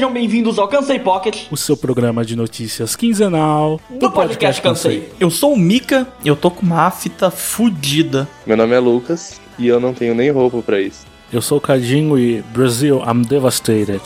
Sejam 0.00 0.14
bem-vindos 0.14 0.58
ao 0.58 0.66
Cansei 0.66 0.98
Pocket, 0.98 1.42
o 1.50 1.58
seu 1.58 1.76
programa 1.76 2.24
de 2.24 2.34
notícias 2.34 2.96
quinzenal 2.96 3.78
do 3.90 4.10
podcast 4.10 4.62
Cansei. 4.62 5.10
Eu 5.20 5.28
sou 5.28 5.52
o 5.52 5.58
Mika, 5.58 6.08
eu 6.24 6.34
tô 6.34 6.50
com 6.50 6.64
uma 6.64 6.86
afta 6.86 7.30
fudida. 7.30 8.26
Meu 8.46 8.56
nome 8.56 8.74
é 8.74 8.78
Lucas 8.78 9.38
e 9.58 9.68
eu 9.68 9.78
não 9.78 9.92
tenho 9.92 10.14
nem 10.14 10.30
roupa 10.30 10.62
pra 10.62 10.80
isso. 10.80 11.06
Eu 11.30 11.42
sou 11.42 11.58
o 11.58 11.60
Cadinho 11.60 12.18
e 12.18 12.40
Brasil, 12.40 13.02
I'm 13.06 13.20
devastated. 13.20 14.00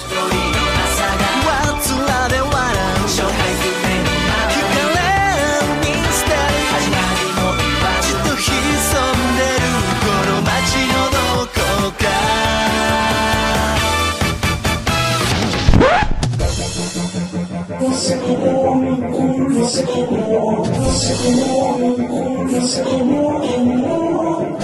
Você 19.64 19.82
como 19.84 20.62
você 20.62 21.14
como 21.14 22.48
você 22.48 22.82
como. 22.82 24.58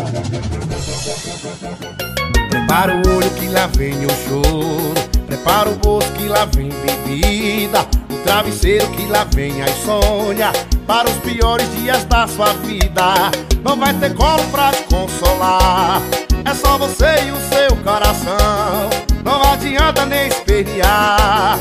Prepara 2.51 2.95
o 2.95 3.17
olho 3.17 3.31
que 3.31 3.49
lá 3.49 3.67
vem 3.69 3.95
o 4.05 4.11
choro. 4.29 4.95
Prepara 5.27 5.71
o 5.71 5.77
bolso 5.77 6.13
que 6.13 6.29
lá 6.29 6.45
vem 6.45 6.69
bebida. 6.69 7.87
O 8.11 8.15
travesseiro 8.24 8.87
que 8.91 9.07
lá 9.07 9.27
vem 9.35 9.63
a 9.63 9.71
insônia. 9.71 10.52
Para 10.87 11.09
os 11.09 11.17
piores 11.19 11.67
dias 11.77 12.05
da 12.05 12.27
sua 12.29 12.52
vida. 12.52 13.30
Não 13.65 13.79
vai 13.79 13.95
ter 13.95 14.15
colo 14.15 14.45
pra 14.51 14.71
te 14.73 14.83
consolar. 14.83 16.02
É 16.45 16.55
só 16.55 16.77
você 16.77 17.24
e 17.27 17.30
o 17.30 17.41
seu 17.49 17.74
coração. 17.79 18.91
Não 19.24 19.43
adianta 19.51 20.05
nem 20.05 20.29
espernear. 20.29 21.59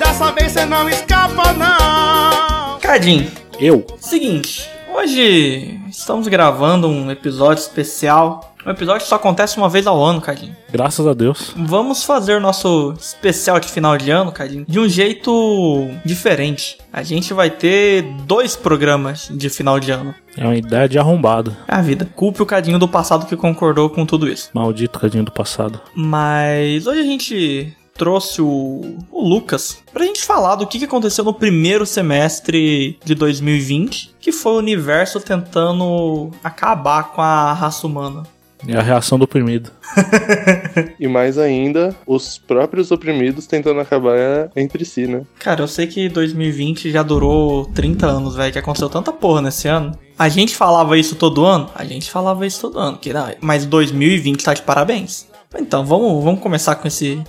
Dessa 0.00 0.32
vez 0.32 0.50
você 0.50 0.64
não 0.64 0.88
escapa, 0.88 1.52
não. 1.52 2.51
Cadinho, 2.82 3.30
Eu? 3.60 3.86
seguinte, 4.00 4.68
hoje 4.92 5.80
estamos 5.88 6.26
gravando 6.26 6.88
um 6.88 7.10
episódio 7.12 7.62
especial. 7.62 8.54
Um 8.66 8.70
episódio 8.70 9.02
que 9.02 9.08
só 9.08 9.14
acontece 9.14 9.56
uma 9.56 9.68
vez 9.68 9.86
ao 9.86 10.02
ano, 10.04 10.20
Cadinho. 10.20 10.54
Graças 10.70 11.06
a 11.06 11.14
Deus. 11.14 11.52
Vamos 11.56 12.04
fazer 12.04 12.40
nosso 12.40 12.92
especial 12.98 13.58
de 13.60 13.68
final 13.68 13.96
de 13.96 14.10
ano, 14.10 14.30
Cadinho, 14.32 14.64
de 14.68 14.78
um 14.80 14.88
jeito 14.88 15.88
diferente. 16.04 16.76
A 16.92 17.02
gente 17.02 17.32
vai 17.32 17.50
ter 17.50 18.02
dois 18.24 18.54
programas 18.56 19.28
de 19.32 19.48
final 19.48 19.78
de 19.80 19.90
ano. 19.92 20.14
É 20.36 20.44
uma 20.44 20.56
ideia 20.56 20.88
de 20.88 20.98
arrombado. 20.98 21.56
É 21.68 21.74
a 21.74 21.80
vida. 21.80 22.08
Culpe 22.16 22.42
o 22.42 22.46
Cadinho 22.46 22.78
do 22.78 22.88
passado 22.88 23.26
que 23.26 23.36
concordou 23.36 23.88
com 23.90 24.04
tudo 24.04 24.28
isso. 24.28 24.50
Maldito 24.52 24.98
cadinho 24.98 25.24
do 25.24 25.32
passado. 25.32 25.80
Mas 25.94 26.86
hoje 26.86 27.00
a 27.00 27.04
gente 27.04 27.76
trouxe 27.94 28.40
o, 28.40 28.98
o 29.10 29.28
Lucas 29.28 29.78
pra 29.92 30.04
gente 30.04 30.22
falar 30.22 30.56
do 30.56 30.66
que 30.66 30.84
aconteceu 30.84 31.24
no 31.24 31.34
primeiro 31.34 31.86
semestre 31.86 32.98
de 33.04 33.14
2020, 33.14 34.14
que 34.20 34.32
foi 34.32 34.52
o 34.52 34.58
universo 34.58 35.20
tentando 35.20 36.30
acabar 36.42 37.12
com 37.12 37.20
a 37.20 37.52
raça 37.52 37.86
humana. 37.86 38.24
É 38.66 38.76
a 38.76 38.82
reação 38.82 39.18
do 39.18 39.24
oprimido. 39.24 39.70
E 40.98 41.08
mais 41.08 41.36
ainda, 41.36 41.94
os 42.06 42.38
próprios 42.38 42.92
oprimidos 42.92 43.46
tentando 43.46 43.80
acabar 43.80 44.50
entre 44.54 44.84
si, 44.84 45.06
né? 45.06 45.22
Cara, 45.38 45.62
eu 45.62 45.68
sei 45.68 45.86
que 45.88 46.08
2020 46.08 46.90
já 46.90 47.02
durou 47.02 47.66
30 47.66 48.06
anos, 48.06 48.36
velho, 48.36 48.52
que 48.52 48.58
aconteceu 48.58 48.88
tanta 48.88 49.12
porra 49.12 49.42
nesse 49.42 49.66
ano. 49.66 49.98
A 50.16 50.28
gente 50.28 50.54
falava 50.54 50.96
isso 50.96 51.16
todo 51.16 51.44
ano? 51.44 51.68
A 51.74 51.84
gente 51.84 52.08
falava 52.08 52.46
isso 52.46 52.60
todo 52.60 52.78
ano, 52.78 52.98
que 52.98 53.12
não, 53.12 53.28
mas 53.40 53.66
2020 53.66 54.44
tá 54.44 54.54
de 54.54 54.62
parabéns. 54.62 55.26
Então, 55.58 55.84
vamos, 55.84 56.22
vamos 56.22 56.40
começar 56.40 56.76
com 56.76 56.86
esse 56.86 57.20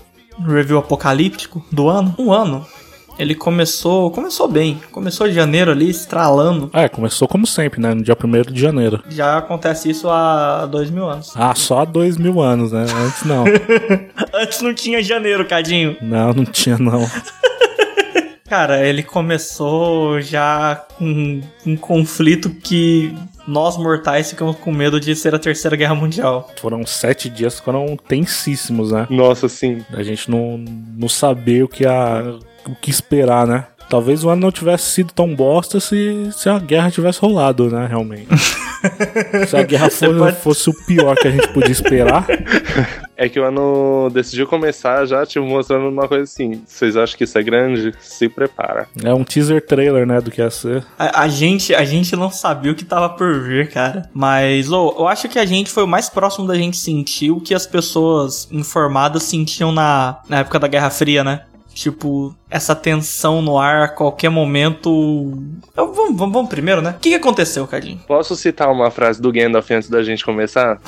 review 0.46 0.78
apocalíptico 0.78 1.64
do 1.72 1.90
ano. 1.90 2.14
Um 2.18 2.32
ano. 2.32 2.66
Ele 3.18 3.36
começou, 3.36 4.10
começou 4.10 4.48
bem. 4.48 4.82
Começou 4.92 5.28
em 5.28 5.34
janeiro 5.34 5.70
ali, 5.72 5.90
estralando. 5.90 6.70
É, 6.74 6.90
começou 6.90 7.28
como 7.28 7.46
sempre, 7.46 7.80
né? 7.80 7.94
No 7.94 8.02
dia 8.02 8.18
1 8.22 8.52
de 8.52 8.60
janeiro. 8.60 9.04
Já 9.10 9.38
acontece 9.38 9.90
isso 9.90 10.10
há 10.10 10.66
dois 10.66 10.90
mil 10.90 11.08
anos. 11.08 11.32
Ah, 11.36 11.54
só 11.54 11.82
há 11.82 11.86
dois 11.86 12.18
mil 12.18 12.42
anos, 12.42 12.72
né? 12.72 12.86
Antes 13.06 13.24
não. 13.24 13.44
Antes 14.34 14.62
não 14.62 14.74
tinha 14.74 15.04
janeiro, 15.04 15.46
Cadinho. 15.46 15.96
não, 16.02 16.34
não 16.34 16.46
tinha 16.46 16.78
não. 16.78 17.08
Cara, 18.50 18.86
ele 18.88 19.02
começou 19.04 20.20
já 20.22 20.76
com 20.98 21.42
um 21.66 21.76
conflito 21.76 22.50
que 22.52 23.14
nós 23.48 23.78
mortais 23.78 24.30
ficamos 24.30 24.56
com 24.58 24.72
medo 24.72 25.00
de 25.00 25.16
ser 25.16 25.36
a 25.36 25.40
terceira 25.40 25.76
guerra 25.76 25.96
mundial. 25.96 26.50
Foram 26.60 26.86
sete 26.86 27.30
dias 27.30 27.60
que 27.60 27.66
foram 27.66 27.98
tensíssimos, 27.98 28.92
né? 28.92 29.08
Nossa, 29.10 29.50
sim. 29.50 29.84
A 29.92 30.04
gente 30.04 30.30
não, 30.30 30.58
não 30.58 31.10
saber 31.10 31.64
o 31.64 31.68
que, 31.68 31.86
a, 31.86 32.38
o 32.66 32.76
que 32.76 32.90
esperar, 32.90 33.46
né? 33.48 33.66
Talvez 33.90 34.24
o 34.24 34.30
ano 34.30 34.42
não 34.42 34.52
tivesse 34.52 34.90
sido 34.92 35.12
tão 35.14 35.36
bosta 35.36 35.80
se, 35.80 36.30
se 36.32 36.50
a 36.50 36.58
guerra 36.60 36.90
tivesse 36.92 37.20
rolado, 37.20 37.70
né? 37.70 37.86
Realmente. 37.88 38.28
se 39.48 39.56
a 39.56 39.64
guerra 39.64 39.90
for- 39.90 40.18
pode- 40.18 40.38
fosse 40.38 40.70
o 40.70 40.74
pior 40.86 41.16
que 41.16 41.28
a 41.28 41.32
gente 41.32 41.48
podia 41.50 41.72
esperar. 41.72 42.26
É 43.16 43.30
que 43.30 43.40
o 43.40 43.44
ano 43.46 44.10
decidiu 44.12 44.48
começar 44.48 45.06
já, 45.06 45.24
tipo, 45.24 45.46
mostrando 45.46 45.88
uma 45.88 46.08
coisa 46.08 46.24
assim. 46.24 46.64
Vocês 46.66 46.98
acham 46.98 47.16
que 47.16 47.24
isso 47.26 47.38
é 47.38 47.44
grande? 47.44 47.94
Se 48.02 48.28
prepara. 48.28 48.88
É 49.04 49.14
um 49.14 49.24
teaser 49.24 49.64
trailer, 49.64 50.06
né? 50.08 50.20
Do 50.20 50.32
que 50.32 50.42
ia 50.42 50.50
ser. 50.50 50.84
A, 50.98 51.22
a 51.22 51.28
gente, 51.28 51.76
a 51.76 51.86
gente 51.86 52.16
não 52.16 52.32
sabia 52.32 52.72
o 52.72 52.76
que 52.76 52.84
tava 52.84 53.10
por 53.10 53.40
vir, 53.44 53.70
cara. 53.70 54.10
Mas, 54.16 54.72
ô, 54.72 54.96
eu 54.98 55.08
acho 55.08 55.30
que 55.30 55.38
a 55.38 55.46
gente 55.46 55.70
foi 55.70 55.84
o 55.84 55.88
mais 55.88 56.10
próximo 56.10 56.48
da 56.48 56.56
gente 56.56 56.76
sentir 56.76 57.30
o 57.30 57.40
que 57.40 57.54
as 57.54 57.68
pessoas 57.68 58.48
informadas 58.52 59.22
sentiam 59.24 59.72
na, 59.72 60.18
na 60.28 60.40
época 60.40 60.58
da 60.58 60.68
Guerra 60.68 60.90
Fria, 60.90 61.24
né? 61.24 61.42
Tipo, 61.74 62.36
essa 62.50 62.76
tensão 62.76 63.42
no 63.42 63.58
ar 63.58 63.84
a 63.84 63.88
qualquer 63.88 64.30
momento. 64.30 65.34
Eu- 65.76 65.94
vamos, 65.94 66.16
vamos, 66.18 66.34
vamos 66.34 66.50
primeiro, 66.50 66.82
né? 66.82 66.92
O 66.98 67.00
que, 67.00 67.10
que 67.10 67.16
aconteceu, 67.16 67.66
Cadinho? 67.68 68.00
Posso 68.08 68.36
citar 68.36 68.72
uma 68.72 68.92
frase 68.92 69.22
do 69.22 69.32
Gandalf 69.32 69.70
antes 69.72 69.90
da 69.90 70.04
gente 70.04 70.24
começar? 70.24 70.80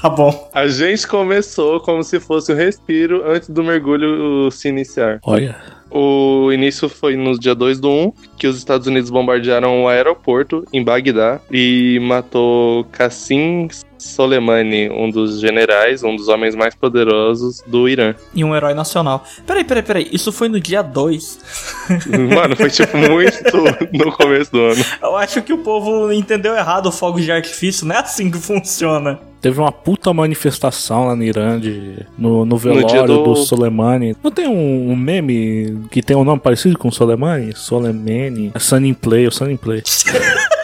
Tá 0.00 0.08
bom. 0.08 0.48
A 0.54 0.68
gente 0.68 1.06
começou 1.08 1.80
como 1.80 2.04
se 2.04 2.20
fosse 2.20 2.52
um 2.52 2.56
respiro 2.56 3.28
antes 3.28 3.48
do 3.50 3.64
mergulho 3.64 4.48
se 4.50 4.68
iniciar. 4.68 5.18
Olha. 5.24 5.56
O 5.90 6.52
início 6.52 6.88
foi 6.88 7.16
no 7.16 7.38
dia 7.38 7.54
2 7.54 7.80
do 7.80 7.88
1, 7.90 8.12
que 8.38 8.46
os 8.46 8.58
Estados 8.58 8.86
Unidos 8.86 9.10
bombardearam 9.10 9.82
o 9.84 9.88
aeroporto 9.88 10.64
em 10.72 10.84
Bagdá 10.84 11.40
e 11.50 11.98
matou 12.00 12.84
Qassim 12.92 13.68
Soleimani, 13.98 14.88
um 14.90 15.10
dos 15.10 15.40
generais, 15.40 16.02
um 16.02 16.14
dos 16.16 16.28
homens 16.28 16.54
mais 16.54 16.74
poderosos 16.74 17.62
do 17.66 17.88
Irã. 17.88 18.14
E 18.34 18.44
um 18.44 18.54
herói 18.54 18.74
nacional. 18.74 19.24
Peraí, 19.46 19.64
peraí, 19.64 19.82
peraí. 19.82 20.08
Isso 20.12 20.30
foi 20.32 20.48
no 20.48 20.60
dia 20.60 20.82
2. 20.82 21.38
Mano, 22.34 22.56
foi 22.56 22.70
tipo 22.70 22.96
muito 22.96 23.38
no 23.92 24.12
começo 24.12 24.52
do 24.52 24.60
ano. 24.60 24.84
Eu 25.02 25.16
acho 25.16 25.42
que 25.42 25.52
o 25.52 25.58
povo 25.58 26.12
entendeu 26.12 26.54
errado 26.54 26.86
o 26.86 26.92
fogo 26.92 27.20
de 27.20 27.30
artifício. 27.32 27.86
Não 27.86 27.94
é 27.96 27.98
assim 27.98 28.30
que 28.30 28.38
funciona. 28.38 29.18
Teve 29.40 29.60
uma 29.60 29.70
puta 29.70 30.12
manifestação 30.12 31.06
lá 31.06 31.14
no 31.14 31.22
Irã 31.22 31.60
de, 31.60 32.04
no, 32.18 32.44
no 32.44 32.56
velório 32.56 33.06
do- 33.06 33.22
do... 33.22 33.36
Soleimani. 33.36 34.16
Não 34.22 34.32
tem 34.32 34.48
um, 34.48 34.90
um 34.90 34.96
meme 34.96 35.78
que 35.92 36.02
tem 36.02 36.16
um 36.16 36.24
nome 36.24 36.40
parecido 36.40 36.76
com 36.76 36.90
Soleimani? 36.90 37.52
Soleimani? 37.54 38.50
É 38.52 38.58
Sunny 38.58 38.92
Play, 38.94 39.28
o 39.28 39.30
Sunny 39.30 39.56
Play. 39.56 39.82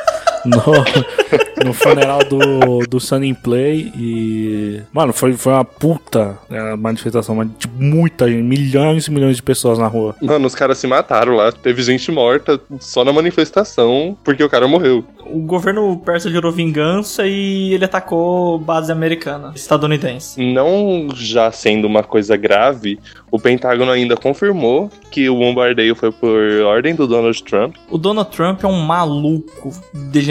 no, 0.44 1.64
no 1.64 1.72
funeral 1.72 2.20
do, 2.24 2.86
do 2.88 3.00
Sunny 3.00 3.34
Play 3.34 3.92
e. 3.96 4.82
Mano, 4.92 5.12
foi, 5.12 5.34
foi 5.34 5.52
uma 5.52 5.64
puta 5.64 6.38
né, 6.48 6.74
manifestação, 6.76 7.34
mas 7.34 7.48
tipo, 7.58 7.74
muita 7.76 8.28
gente, 8.28 8.42
milhões 8.42 9.06
e 9.06 9.10
milhões 9.10 9.36
de 9.36 9.42
pessoas 9.42 9.78
na 9.78 9.86
rua. 9.86 10.14
Mano, 10.20 10.46
os 10.46 10.54
caras 10.54 10.78
se 10.78 10.86
mataram 10.86 11.34
lá. 11.34 11.50
Teve 11.52 11.82
gente 11.82 12.10
morta 12.10 12.60
só 12.78 13.04
na 13.04 13.12
manifestação 13.12 14.16
porque 14.22 14.42
o 14.42 14.48
cara 14.48 14.68
morreu. 14.68 15.04
O 15.26 15.40
governo 15.40 15.96
persa 16.04 16.30
jurou 16.30 16.52
vingança 16.52 17.26
e 17.26 17.72
ele 17.72 17.84
atacou 17.84 18.58
base 18.58 18.92
americana, 18.92 19.52
estadunidense. 19.54 20.40
Não 20.40 21.08
já 21.14 21.50
sendo 21.50 21.86
uma 21.86 22.02
coisa 22.02 22.36
grave, 22.36 22.98
o 23.30 23.38
Pentágono 23.38 23.90
ainda 23.90 24.16
confirmou 24.16 24.90
que 25.10 25.28
o 25.28 25.36
bombardeio 25.36 25.94
foi 25.94 26.12
por 26.12 26.38
ordem 26.66 26.94
do 26.94 27.06
Donald 27.06 27.42
Trump. 27.42 27.74
O 27.90 27.98
Donald 27.98 28.30
Trump 28.30 28.62
é 28.62 28.66
um 28.66 28.80
maluco 28.80 29.72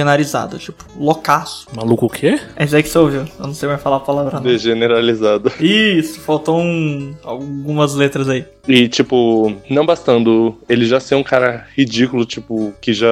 degenerizado, 0.03 0.57
tipo, 0.57 0.83
loucaço. 0.97 1.67
Maluco 1.75 2.05
o 2.05 2.09
quê? 2.09 2.39
É 2.55 2.65
isso 2.65 2.75
aí 2.75 2.83
que 2.83 2.89
você 2.89 2.97
ouviu. 2.97 3.21
Eu 3.39 3.47
não 3.47 3.53
sei 3.53 3.69
mais 3.69 3.81
falar 3.81 3.97
a 3.97 4.01
palavra 4.01 4.37
não. 4.39 4.43
Degeneralizado. 4.43 5.51
Isso, 5.59 6.19
faltou 6.19 6.59
um, 6.59 7.13
algumas 7.23 7.95
letras 7.95 8.27
aí. 8.29 8.45
E, 8.67 8.87
tipo, 8.87 9.53
não 9.69 9.85
bastando 9.85 10.55
ele 10.69 10.85
já 10.85 10.99
ser 10.99 11.15
um 11.15 11.23
cara 11.23 11.67
ridículo, 11.75 12.25
tipo, 12.25 12.73
que 12.79 12.93
já 12.93 13.07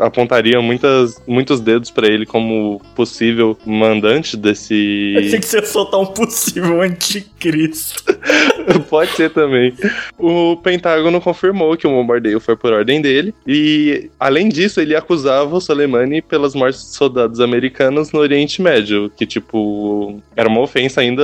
apontaria 0.00 0.60
muitas, 0.60 1.20
muitos 1.26 1.60
dedos 1.60 1.90
pra 1.90 2.06
ele 2.06 2.24
como 2.24 2.80
possível 2.94 3.58
mandante 3.66 4.36
Eu 4.36 4.52
achei 4.52 5.22
desse. 5.22 5.38
que 5.40 5.46
você 5.46 5.56
ia 5.58 5.66
soltar 5.66 6.00
um 6.00 6.06
possível 6.06 6.80
anticristo. 6.82 8.02
Pode 8.88 9.10
ser 9.12 9.30
também. 9.30 9.74
O 10.18 10.56
Pentágono 10.56 11.20
confirmou 11.20 11.76
que 11.76 11.86
o 11.86 11.90
bombardeio 11.90 12.40
foi 12.40 12.56
por 12.56 12.72
ordem 12.72 13.00
dele. 13.00 13.34
E, 13.46 14.10
além 14.18 14.48
disso, 14.48 14.80
ele 14.80 14.94
acusava 14.94 15.54
o 15.54 15.60
Soleimani 15.60 16.22
pelas 16.22 16.54
mortes 16.54 16.82
de 16.82 16.94
soldados 16.94 17.40
americanos 17.40 18.12
no 18.12 18.20
Oriente 18.20 18.62
Médio. 18.62 19.10
Que, 19.16 19.26
tipo, 19.26 20.20
era 20.36 20.48
uma 20.48 20.60
ofensa 20.60 21.00
ainda, 21.00 21.22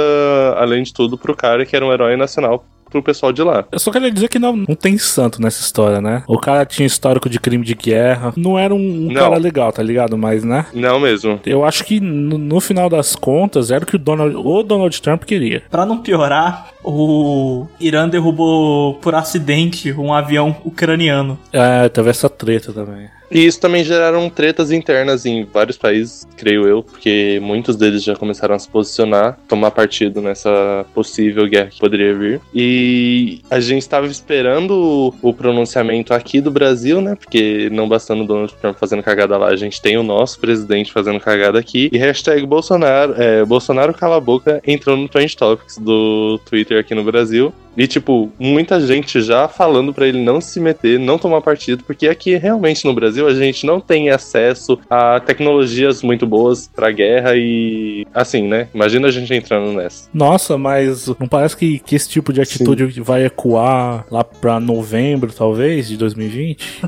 além 0.56 0.82
de 0.82 0.93
tudo, 0.93 1.19
pro 1.19 1.37
cara 1.37 1.64
que 1.64 1.76
era 1.76 1.85
um 1.85 1.93
herói 1.93 2.17
nacional 2.17 2.64
pro 2.90 3.02
pessoal 3.02 3.32
de 3.32 3.43
lá. 3.43 3.64
Eu 3.70 3.79
só 3.79 3.90
queria 3.90 4.11
dizer 4.11 4.29
que 4.29 4.38
não, 4.38 4.56
não 4.56 4.75
tem 4.75 4.99
santo 4.99 5.40
nessa 5.40 5.61
história, 5.61 6.00
né? 6.00 6.23
O 6.26 6.38
cara 6.38 6.64
tinha 6.64 6.87
histórico 6.87 7.29
de 7.29 7.38
crime 7.38 7.64
de 7.64 7.75
guerra. 7.75 8.32
Não 8.37 8.58
era 8.58 8.75
um, 8.75 8.79
um 8.79 9.12
Não. 9.12 9.14
cara 9.23 9.37
legal, 9.38 9.73
tá 9.73 9.82
ligado? 9.82 10.17
Mas, 10.17 10.44
né? 10.44 10.67
Não 10.73 10.99
mesmo. 11.00 11.40
Eu 11.44 11.64
acho 11.64 11.85
que 11.85 12.00
no, 12.00 12.38
no 12.38 12.61
final 12.61 12.88
das 12.88 13.14
contas 13.14 13.70
era 13.70 13.85
o 13.85 13.87
que 13.87 13.96
o 13.96 13.99
Donald, 13.99 14.35
o 14.37 14.62
Donald 14.62 15.00
Trump 15.00 15.25
queria. 15.25 15.62
Pra 15.70 15.85
não 15.87 15.99
piorar, 15.99 16.70
o 16.82 17.67
Irã 17.81 18.08
derrubou 18.08 18.94
por 18.94 19.14
acidente 19.14 19.93
um 19.93 20.12
avião 20.12 20.56
ucraniano. 20.64 21.38
É, 21.52 21.88
teve 21.88 22.11
essa 22.11 22.29
treta 22.29 22.73
também. 22.73 23.08
E 23.30 23.44
isso 23.46 23.60
também 23.60 23.84
geraram 23.84 24.28
tretas 24.30 24.70
internas 24.70 25.26
em 25.26 25.44
vários 25.44 25.76
países, 25.76 26.26
creio 26.36 26.66
eu, 26.66 26.82
porque 26.82 27.38
muitos 27.42 27.76
deles 27.76 28.02
já 28.02 28.16
começaram 28.16 28.54
a 28.54 28.58
se 28.58 28.69
posicionar, 28.69 29.38
tomar 29.48 29.70
partido 29.70 30.20
nessa 30.22 30.84
possível 30.94 31.46
guerra 31.48 31.66
que 31.70 31.78
poderia 31.78 32.14
vir. 32.14 32.40
E 32.54 33.40
a 33.50 33.60
gente 33.60 33.82
estava 33.82 34.06
esperando 34.06 35.14
o- 35.22 35.34
pronunciamento 35.34 36.12
aqui 36.14 36.40
do 36.40 36.50
Brasil, 36.50 37.00
né? 37.00 37.14
Porque 37.14 37.69
não 37.70 37.88
bastando 37.88 38.22
o 38.25 38.26
Donald 38.26 38.52
Trump 38.60 38.76
fazendo 38.78 39.02
cagada 39.02 39.36
lá, 39.36 39.48
a 39.48 39.56
gente 39.56 39.80
tem 39.80 39.96
o 39.96 40.02
nosso 40.02 40.38
presidente 40.40 40.92
fazendo 40.92 41.20
cagada 41.20 41.58
aqui. 41.58 41.88
E 41.92 41.98
hashtag 41.98 42.44
Bolsonaro, 42.46 43.14
é, 43.16 43.44
Bolsonaro 43.44 43.94
cala 43.94 44.16
a 44.16 44.20
boca 44.20 44.60
entrou 44.66 44.96
no 44.96 45.08
Trend 45.08 45.36
Topics 45.36 45.78
do 45.78 46.40
Twitter 46.48 46.78
aqui 46.80 46.94
no 46.94 47.04
Brasil. 47.04 47.52
E, 47.76 47.86
tipo, 47.86 48.32
muita 48.40 48.80
gente 48.80 49.20
já 49.22 49.46
falando 49.46 49.94
pra 49.94 50.06
ele 50.08 50.20
não 50.20 50.40
se 50.40 50.58
meter, 50.58 50.98
não 50.98 51.16
tomar 51.16 51.40
partido, 51.40 51.84
porque 51.84 52.08
aqui 52.08 52.34
realmente 52.36 52.84
no 52.84 52.92
Brasil 52.92 53.17
a 53.26 53.34
gente 53.34 53.66
não 53.66 53.80
tem 53.80 54.10
acesso 54.10 54.78
a 54.88 55.20
tecnologias 55.20 56.02
muito 56.02 56.26
boas 56.26 56.68
pra 56.68 56.90
guerra 56.90 57.32
e. 57.34 58.06
Assim, 58.14 58.42
né? 58.46 58.68
Imagina 58.74 59.08
a 59.08 59.10
gente 59.10 59.32
entrando 59.34 59.72
nessa. 59.72 60.08
Nossa, 60.12 60.56
mas 60.58 61.06
não 61.18 61.28
parece 61.28 61.56
que, 61.56 61.78
que 61.78 61.94
esse 61.94 62.08
tipo 62.08 62.32
de 62.32 62.40
atitude 62.40 63.00
vai 63.00 63.24
ecoar 63.24 64.06
lá 64.10 64.24
pra 64.24 64.60
novembro, 64.60 65.32
talvez, 65.32 65.88
de 65.88 65.96
2020? 65.96 66.82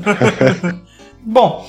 Bom, 1.23 1.67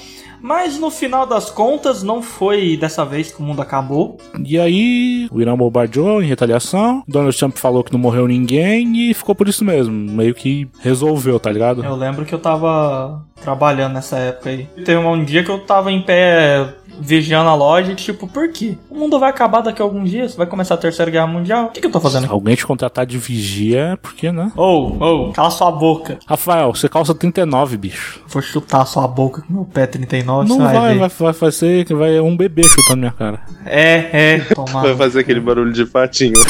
mas 0.52 0.78
no 0.78 0.92
final 0.92 1.26
das 1.26 1.50
contas, 1.50 2.04
não 2.04 2.22
foi 2.22 2.76
dessa 2.76 3.06
vez 3.06 3.32
que 3.32 3.40
o 3.40 3.44
mundo 3.44 3.62
acabou. 3.62 4.18
E 4.46 4.60
aí, 4.60 5.30
o 5.32 5.40
Irã 5.42 5.56
bombardeou 5.56 6.22
em 6.22 6.28
retaliação. 6.28 7.04
Donald 7.08 7.38
Trump 7.38 7.56
falou 7.56 7.86
que 7.86 7.94
não 7.94 8.00
morreu 8.00 8.28
ninguém 8.28 9.10
e 9.10 9.14
ficou 9.14 9.34
por 9.34 9.48
isso 9.48 9.64
mesmo. 9.64 9.94
Meio 9.94 10.36
que 10.36 10.68
resolveu, 10.82 11.40
tá 11.40 11.50
ligado? 11.50 11.86
Eu 11.86 11.96
lembro 11.96 12.26
que 12.26 12.36
eu 12.36 12.40
tava 12.40 13.26
trabalhando 13.42 13.94
nessa 13.94 14.18
época 14.18 14.50
aí. 14.50 14.68
Teve 14.84 14.98
um 14.98 15.24
dia 15.24 15.42
que 15.42 15.50
eu 15.50 15.60
tava 15.60 15.90
em 15.90 16.02
pé 16.02 16.68
vigiando 17.00 17.50
a 17.50 17.56
loja 17.56 17.92
e 17.92 17.96
tipo, 17.96 18.28
por 18.28 18.50
quê? 18.50 18.78
O 18.90 18.98
mundo 18.98 19.20
vai 19.20 19.30
acabar 19.30 19.62
daqui 19.62 19.82
a 19.82 19.86
alguns 19.86 20.10
dias? 20.10 20.36
Vai 20.36 20.46
começar 20.46 20.76
a 20.76 20.78
terceira 20.78 21.10
guerra 21.12 21.28
mundial? 21.28 21.66
O 21.66 21.70
que, 21.70 21.82
que 21.82 21.88
eu 21.88 21.92
tô 21.92 22.00
fazendo 22.00 22.26
aqui? 22.26 22.34
Alguém 22.34 22.56
te 22.56 22.66
contratar 22.66 23.06
de 23.06 23.18
vigia, 23.18 23.98
por 24.02 24.14
que 24.14 24.32
né? 24.32 24.52
Ô, 24.56 25.28
ô, 25.28 25.32
cala 25.32 25.50
sua 25.50 25.72
boca. 25.72 26.20
Rafael, 26.26 26.74
você 26.74 26.88
calça 26.90 27.14
39, 27.14 27.78
bicho. 27.78 28.22
Vou 28.28 28.42
chutar 28.42 28.86
sua 28.86 29.08
boca 29.08 29.42
com 29.42 29.54
meu 29.54 29.66
pé 29.66 29.88
39, 29.88 30.50
não 30.50 30.58
você 30.58 30.64
vai, 30.64 30.98
vai, 30.98 31.10
vai, 31.10 31.34
vai, 31.34 31.52
ser 31.52 31.86
que 31.86 31.94
vai 31.94 32.20
um 32.20 32.36
bebê 32.36 32.64
chutando 32.64 32.98
minha 32.98 33.12
cara. 33.12 33.42
É, 33.66 34.10
é, 34.12 34.40
tomar. 34.54 34.82
Vai 34.82 34.96
fazer 34.96 35.20
aquele 35.22 35.40
barulho 35.40 35.72
de 35.72 35.86
patinho. 35.86 36.34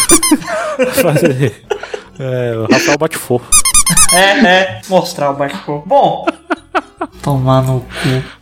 Fazer. 0.94 1.63
É, 2.19 2.55
o 2.55 2.71
Rafael 2.71 2.97
bate 2.97 3.17
fofo. 3.17 3.49
É, 4.13 4.45
é, 4.45 4.81
mostrar 4.89 5.31
o 5.31 5.35
bate-fogo. 5.35 5.83
Bom, 5.85 6.25
tomar 7.23 7.61
no 7.61 7.81
cu. 7.81 8.40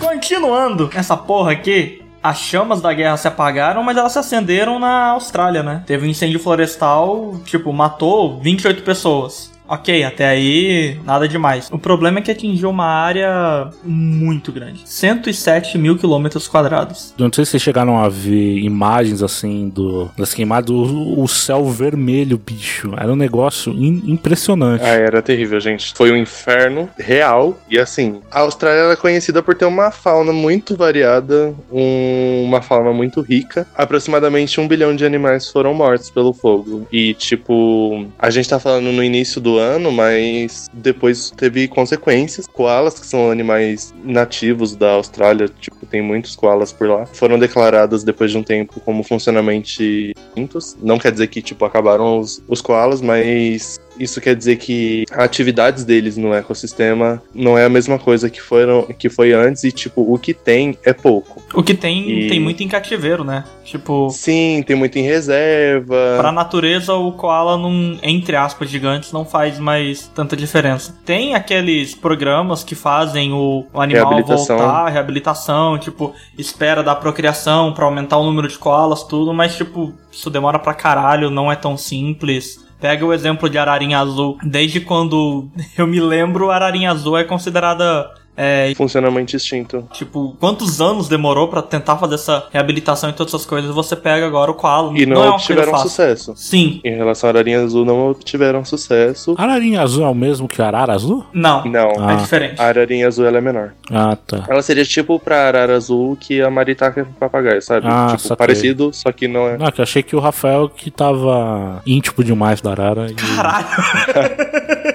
Continuando 0.00 0.90
essa 0.94 1.16
porra 1.16 1.52
aqui, 1.52 2.02
as 2.22 2.38
chamas 2.38 2.80
da 2.80 2.92
guerra 2.92 3.16
se 3.16 3.28
apagaram, 3.28 3.82
mas 3.82 3.96
elas 3.96 4.12
se 4.12 4.18
acenderam 4.18 4.78
na 4.78 5.08
Austrália, 5.08 5.62
né? 5.62 5.82
Teve 5.86 6.06
um 6.06 6.10
incêndio 6.10 6.40
florestal, 6.40 7.38
tipo, 7.44 7.72
matou 7.72 8.40
28 8.40 8.82
pessoas. 8.82 9.53
Ok, 9.66 10.04
até 10.04 10.26
aí 10.26 10.98
nada 11.04 11.26
demais. 11.26 11.68
O 11.72 11.78
problema 11.78 12.18
é 12.18 12.22
que 12.22 12.30
atingiu 12.30 12.68
uma 12.68 12.84
área 12.84 13.70
muito 13.82 14.52
grande 14.52 14.82
107 14.84 15.78
mil 15.78 15.96
quilômetros 15.96 16.46
quadrados. 16.46 17.14
Não 17.18 17.30
sei 17.32 17.44
se 17.44 17.52
vocês 17.52 17.62
chegaram 17.62 17.98
a 17.98 18.08
ver 18.08 18.58
imagens 18.58 19.22
assim 19.22 19.68
do 19.70 20.10
das 20.18 20.34
queimadas, 20.34 20.70
o, 20.70 21.20
o 21.22 21.26
céu 21.28 21.64
vermelho, 21.66 22.36
bicho. 22.38 22.92
Era 22.96 23.10
um 23.12 23.16
negócio 23.16 23.72
in- 23.72 24.02
impressionante. 24.06 24.82
Ah, 24.84 24.88
era 24.88 25.22
terrível, 25.22 25.58
gente. 25.60 25.94
Foi 25.94 26.12
um 26.12 26.16
inferno 26.16 26.88
real. 26.98 27.58
E 27.70 27.78
assim, 27.78 28.20
a 28.30 28.40
Austrália 28.40 28.80
ela 28.80 28.92
é 28.92 28.96
conhecida 28.96 29.42
por 29.42 29.54
ter 29.54 29.64
uma 29.64 29.90
fauna 29.90 30.32
muito 30.32 30.76
variada, 30.76 31.54
um- 31.72 32.44
uma 32.44 32.60
fauna 32.60 32.92
muito 32.92 33.20
rica. 33.22 33.66
Aproximadamente 33.74 34.60
um 34.60 34.68
bilhão 34.68 34.94
de 34.94 35.06
animais 35.06 35.48
foram 35.50 35.72
mortos 35.72 36.10
pelo 36.10 36.32
fogo. 36.34 36.86
E, 36.92 37.14
tipo, 37.14 38.06
a 38.18 38.28
gente 38.30 38.48
tá 38.48 38.60
falando 38.60 38.92
no 38.92 39.02
início 39.02 39.40
do 39.40 39.53
ano, 39.58 39.90
mas 39.92 40.68
depois 40.72 41.30
teve 41.30 41.68
consequências. 41.68 42.46
Koalas, 42.46 42.98
que 42.98 43.06
são 43.06 43.30
animais 43.30 43.94
nativos 44.04 44.74
da 44.76 44.92
Austrália, 44.92 45.48
tipo, 45.60 45.84
tem 45.86 46.02
muitos 46.02 46.36
koalas 46.36 46.72
por 46.72 46.88
lá, 46.88 47.06
foram 47.06 47.38
declarados 47.38 48.04
depois 48.04 48.30
de 48.30 48.38
um 48.38 48.42
tempo 48.42 48.80
como 48.80 49.02
funcionalmente 49.02 50.12
extintos. 50.16 50.76
Não 50.82 50.98
quer 50.98 51.12
dizer 51.12 51.28
que, 51.28 51.42
tipo, 51.42 51.64
acabaram 51.64 52.18
os, 52.18 52.42
os 52.48 52.60
koalas, 52.60 53.00
mas 53.00 53.78
isso 53.98 54.20
quer 54.20 54.34
dizer 54.34 54.56
que 54.56 55.04
atividades 55.12 55.84
deles 55.84 56.16
no 56.16 56.32
ecossistema 56.34 57.22
não 57.34 57.56
é 57.56 57.64
a 57.64 57.68
mesma 57.68 57.98
coisa 57.98 58.28
que, 58.28 58.40
foram, 58.40 58.82
que 58.98 59.08
foi 59.08 59.32
antes 59.32 59.64
e, 59.64 59.70
tipo, 59.72 60.02
o 60.02 60.18
que 60.18 60.34
tem 60.34 60.76
é 60.84 60.92
pouco. 60.92 61.42
O 61.54 61.62
que 61.62 61.74
tem, 61.74 62.08
E- 62.10 62.28
tem 62.28 62.40
muito 62.40 62.62
em 62.62 62.68
cativeiro, 62.68 63.22
né? 63.24 63.44
Tipo, 63.64 64.10
Sim, 64.10 64.62
tem 64.66 64.76
muito 64.76 64.98
em 64.98 65.02
reserva. 65.02 66.16
Pra 66.18 66.30
natureza, 66.32 66.94
o 66.94 67.12
koala, 67.12 67.56
não, 67.56 67.98
entre 68.02 68.36
aspas, 68.36 68.68
gigantes, 68.68 69.12
não 69.12 69.24
faz 69.24 69.58
mais 69.58 70.06
tanta 70.14 70.36
diferença. 70.36 70.94
Tem 71.04 71.34
aqueles 71.34 71.94
programas 71.94 72.62
que 72.64 72.74
fazem 72.74 73.32
o, 73.32 73.64
o 73.72 73.80
animal 73.80 74.08
Reabilitação. 74.10 74.58
voltar, 74.58 74.88
reabilitação, 74.90 75.78
tipo, 75.78 76.12
espera 76.38 76.82
da 76.82 76.94
procriação 76.94 77.72
pra 77.72 77.84
aumentar 77.84 78.18
o 78.18 78.24
número 78.24 78.48
de 78.48 78.58
koalas, 78.58 79.02
tudo, 79.04 79.32
mas, 79.32 79.56
tipo, 79.56 79.92
isso 80.12 80.28
demora 80.30 80.58
pra 80.58 80.74
caralho, 80.74 81.30
não 81.30 81.50
é 81.50 81.56
tão 81.56 81.76
simples. 81.76 82.63
Pega 82.84 83.06
o 83.06 83.14
exemplo 83.14 83.48
de 83.48 83.56
ararinha 83.56 83.98
azul. 83.98 84.36
Desde 84.42 84.78
quando 84.78 85.48
eu 85.74 85.86
me 85.86 85.98
lembro, 85.98 86.50
ararinha 86.50 86.90
azul 86.90 87.16
é 87.16 87.24
considerada. 87.24 88.12
É, 88.36 88.72
Funcionamento 88.76 89.36
extinto. 89.36 89.86
tipo, 89.92 90.36
quantos 90.40 90.80
anos 90.80 91.08
demorou 91.08 91.48
pra 91.48 91.62
tentar 91.62 91.96
fazer 91.96 92.16
essa 92.16 92.48
reabilitação 92.52 93.10
e 93.10 93.12
todas 93.12 93.32
essas 93.32 93.46
coisas? 93.46 93.72
Você 93.74 93.94
pega 93.94 94.26
agora 94.26 94.50
o 94.50 94.54
koala. 94.54 94.92
E 94.98 95.06
não, 95.06 95.16
é 95.16 95.18
uma 95.28 95.38
coisa 95.38 95.52
obtiveram 95.52 95.78
sucesso. 95.78 96.32
Sim, 96.36 96.80
Em 96.84 96.96
relação 96.96 97.28
à 97.28 97.32
Ararinha 97.32 97.62
Azul, 97.62 97.84
não 97.84 98.10
obtiveram 98.10 98.64
sucesso. 98.64 99.34
Ararinha 99.38 99.82
azul 99.82 100.04
é 100.04 100.08
o 100.08 100.14
mesmo 100.14 100.48
que 100.48 100.60
arara 100.60 100.92
azul? 100.92 101.24
Não, 101.32 101.64
Não, 101.64 101.90
é 101.90 102.12
Ah. 102.12 102.14
diferente. 102.16 102.60
a 102.60 102.64
Ararinha 102.64 103.06
Azul 103.06 103.24
ela 103.26 103.38
é 103.38 103.40
menor. 103.40 103.72
Ah, 103.90 104.16
tá. 104.16 104.44
Ela 104.48 104.62
seria 104.62 104.84
tipo 104.84 105.18
pra 105.20 105.46
Arara 105.46 105.76
Azul 105.76 106.16
que 106.18 106.40
a 106.42 106.50
Maritaca 106.50 107.02
é 107.02 107.04
pro 107.04 107.12
papagaio, 107.14 107.60
sabe? 107.62 107.86
Ah, 107.88 108.06
tipo, 108.10 108.20
saquei. 108.22 108.36
parecido, 108.36 108.90
só 108.92 109.12
que 109.12 109.28
não 109.28 109.46
é. 109.48 109.58
Não, 109.58 109.70
que 109.70 109.80
eu 109.80 109.82
achei 109.84 110.02
que 110.02 110.16
o 110.16 110.20
Rafael 110.20 110.68
que 110.68 110.90
tava 110.90 111.82
íntimo 111.86 112.24
demais 112.24 112.60
da 112.60 112.70
arara. 112.72 113.06
E... 113.10 113.14
Caralho. 113.14 113.66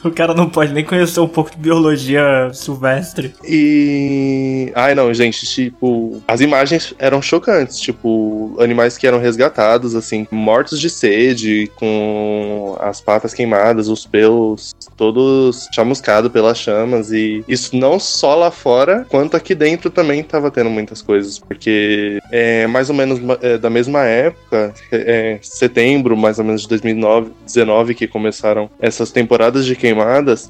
o 0.04 0.10
cara 0.10 0.34
não 0.34 0.48
pode 0.48 0.72
nem 0.72 0.84
conhecer 0.84 1.20
um 1.20 1.28
pouco 1.28 1.50
de 1.50 1.56
biologia 1.56 2.50
silvestre. 2.52 3.34
E. 3.44 4.72
Ai, 4.74 4.94
não, 4.94 5.12
gente, 5.12 5.46
tipo. 5.46 6.22
As 6.26 6.40
imagens 6.40 6.94
eram 6.98 7.20
chocantes. 7.20 7.78
Tipo, 7.78 8.56
animais 8.58 8.96
que 8.96 9.06
eram 9.06 9.18
resgatados, 9.18 9.94
assim, 9.94 10.26
mortos 10.30 10.80
de 10.80 10.90
sede, 10.90 11.70
com 11.76 12.76
as 12.80 13.00
patas 13.00 13.34
queimadas, 13.34 13.88
os 13.88 14.06
pelos 14.06 14.74
todos 14.96 15.66
chamuscados 15.72 16.30
pelas 16.30 16.58
chamas. 16.58 17.12
E 17.12 17.44
isso 17.48 17.76
não 17.76 17.98
só 17.98 18.34
lá 18.34 18.50
fora, 18.50 19.06
quanto 19.08 19.36
aqui 19.36 19.54
dentro 19.54 19.90
também 19.90 20.22
tava 20.22 20.50
tendo 20.50 20.70
muitas 20.70 21.02
coisas. 21.02 21.38
Porque 21.38 22.20
é 22.30 22.66
mais 22.66 22.88
ou 22.88 22.94
menos 22.94 23.20
é, 23.42 23.58
da 23.58 23.70
mesma 23.70 24.04
época, 24.04 24.74
é, 24.92 25.38
setembro, 25.42 26.16
mais 26.16 26.38
ou 26.38 26.44
menos 26.44 26.62
de 26.62 26.68
2019, 26.68 27.94
que 27.94 28.06
começaram 28.06 28.70
essas 28.80 29.10
temporadas 29.10 29.64
de 29.64 29.74
queimadas, 29.76 29.89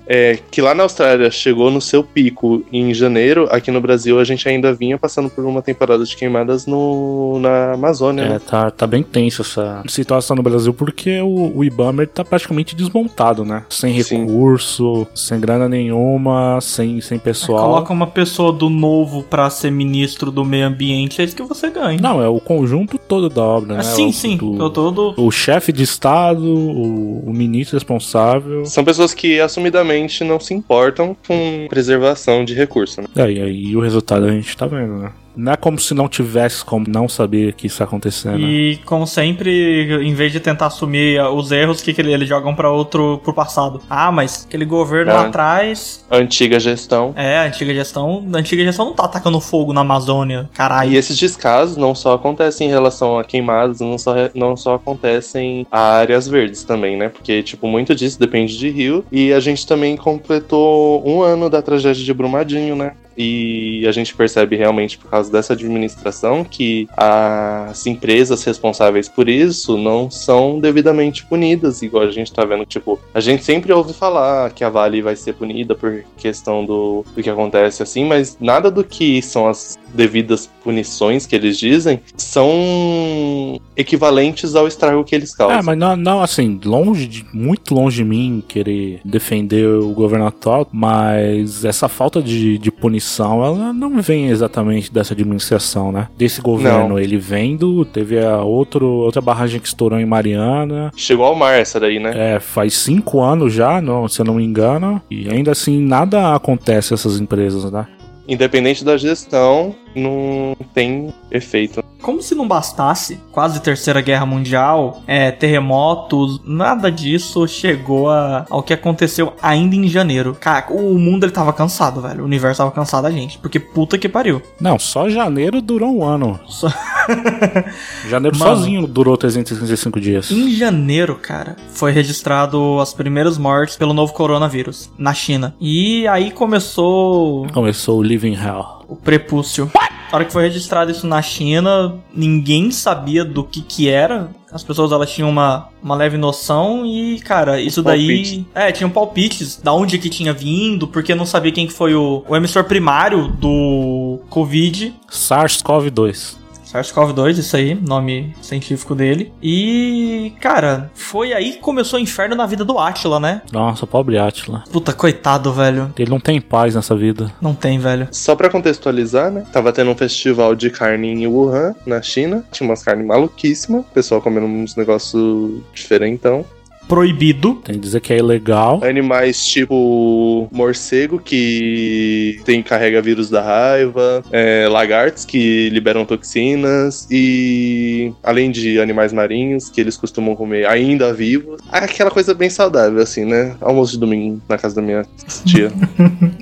é, 0.07 0.39
que 0.51 0.61
lá 0.61 0.75
na 0.75 0.83
Austrália 0.85 1.31
chegou 1.31 1.71
no 1.71 1.81
seu 1.81 2.03
pico 2.03 2.63
em 2.73 2.93
janeiro, 2.95 3.49
aqui 3.51 3.71
no 3.71 3.81
Brasil 3.81 4.19
a 4.19 4.25
gente 4.25 4.49
ainda 4.49 4.73
vinha 4.73 4.99
passando 4.99 5.29
por 5.31 5.45
uma 5.45 5.63
temporada 5.63 6.05
de 6.05 6.17
queimadas 6.17 6.67
no, 6.67 7.39
na 7.41 7.73
Amazônia. 7.75 8.23
É, 8.23 8.29
né? 8.31 8.41
tá, 8.45 8.71
tá 8.71 8.87
bem 8.87 9.03
tenso 9.03 9.43
essa 9.43 9.83
situação 9.89 10.37
no 10.37 10.43
Brasil, 10.43 10.73
porque 10.75 11.21
o, 11.21 11.59
o 11.59 11.65
Ibama 11.65 12.03
ele 12.03 12.11
tá 12.13 12.25
praticamente 12.25 12.75
desmontado, 12.77 13.45
né? 13.45 13.65
Sem 13.69 14.01
Sim. 14.03 14.21
recurso, 14.27 15.07
sem 15.15 15.39
grana 15.41 15.69
nenhuma, 15.69 16.59
sem, 16.61 17.01
sem 17.01 17.19
pessoal. 17.19 17.65
Coloca 17.67 17.93
uma 17.93 18.07
pessoa 18.07 18.53
do 18.53 18.69
novo 18.69 19.23
pra 19.23 19.49
ser 19.51 19.71
ministro 19.71 20.31
do 20.31 20.45
meio 20.45 20.67
ambiente, 20.67 21.21
é 21.21 21.25
isso 21.25 21.37
que 21.37 21.43
você 21.43 21.71
ganha. 21.71 21.99
Não, 22.01 22.23
é 22.23 22.29
o 22.29 22.41
conjunto 22.41 22.99
todo 22.99 23.29
da 23.29 23.43
obra, 23.43 23.75
né? 23.75 23.81
Ah, 23.81 23.83
sim, 23.85 24.09
O- 24.09 24.13
sim. 24.13 24.37
do- 24.37 24.61
Eu 24.61 24.71
tô 24.71 24.91
do. 24.91 25.15
O 25.17 25.31
chefe 25.31 25.73
de 25.73 25.83
estado, 25.83 26.43
o, 26.45 27.25
o 27.29 27.33
ministro 27.33 27.77
responsável. 27.77 28.65
São 28.67 28.85
pessoas 28.85 29.15
que 29.15 29.30
assumidamente 29.39 30.25
não 30.25 30.41
se 30.41 30.55
importam 30.55 31.15
com 31.27 31.67
preservação 31.69 32.45
de 32.45 32.55
recurso. 32.55 33.03
Né? 33.03 33.09
É, 33.17 33.31
e 33.31 33.43
aí 33.43 33.77
o 33.77 33.81
resultado 33.81 34.25
a 34.25 34.31
gente 34.31 34.57
tá 34.57 34.67
vendo, 34.67 34.97
né? 34.97 35.13
Não 35.37 35.53
é 35.53 35.57
como 35.57 35.79
se 35.79 35.95
não 35.95 36.09
tivesse 36.09 36.65
como 36.65 36.87
não 36.89 37.09
saber 37.09 37.53
que 37.55 37.67
isso 37.67 37.83
ia 37.83 37.85
acontecer, 37.87 38.31
né? 38.37 38.39
E 38.47 38.77
como 38.85 39.07
sempre, 39.07 40.01
em 40.03 40.13
vez 40.15 40.33
de 40.33 40.41
tentar 40.41 40.67
assumir 40.67 41.21
os 41.23 41.51
erros, 41.53 41.81
que, 41.81 41.93
que 41.95 42.01
ele- 42.01 42.13
eles 42.13 42.29
jogam 42.29 42.55
pra 42.55 42.71
outro 42.71 43.19
pro 43.23 43.33
passado? 43.33 43.81
Ah, 43.89 44.11
mas 44.13 44.45
aquele 44.47 44.65
governo 44.65 45.13
lá 45.13 45.25
É. 45.25 45.27
atrás. 45.29 46.05
Antiga 46.11 46.59
gestão. 46.59 47.13
É, 47.17 47.39
a 47.39 47.45
antiga 47.45 47.73
gestão. 47.73 48.25
A 48.35 48.39
antiga 48.39 48.63
gestão 48.65 48.87
não 48.87 48.95
tá 48.95 49.05
atacando 49.05 49.41
fogo 49.41 49.73
na 49.73 49.81
Amazônia. 49.83 50.49
Caralho. 50.53 50.91
E 50.93 50.97
esses 50.97 51.17
descasos 51.17 51.77
não 51.77 51.95
só 51.95 52.15
acontecem 52.15 52.69
em 52.69 52.71
relação 52.71 53.19
a 53.19 53.25
queimadas, 53.25 53.81
não 53.81 53.97
só, 53.99 54.15
não 54.35 54.57
só 54.57 54.75
acontecem 54.75 55.67
a 55.71 55.81
áreas 55.99 56.27
verdes 56.29 56.65
também, 56.65 56.97
né? 56.97 57.09
Porque, 57.09 57.43
tipo, 57.43 57.67
muito 57.67 57.95
disso 57.95 58.19
depende 58.19 58.59
de 58.59 58.69
rio. 58.69 59.05
E 59.11 59.33
a 59.33 59.41
gente 59.41 59.67
também 59.67 59.97
completou 59.97 61.03
um 61.07 61.23
ano 61.23 61.49
da 61.51 61.63
tragédia 61.63 62.05
de 62.05 62.13
Brumadinho, 62.15 62.75
né? 62.77 62.93
E 63.17 63.87
a 63.87 63.93
gente 63.93 64.15
percebe 64.15 64.57
realmente, 64.57 64.99
por 64.99 65.11
causa 65.11 65.31
dessa 65.31 65.53
administração, 65.53 66.45
que 66.45 66.89
as 66.97 67.87
empresas 67.87 68.43
responsáveis 68.45 69.09
por 69.09 69.29
isso 69.29 69.77
não 69.77 70.11
são 70.11 70.59
devidamente 70.59 71.25
punidas, 71.27 71.83
igual 71.83 72.05
a 72.05 72.11
gente 72.11 72.33
tá 72.33 72.45
vendo. 72.45 72.65
Tipo, 72.65 72.99
a 73.13 73.21
gente 73.21 73.45
sempre 73.45 73.73
ouve 73.73 73.93
falar 73.93 74.51
que 74.51 74.65
a 74.65 74.71
Vale 74.71 75.03
vai 75.03 75.17
ser 75.17 75.35
punida 75.35 75.75
por 75.75 76.05
questão 76.17 76.65
do, 76.65 77.05
do 77.15 77.23
que 77.23 77.31
acontece 77.31 77.83
assim, 77.83 78.05
mas 78.05 78.37
nada 78.41 78.71
do 78.71 78.85
que 78.85 79.21
são 79.23 79.49
as 79.49 79.79
devidas 79.95 80.51
punições 80.63 81.27
que 81.27 81.35
eles 81.35 81.59
dizem 81.59 82.01
são 82.17 83.61
equivalentes 83.77 84.55
ao 84.55 84.67
estrago 84.67 85.05
que 85.05 85.15
eles 85.15 85.35
causam. 85.35 85.59
É, 85.59 85.63
mas 85.63 85.77
não, 85.79 85.97
não, 85.97 86.23
assim, 86.23 86.61
longe 86.65 87.07
de, 87.07 87.27
muito 87.33 87.75
longe 87.75 87.97
de 87.97 88.05
mim 88.05 88.43
querer 88.47 89.01
defender 89.05 89.67
o 89.67 89.93
governo 89.93 90.27
atual, 90.27 90.67
mas 90.73 91.65
essa 91.65 91.89
falta 91.89 92.23
de, 92.23 92.59
de 92.59 92.71
punição, 92.71 93.45
ela 93.45 93.73
não 93.73 94.01
vem 94.01 94.29
exatamente 94.29 94.93
dessa 94.93 95.15
administração, 95.15 95.91
né? 95.93 96.09
Desse 96.17 96.41
governo, 96.41 96.91
Não. 96.91 96.99
ele 96.99 97.17
vem 97.19 97.57
do, 97.57 97.85
teve 97.85 98.19
a 98.25 98.43
outro, 98.43 98.87
outra 98.87 99.21
barragem 99.21 99.61
que 99.61 99.69
estourou 99.69 99.99
em 99.99 100.07
Mariana, 100.07 100.91
Chegou 100.97 101.27
ao 101.27 101.35
mar 101.35 101.59
essa 101.59 101.79
daí, 101.81 101.99
né? 101.99 102.35
é, 102.35 102.41
faz 102.41 102.75
cinco 102.75 103.21
anos 103.21 103.53
já, 103.53 103.81
não, 103.81 104.09
se 104.09 104.21
eu 104.21 104.25
não 104.25 104.35
me 104.35 104.45
engano, 104.45 105.01
e 105.11 105.29
ainda 105.29 105.53
assim 105.53 105.81
nada 105.81 106.35
acontece 106.35 106.95
essas 106.95 107.21
empresas, 107.21 107.71
né? 107.71 107.87
Independente 108.31 108.85
da 108.85 108.97
gestão, 108.97 109.75
não 109.93 110.57
tem 110.73 111.13
efeito. 111.33 111.80
Como 112.03 112.23
se 112.23 112.35
não 112.35 112.47
bastasse, 112.49 113.21
quase 113.33 113.61
terceira 113.61 114.01
guerra 114.01 114.25
mundial, 114.27 115.03
é, 115.07 115.31
terremotos, 115.31 116.41
nada 116.45 116.91
disso 116.91 117.47
chegou 117.47 118.11
a- 118.11 118.45
ao 118.51 118.63
que 118.63 118.73
aconteceu 118.73 119.33
ainda 119.43 119.77
em 119.77 119.87
janeiro. 119.89 120.37
Cara, 120.41 120.67
o 120.71 120.99
mundo 120.99 121.25
ele 121.25 121.33
tava 121.33 121.53
cansado, 121.53 122.01
velho. 122.01 122.23
O 122.23 122.25
universo 122.27 122.59
tava 122.59 122.71
cansado 122.71 123.05
da 123.05 123.11
gente. 123.11 123.39
Porque 123.39 123.59
puta 123.61 123.99
que 123.99 124.09
pariu. 124.09 124.41
Não, 124.61 124.79
só 124.79 125.09
janeiro 125.09 125.61
durou 125.61 125.91
um 125.97 126.05
ano. 126.05 126.39
Só- 126.47 126.69
Janeiro 128.09 128.37
Mano. 128.39 128.57
sozinho 128.57 128.87
durou 128.87 129.17
365 129.17 130.01
dias. 130.01 130.31
Em 130.31 130.51
janeiro, 130.51 131.17
cara, 131.17 131.57
foi 131.73 131.93
registrado 131.93 132.79
as 132.81 132.93
primeiras 132.93 133.37
mortes 133.39 133.77
pelo 133.77 133.93
novo 133.93 134.13
coronavírus 134.13 134.91
na 134.99 135.13
China. 135.15 135.55
E 135.61 136.07
aí 136.09 136.31
começou 136.31 137.47
Começou 137.53 137.99
o 137.99 138.03
Living 138.03 138.35
Hell. 138.35 138.65
o 138.89 138.97
prepúcio. 138.97 139.71
Na 140.11 140.17
hora 140.17 140.25
que 140.25 140.33
foi 140.33 140.43
registrado 140.43 140.91
isso 140.91 141.07
na 141.07 141.23
China, 141.23 141.95
ninguém 142.13 142.73
sabia 142.73 143.25
do 143.25 143.45
que 143.45 143.61
que 143.63 143.89
era. 143.89 144.29
As 144.53 144.65
pessoas 144.65 144.91
elas 144.91 145.09
tinham 145.13 145.31
uma, 145.31 145.69
uma 145.81 145.95
leve 145.95 146.17
noção 146.17 146.85
e, 146.85 147.21
cara, 147.21 147.61
isso 147.61 147.81
daí. 147.81 148.45
É, 148.53 148.73
tinham 148.73 148.91
palpites 148.91 149.57
da 149.57 149.73
onde 149.73 149.99
que 149.99 150.11
tinha 150.11 150.33
vindo, 150.33 150.89
porque 150.89 151.15
não 151.15 151.25
sabia 151.25 151.53
quem 151.53 151.69
que 151.69 151.73
foi 151.73 151.95
o, 151.95 152.25
o 152.29 152.37
emissor 152.37 152.65
primário 152.65 153.29
do 153.29 154.19
Covid. 154.29 154.93
SARS-CoV-2. 155.09 156.41
SARS-CoV-2, 156.73 157.39
isso 157.39 157.57
aí, 157.57 157.75
nome 157.75 158.35
científico 158.41 158.95
dele. 158.95 159.33
E, 159.43 160.33
cara, 160.41 160.91
foi 160.95 161.33
aí 161.33 161.53
que 161.53 161.59
começou 161.59 161.99
o 161.99 162.03
inferno 162.03 162.37
na 162.37 162.47
vida 162.47 162.65
do 162.65 162.79
Atila, 162.79 163.19
né? 163.19 163.43
Nossa, 163.53 163.87
pobre 163.87 164.19
Atila. 164.19 164.65
Puta, 164.71 164.93
coitado, 164.93 165.53
velho. 165.53 165.93
Ele 165.99 166.11
não 166.11 166.21
tem 166.21 166.41
paz 166.41 166.75
nessa 166.75 166.95
vida. 166.95 167.33
Não 167.41 167.55
tem, 167.55 167.79
velho. 167.79 168.09
Só 168.13 168.37
pra 168.37 168.49
contextualizar, 168.49 169.31
né? 169.31 169.45
Tava 169.53 169.73
tendo 169.73 169.91
um 169.91 169.97
festival 169.97 170.55
de 170.55 170.71
carne 170.71 171.09
em 171.09 171.27
Wuhan, 171.27 171.75
na 171.85 172.01
China. 172.01 172.45
Tinha 172.53 172.69
umas 172.69 172.83
carnes 172.83 173.07
maluquíssimas. 173.07 173.81
O 173.83 173.95
pessoal 173.95 174.23
comendo 174.23 174.47
uns 174.47 174.77
negócios 174.77 175.61
diferentão. 175.75 176.45
Proibido. 176.91 177.55
Tem 177.65 177.77
que 177.77 177.81
dizer 177.81 178.01
que 178.01 178.13
é 178.13 178.19
ilegal. 178.19 178.83
Animais 178.83 179.47
tipo 179.47 180.49
morcego, 180.51 181.21
que 181.21 182.41
tem 182.45 182.61
carrega 182.65 183.01
vírus 183.01 183.31
da 183.31 183.41
raiva. 183.41 184.25
é, 184.33 184.67
lagartos, 184.69 185.25
que 185.25 185.69
liberam 185.71 186.05
toxinas. 186.05 187.07
E 187.09 188.13
além 188.25 188.51
de 188.51 188.81
animais 188.81 189.13
marinhos, 189.13 189.71
que 189.71 189.81
eles 189.81 189.97
costumam 189.97 190.35
comer 190.35 190.67
ainda 190.67 191.15
vivos. 191.15 191.61
Aquela 191.71 192.11
coisa 192.11 192.35
bem 192.35 192.51
saudável, 192.51 193.01
assim, 193.01 193.25
né? 193.25 193.55
Almoço 193.61 193.93
de 193.93 194.01
domingo 194.01 194.43
na 194.49 194.59
casa 194.59 194.75
da 194.75 194.83
minha 194.83 195.07
tia. 195.45 195.71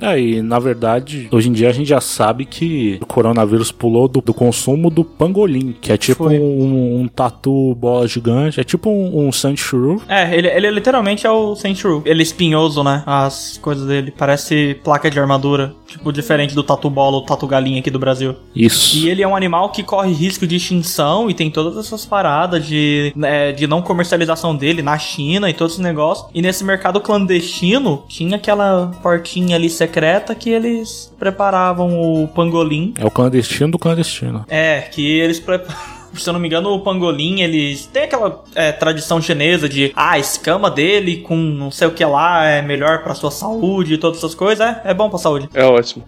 É, 0.01 0.19
e 0.19 0.41
na 0.41 0.59
verdade, 0.59 1.27
hoje 1.29 1.49
em 1.49 1.51
dia 1.51 1.69
a 1.69 1.73
gente 1.73 1.89
já 1.89 1.99
sabe 1.99 2.45
que 2.45 2.97
o 3.01 3.05
coronavírus 3.05 3.69
pulou 3.69 4.07
do, 4.07 4.21
do 4.21 4.33
consumo 4.33 4.89
do 4.89 5.03
pangolim, 5.03 5.75
que 5.79 5.91
é 5.91 5.97
tipo 5.97 6.29
um, 6.29 7.01
um 7.01 7.07
tatu 7.07 7.75
bola 7.75 8.07
gigante, 8.07 8.61
é 8.61 8.63
tipo 8.63 8.89
um, 8.89 9.27
um 9.27 9.31
Sandshrew. 9.31 10.01
É, 10.07 10.38
ele, 10.39 10.47
ele 10.47 10.71
literalmente 10.71 11.27
é 11.27 11.31
o 11.31 11.55
Sentry. 11.55 12.01
Ele 12.05 12.21
é 12.21 12.23
espinhoso, 12.23 12.83
né? 12.83 13.03
As 13.05 13.57
coisas 13.61 13.85
dele. 13.87 14.13
Parece 14.15 14.79
placa 14.83 15.09
de 15.09 15.19
armadura. 15.19 15.73
Tipo, 15.87 16.11
diferente 16.11 16.53
do 16.53 16.63
tatu 16.63 16.89
bola 16.89 17.17
ou 17.17 17.25
tatu 17.25 17.47
galinha 17.47 17.79
aqui 17.79 17.89
do 17.89 17.99
Brasil. 17.99 18.35
Isso. 18.55 18.97
E 18.97 19.09
ele 19.09 19.23
é 19.23 19.27
um 19.27 19.35
animal 19.35 19.69
que 19.71 19.83
corre 19.83 20.11
risco 20.11 20.45
de 20.45 20.55
extinção 20.55 21.29
e 21.29 21.33
tem 21.33 21.49
todas 21.49 21.77
essas 21.77 22.05
paradas 22.05 22.65
de, 22.65 23.11
né, 23.15 23.51
de 23.51 23.65
não 23.65 23.81
comercialização 23.81 24.55
dele 24.55 24.81
na 24.81 24.97
China 24.97 25.49
e 25.49 25.53
todos 25.53 25.73
esses 25.73 25.83
negócios. 25.83 26.27
E 26.33 26.41
nesse 26.41 26.63
mercado 26.63 27.01
clandestino, 27.01 28.03
tinha 28.07 28.35
aquela 28.35 28.91
portinha 29.01 29.55
ali 29.55 29.69
secreta 29.69 30.35
que 30.35 30.49
eles 30.49 31.13
preparavam 31.17 31.99
o 31.99 32.27
pangolim. 32.27 32.93
É 32.97 33.05
o 33.05 33.11
clandestino 33.11 33.71
do 33.71 33.79
clandestino. 33.79 34.45
É, 34.47 34.81
que 34.81 35.05
eles 35.19 35.39
preparam. 35.39 35.98
Se 36.13 36.29
eu 36.29 36.33
não 36.33 36.39
me 36.39 36.47
engano, 36.47 36.69
o 36.69 36.81
pangolim, 36.81 37.41
eles 37.41 37.85
tem 37.85 38.03
aquela 38.03 38.43
é, 38.55 38.71
tradição 38.71 39.21
chinesa 39.21 39.69
de 39.69 39.91
ah, 39.95 40.11
a 40.11 40.19
escama 40.19 40.69
dele 40.69 41.17
com 41.17 41.35
não 41.35 41.71
sei 41.71 41.87
o 41.87 41.91
que 41.91 42.03
lá 42.03 42.45
é 42.45 42.61
melhor 42.61 43.03
pra 43.03 43.13
sua 43.13 43.31
saúde 43.31 43.93
e 43.93 43.97
todas 43.97 44.17
essas 44.17 44.33
coisas. 44.33 44.65
É, 44.65 44.81
é 44.85 44.93
bom 44.93 45.09
pra 45.09 45.19
saúde. 45.19 45.49
É 45.53 45.63
ótimo. 45.63 46.03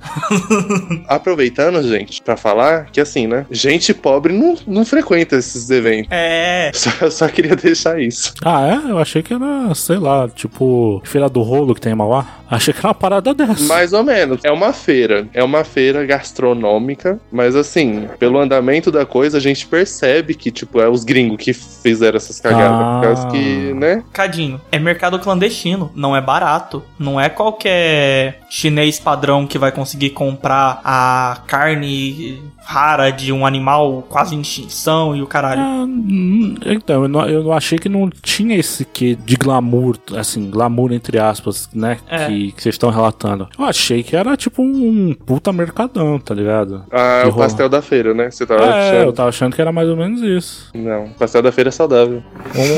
Aproveitando, 1.08 1.81
gente, 1.88 2.22
pra 2.22 2.36
falar 2.36 2.86
que 2.91 3.00
assim, 3.00 3.27
né? 3.27 3.46
Gente 3.51 3.93
pobre 3.93 4.34
não, 4.34 4.55
não 4.65 4.86
frequenta 4.86 5.36
esses 5.36 5.70
eventos. 5.70 6.12
É. 6.12 6.72
Só, 6.81 6.89
eu 7.01 7.12
só 7.12 7.27
queria 7.27 7.55
deixar 7.55 8.00
isso. 8.01 8.34
Ah, 8.43 8.67
é? 8.67 8.91
Eu 8.91 8.98
achei 8.98 9.22
que 9.22 9.34
era, 9.34 9.74
sei 9.75 9.98
lá, 9.98 10.27
tipo, 10.27 11.01
Feira 11.05 11.29
do 11.29 11.41
Rolo 11.41 11.75
que 11.75 11.81
tem 11.81 11.91
em 11.91 11.96
Mauá. 11.96 12.25
Achei 12.50 12.74
que 12.74 12.79
era 12.79 12.89
uma 12.89 12.93
parada 12.93 13.34
dessa. 13.34 13.63
Mais 13.65 13.93
ou 13.93 14.03
menos. 14.03 14.39
É 14.43 14.51
uma 14.51 14.74
feira. 14.74 15.27
É 15.34 15.43
uma 15.43 15.63
feira 15.63 16.05
gastronômica. 16.05 17.20
Mas 17.31 17.55
assim, 17.55 18.08
pelo 18.20 18.39
andamento 18.39 18.91
da 18.91 19.05
coisa, 19.05 19.38
a 19.38 19.41
gente 19.41 19.67
percebe 19.67 19.90
que, 20.38 20.51
tipo, 20.51 20.79
é 20.79 20.88
os 20.89 21.03
gringos 21.03 21.38
que 21.38 21.53
fizeram 21.53 22.17
essas 22.17 22.39
cagadas. 22.39 22.71
Ah. 22.71 23.00
Por 23.00 23.07
causa 23.07 23.27
que, 23.27 23.74
né? 23.74 24.03
Cadinho, 24.13 24.60
é 24.71 24.79
mercado 24.79 25.19
clandestino, 25.19 25.91
não 25.95 26.15
é 26.15 26.21
barato. 26.21 26.83
Não 26.98 27.19
é 27.19 27.29
qualquer 27.29 28.41
chinês 28.50 29.00
padrão 29.00 29.45
que 29.48 29.57
vai 29.57 29.71
conseguir 29.71 30.12
comprar 30.12 30.81
a 30.83 31.41
carne 31.48 32.41
rara 32.63 33.10
de 33.12 33.33
um 33.33 33.45
animal 33.45 34.03
quase 34.07 34.36
em 34.36 34.41
extinção 34.41 35.15
e 35.15 35.21
o 35.21 35.27
caralho. 35.27 35.62
Ah, 35.62 35.83
hum, 35.83 36.55
então, 36.65 37.03
eu 37.03 37.07
não, 37.10 37.27
eu 37.27 37.43
não 37.43 37.51
achei 37.53 37.77
que 37.77 37.89
não 37.89 38.10
tinha 38.10 38.55
esse 38.55 38.86
que 38.86 39.15
de 39.15 39.36
glamour, 39.36 39.98
assim, 40.15 40.50
glamour 40.50 40.91
entre 40.93 41.19
aspas, 41.19 41.69
né? 41.74 41.98
É. 42.07 42.27
Que, 42.27 42.51
que 42.53 42.62
vocês 42.63 42.75
estão 42.75 42.89
relatando. 42.89 43.50
Eu 43.57 43.65
achei 43.65 44.03
que 44.03 44.15
era 44.15 44.38
tipo 44.38 44.62
um 44.62 45.13
puta 45.25 45.51
mercadão, 45.51 46.17
tá 46.19 46.33
ligado? 46.33 46.86
Ah, 46.91 47.21
Que 47.24 47.29
o 47.29 47.31
rola. 47.31 47.45
pastel 47.45 47.67
da 47.67 47.81
feira, 47.81 48.13
né? 48.13 48.29
Você 48.31 48.45
tava 48.45 48.63
É, 48.63 48.65
eu 48.67 48.71
achando. 49.01 49.13
tava 49.13 49.29
achando 49.29 49.55
que 49.55 49.62
era 49.62 49.71
mais 49.71 49.80
ou 49.89 49.95
menos 49.97 50.21
isso. 50.21 50.69
Não, 50.73 51.09
pastel 51.17 51.41
da 51.41 51.51
feira 51.51 51.69
é 51.69 51.71
saudável. 51.71 52.23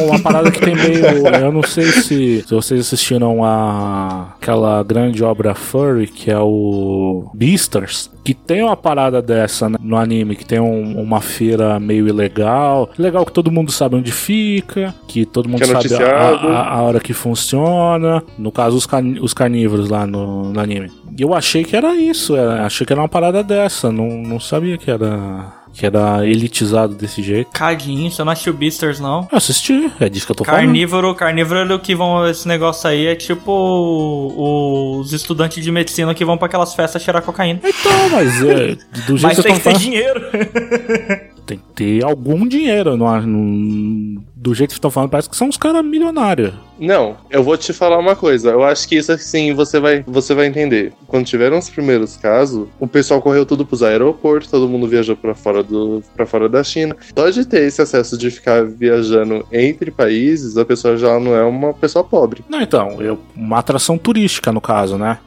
Uma, 0.07 0.19
parada 0.19 0.51
que 0.51 0.59
tem 0.59 0.75
meio. 0.75 1.05
Eu 1.27 1.51
não 1.51 1.63
sei 1.63 1.85
se, 1.85 2.43
se 2.47 2.53
vocês 2.53 2.79
assistiram 2.81 3.43
a 3.43 4.33
aquela 4.39 4.83
grande 4.83 5.23
obra 5.23 5.53
Furry, 5.55 6.07
que 6.07 6.29
é 6.29 6.37
o 6.39 7.29
Beastars, 7.33 8.09
que 8.23 8.33
tem 8.33 8.61
uma 8.63 8.75
parada 8.75 9.21
dessa 9.21 9.69
né, 9.69 9.77
no 9.81 9.97
anime, 9.97 10.35
que 10.35 10.45
tem 10.45 10.59
um- 10.59 11.01
uma 11.01 11.21
feira 11.21 11.79
meio 11.79 12.07
ilegal. 12.07 12.89
Legal 12.97 13.25
que 13.25 13.31
todo 13.31 13.51
mundo 13.51 13.71
sabe 13.71 13.95
onde 13.95 14.11
fica, 14.11 14.93
que 15.07 15.25
todo 15.25 15.47
mundo 15.49 15.59
Que 15.59 15.63
é 15.71 15.81
sabe 15.81 16.03
a, 16.03 16.29
a- 16.29 16.73
a 16.75 16.81
hora 16.81 16.99
que 16.99 17.13
funciona. 17.13 18.23
No 18.37 18.51
caso, 18.51 18.77
os, 18.77 18.87
os 19.21 19.33
carnívoros 19.33 19.89
lá 19.89 20.05
no, 20.05 20.51
no 20.51 20.59
anime. 20.59 20.91
Eu 21.17 21.33
achei 21.33 21.63
que 21.63 21.75
era 21.75 21.93
isso, 21.95 22.35
era- 22.35 22.65
achei 22.65 22.85
que 22.85 22.91
era 22.93 23.01
uma 23.01 23.07
parada 23.09 23.43
dessa, 23.43 23.91
não, 23.91 24.07
não 24.23 24.39
sabia 24.39 24.77
que 24.77 24.89
era 24.89 25.62
que 25.73 25.85
era 25.85 26.25
elitizado 26.25 26.93
desse 26.93 27.21
jeito. 27.23 27.49
Cadinho, 27.51 28.11
você 28.11 28.23
não 28.23 28.31
assistiu 28.31 28.53
Beasters, 28.53 28.99
não? 28.99 29.27
Eu 29.31 29.37
assisti, 29.37 29.91
é 29.99 30.07
disso 30.07 30.25
que 30.27 30.31
eu 30.31 30.35
tô 30.35 30.43
falando. 30.45 30.61
Carnívoro, 30.61 31.15
carnívoro 31.15 31.79
que 31.79 31.95
vão. 31.95 32.27
Esse 32.27 32.47
negócio 32.47 32.87
aí 32.89 33.07
é 33.07 33.15
tipo 33.15 33.51
o- 33.51 34.99
os 34.99 35.13
estudantes 35.13 35.63
de 35.63 35.71
medicina 35.71 36.13
que 36.13 36.23
vão 36.23 36.37
pra 36.37 36.45
aquelas 36.47 36.73
festas 36.75 37.01
cheirar 37.01 37.21
cocaína. 37.23 37.59
Então, 37.63 38.09
mas 38.11 38.43
é, 38.43 38.75
do 39.07 39.17
jeito 39.17 39.21
Mas 39.23 39.37
que 39.37 39.43
tem 39.43 39.53
que 39.55 39.59
ter 39.59 39.63
falando, 39.63 39.79
dinheiro. 39.81 40.21
tem 41.45 41.57
que 41.57 41.63
ter 41.75 42.03
algum 42.03 42.47
dinheiro. 42.47 42.95
Não, 42.95 43.21
não- 43.21 44.23
do 44.43 44.53
jeito 44.53 44.71
que 44.71 44.77
estão 44.77 44.91
falando, 44.91 45.09
parece 45.09 45.29
que 45.29 45.37
são 45.37 45.47
uns 45.47 45.55
caras 45.55 45.83
milionários. 45.85 46.53
Não, 46.77 47.15
eu 47.29 47.41
vou 47.41 47.55
te 47.55 47.71
falar 47.71 47.97
uma 47.97 48.13
coisa. 48.13 48.49
Eu 48.49 48.61
acho 48.61 48.85
que 48.89 48.97
isso 48.97 49.09
assim 49.09 49.53
você 49.53 49.79
vai, 49.79 50.03
você 50.05 50.35
vai 50.35 50.47
entender. 50.47 50.91
Quando 51.07 51.25
tiveram 51.25 51.57
os 51.57 51.69
primeiros 51.69 52.17
casos, 52.17 52.67
o 52.77 52.85
pessoal 52.85 53.21
correu 53.21 53.45
tudo 53.45 53.65
pros 53.65 53.81
aeroportos, 53.81 54.51
todo 54.51 54.67
mundo 54.67 54.85
viajou 54.85 55.15
pra 55.15 55.33
fora 55.33 55.63
do 55.63 56.03
para 56.13 56.25
fora 56.25 56.49
da 56.49 56.61
China. 56.61 56.93
Só 57.17 57.29
de 57.29 57.45
ter 57.45 57.63
esse 57.63 57.81
acesso 57.81 58.17
de 58.17 58.29
ficar 58.29 58.65
viajando 58.65 59.47
entre 59.49 59.89
países, 59.89 60.57
a 60.57 60.65
pessoa 60.65 60.97
já 60.97 61.17
não 61.21 61.33
é 61.33 61.43
uma 61.45 61.73
pessoa 61.73 62.03
pobre. 62.03 62.43
Não, 62.49 62.59
então, 62.59 63.01
eu, 63.01 63.17
uma 63.33 63.59
atração 63.59 63.97
turística, 63.97 64.51
no 64.51 64.59
caso, 64.59 64.97
né? 64.97 65.19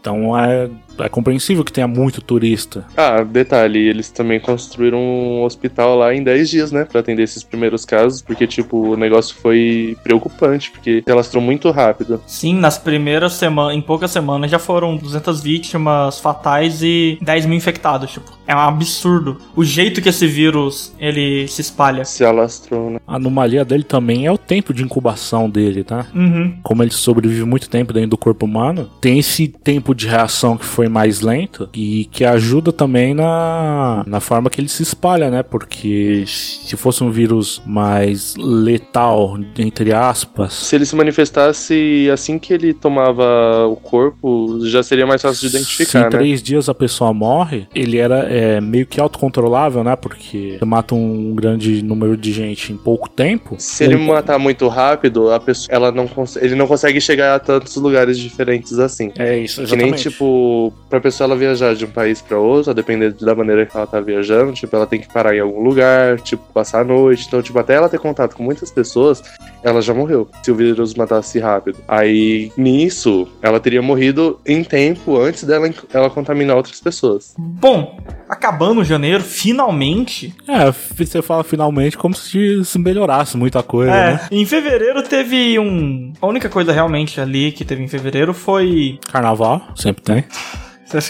Então 0.00 0.38
é, 0.38 0.70
é 1.06 1.08
compreensível 1.08 1.64
que 1.64 1.72
tenha 1.72 1.88
muito 1.88 2.20
turista. 2.20 2.84
Ah, 2.96 3.22
detalhe, 3.22 3.78
eles 3.78 4.10
também 4.10 4.40
construíram 4.40 4.98
um 4.98 5.44
hospital 5.44 5.96
lá 5.96 6.14
em 6.14 6.22
10 6.22 6.50
dias, 6.50 6.72
né, 6.72 6.84
Pra 6.84 7.00
atender 7.00 7.22
esses 7.22 7.42
primeiros 7.42 7.84
casos, 7.84 8.20
porque 8.22 8.46
tipo, 8.46 8.92
o 8.92 8.96
negócio 8.96 9.36
foi 9.36 9.96
preocupante, 10.02 10.70
porque 10.70 11.02
se 11.04 11.12
alastrou 11.12 11.42
muito 11.42 11.70
rápido. 11.70 12.20
Sim, 12.26 12.54
nas 12.54 12.78
primeiras 12.78 13.34
semanas, 13.34 13.76
em 13.76 13.80
poucas 13.80 14.10
semanas 14.10 14.50
já 14.50 14.58
foram 14.58 14.96
200 14.96 15.40
vítimas 15.40 16.18
fatais 16.18 16.82
e 16.82 17.18
10 17.22 17.46
mil 17.46 17.56
infectados, 17.56 18.10
tipo. 18.10 18.30
É 18.46 18.54
um 18.54 18.58
absurdo. 18.58 19.38
O 19.54 19.64
jeito 19.64 20.02
que 20.02 20.08
esse 20.08 20.26
vírus, 20.26 20.92
ele 20.98 21.46
se 21.46 21.60
espalha. 21.60 22.04
Se 22.04 22.24
alastrou, 22.24 22.90
né? 22.90 23.00
A 23.06 23.16
anomalia 23.16 23.64
dele 23.64 23.84
também 23.84 24.26
é 24.26 24.32
o 24.32 24.38
tempo 24.38 24.74
de 24.74 24.82
incubação 24.82 25.48
dele, 25.48 25.84
tá? 25.84 26.06
Uhum. 26.14 26.58
Como 26.62 26.82
ele 26.82 26.90
sobrevive 26.90 27.44
muito 27.44 27.68
tempo 27.70 27.92
dentro 27.92 28.10
do 28.10 28.18
corpo 28.18 28.46
humano, 28.46 28.90
tem 29.00 29.18
esse 29.18 29.46
tempo 29.46 29.94
de 29.94 30.08
reação 30.08 30.56
que 30.56 30.64
foi 30.64 30.88
mais 30.90 31.20
lento 31.20 31.68
e 31.74 32.06
que 32.10 32.24
ajuda 32.24 32.72
também 32.72 33.14
na, 33.14 34.04
na 34.06 34.20
forma 34.20 34.50
que 34.50 34.60
ele 34.60 34.68
se 34.68 34.82
espalha, 34.82 35.30
né? 35.30 35.42
Porque 35.42 36.24
se 36.26 36.76
fosse 36.76 37.02
um 37.02 37.10
vírus 37.10 37.62
mais 37.64 38.34
letal, 38.36 39.38
entre 39.58 39.92
aspas, 39.92 40.52
Se 40.52 40.76
ele 40.76 40.86
se 40.86 40.94
manifestasse 40.94 42.08
assim 42.12 42.38
que 42.38 42.52
ele 42.52 42.74
tomava 42.74 43.66
o 43.66 43.76
corpo, 43.76 44.60
já 44.66 44.82
seria 44.82 45.06
mais 45.06 45.22
fácil 45.22 45.40
de 45.40 45.50
se 45.50 45.56
em 45.56 45.60
identificar, 45.60 46.04
né? 46.04 46.10
três 46.10 46.42
dias 46.42 46.68
a 46.68 46.74
pessoa 46.74 47.12
morre, 47.12 47.66
ele 47.74 47.98
era 47.98 48.20
é, 48.20 48.60
meio 48.60 48.86
que 48.86 49.00
autocontrolável, 49.00 49.84
né? 49.84 49.96
Porque 49.96 50.56
você 50.58 50.64
mata 50.64 50.94
um 50.94 51.34
grande 51.34 51.82
número 51.82 52.16
de 52.16 52.32
gente 52.32 52.72
em 52.72 52.76
pouco 52.76 53.08
tempo. 53.08 53.56
Se 53.58 53.84
ele 53.84 53.96
matar 53.96 54.38
muito 54.38 54.66
rápido, 54.68 55.30
a 55.30 55.38
pessoa, 55.40 55.74
ela 55.74 55.92
não 55.92 56.08
ele 56.40 56.54
não 56.54 56.66
consegue 56.66 57.00
chegar 57.00 57.34
a 57.34 57.38
tantos 57.38 57.76
lugares 57.76 58.18
diferentes 58.18 58.78
assim. 58.78 59.12
É 59.18 59.38
isso, 59.38 59.62
Que 59.64 59.76
nem, 59.76 59.92
tipo, 59.92 60.72
pra 60.88 61.00
pessoa 61.00 61.26
ela 61.26 61.36
viajar 61.36 61.74
de 61.74 61.84
um 61.84 61.90
país 61.90 62.20
pra 62.20 62.38
outro, 62.38 62.70
a 62.70 62.74
depender 62.74 63.12
da 63.12 63.34
maneira 63.34 63.66
que 63.66 63.76
ela 63.76 63.86
tá 63.86 64.00
viajando, 64.00 64.52
tipo, 64.52 64.74
ela 64.74 64.86
tem 64.86 65.00
que 65.00 65.08
parar 65.12 65.34
em 65.36 65.40
algum 65.40 65.60
lugar, 65.62 66.20
tipo, 66.20 66.42
passar 66.52 66.80
a 66.80 66.84
noite. 66.84 67.24
Então, 67.28 67.42
tipo, 67.42 67.58
até 67.58 67.74
ela 67.74 67.88
ter 67.88 67.98
contato 67.98 68.34
com 68.34 68.42
muitas 68.42 68.70
pessoas, 68.70 69.22
ela 69.62 69.80
já 69.80 69.94
morreu. 69.94 70.28
Se 70.42 70.50
o 70.50 70.54
vírus 70.54 70.94
matasse 70.94 71.38
rápido. 71.38 71.78
Aí, 71.86 72.50
nisso, 72.56 73.28
ela 73.42 73.60
teria 73.60 73.82
morrido 73.82 74.40
em 74.46 74.64
tempo 74.64 75.16
antes 75.18 75.44
dela 75.44 75.70
ela 75.92 76.10
contaminar 76.10 76.56
outras 76.56 76.80
pessoas. 76.80 77.34
Bom, 77.38 77.98
acabando 78.28 78.82
janeiro, 78.84 79.22
finalmente. 79.22 80.34
É, 80.48 80.72
você 80.96 81.20
fala 81.22 81.44
finalmente 81.44 81.96
como 81.98 82.14
se 82.14 82.64
se 82.64 82.78
melhorasse 82.78 83.36
muita 83.36 83.62
coisa, 83.62 83.90
É, 83.92 84.12
né? 84.14 84.20
em 84.30 84.44
fevereiro 84.46 85.02
teve 85.02 85.58
um. 85.58 86.12
A 86.20 86.26
única 86.26 86.48
coisa 86.48 86.72
realmente 86.72 87.20
ali 87.20 87.52
que 87.52 87.64
teve 87.64 87.82
em 87.82 87.88
fevereiro 87.88 88.32
foi. 88.32 88.98
Carnaval, 89.10 89.62
sempre 89.76 90.02
tem. 90.02 90.24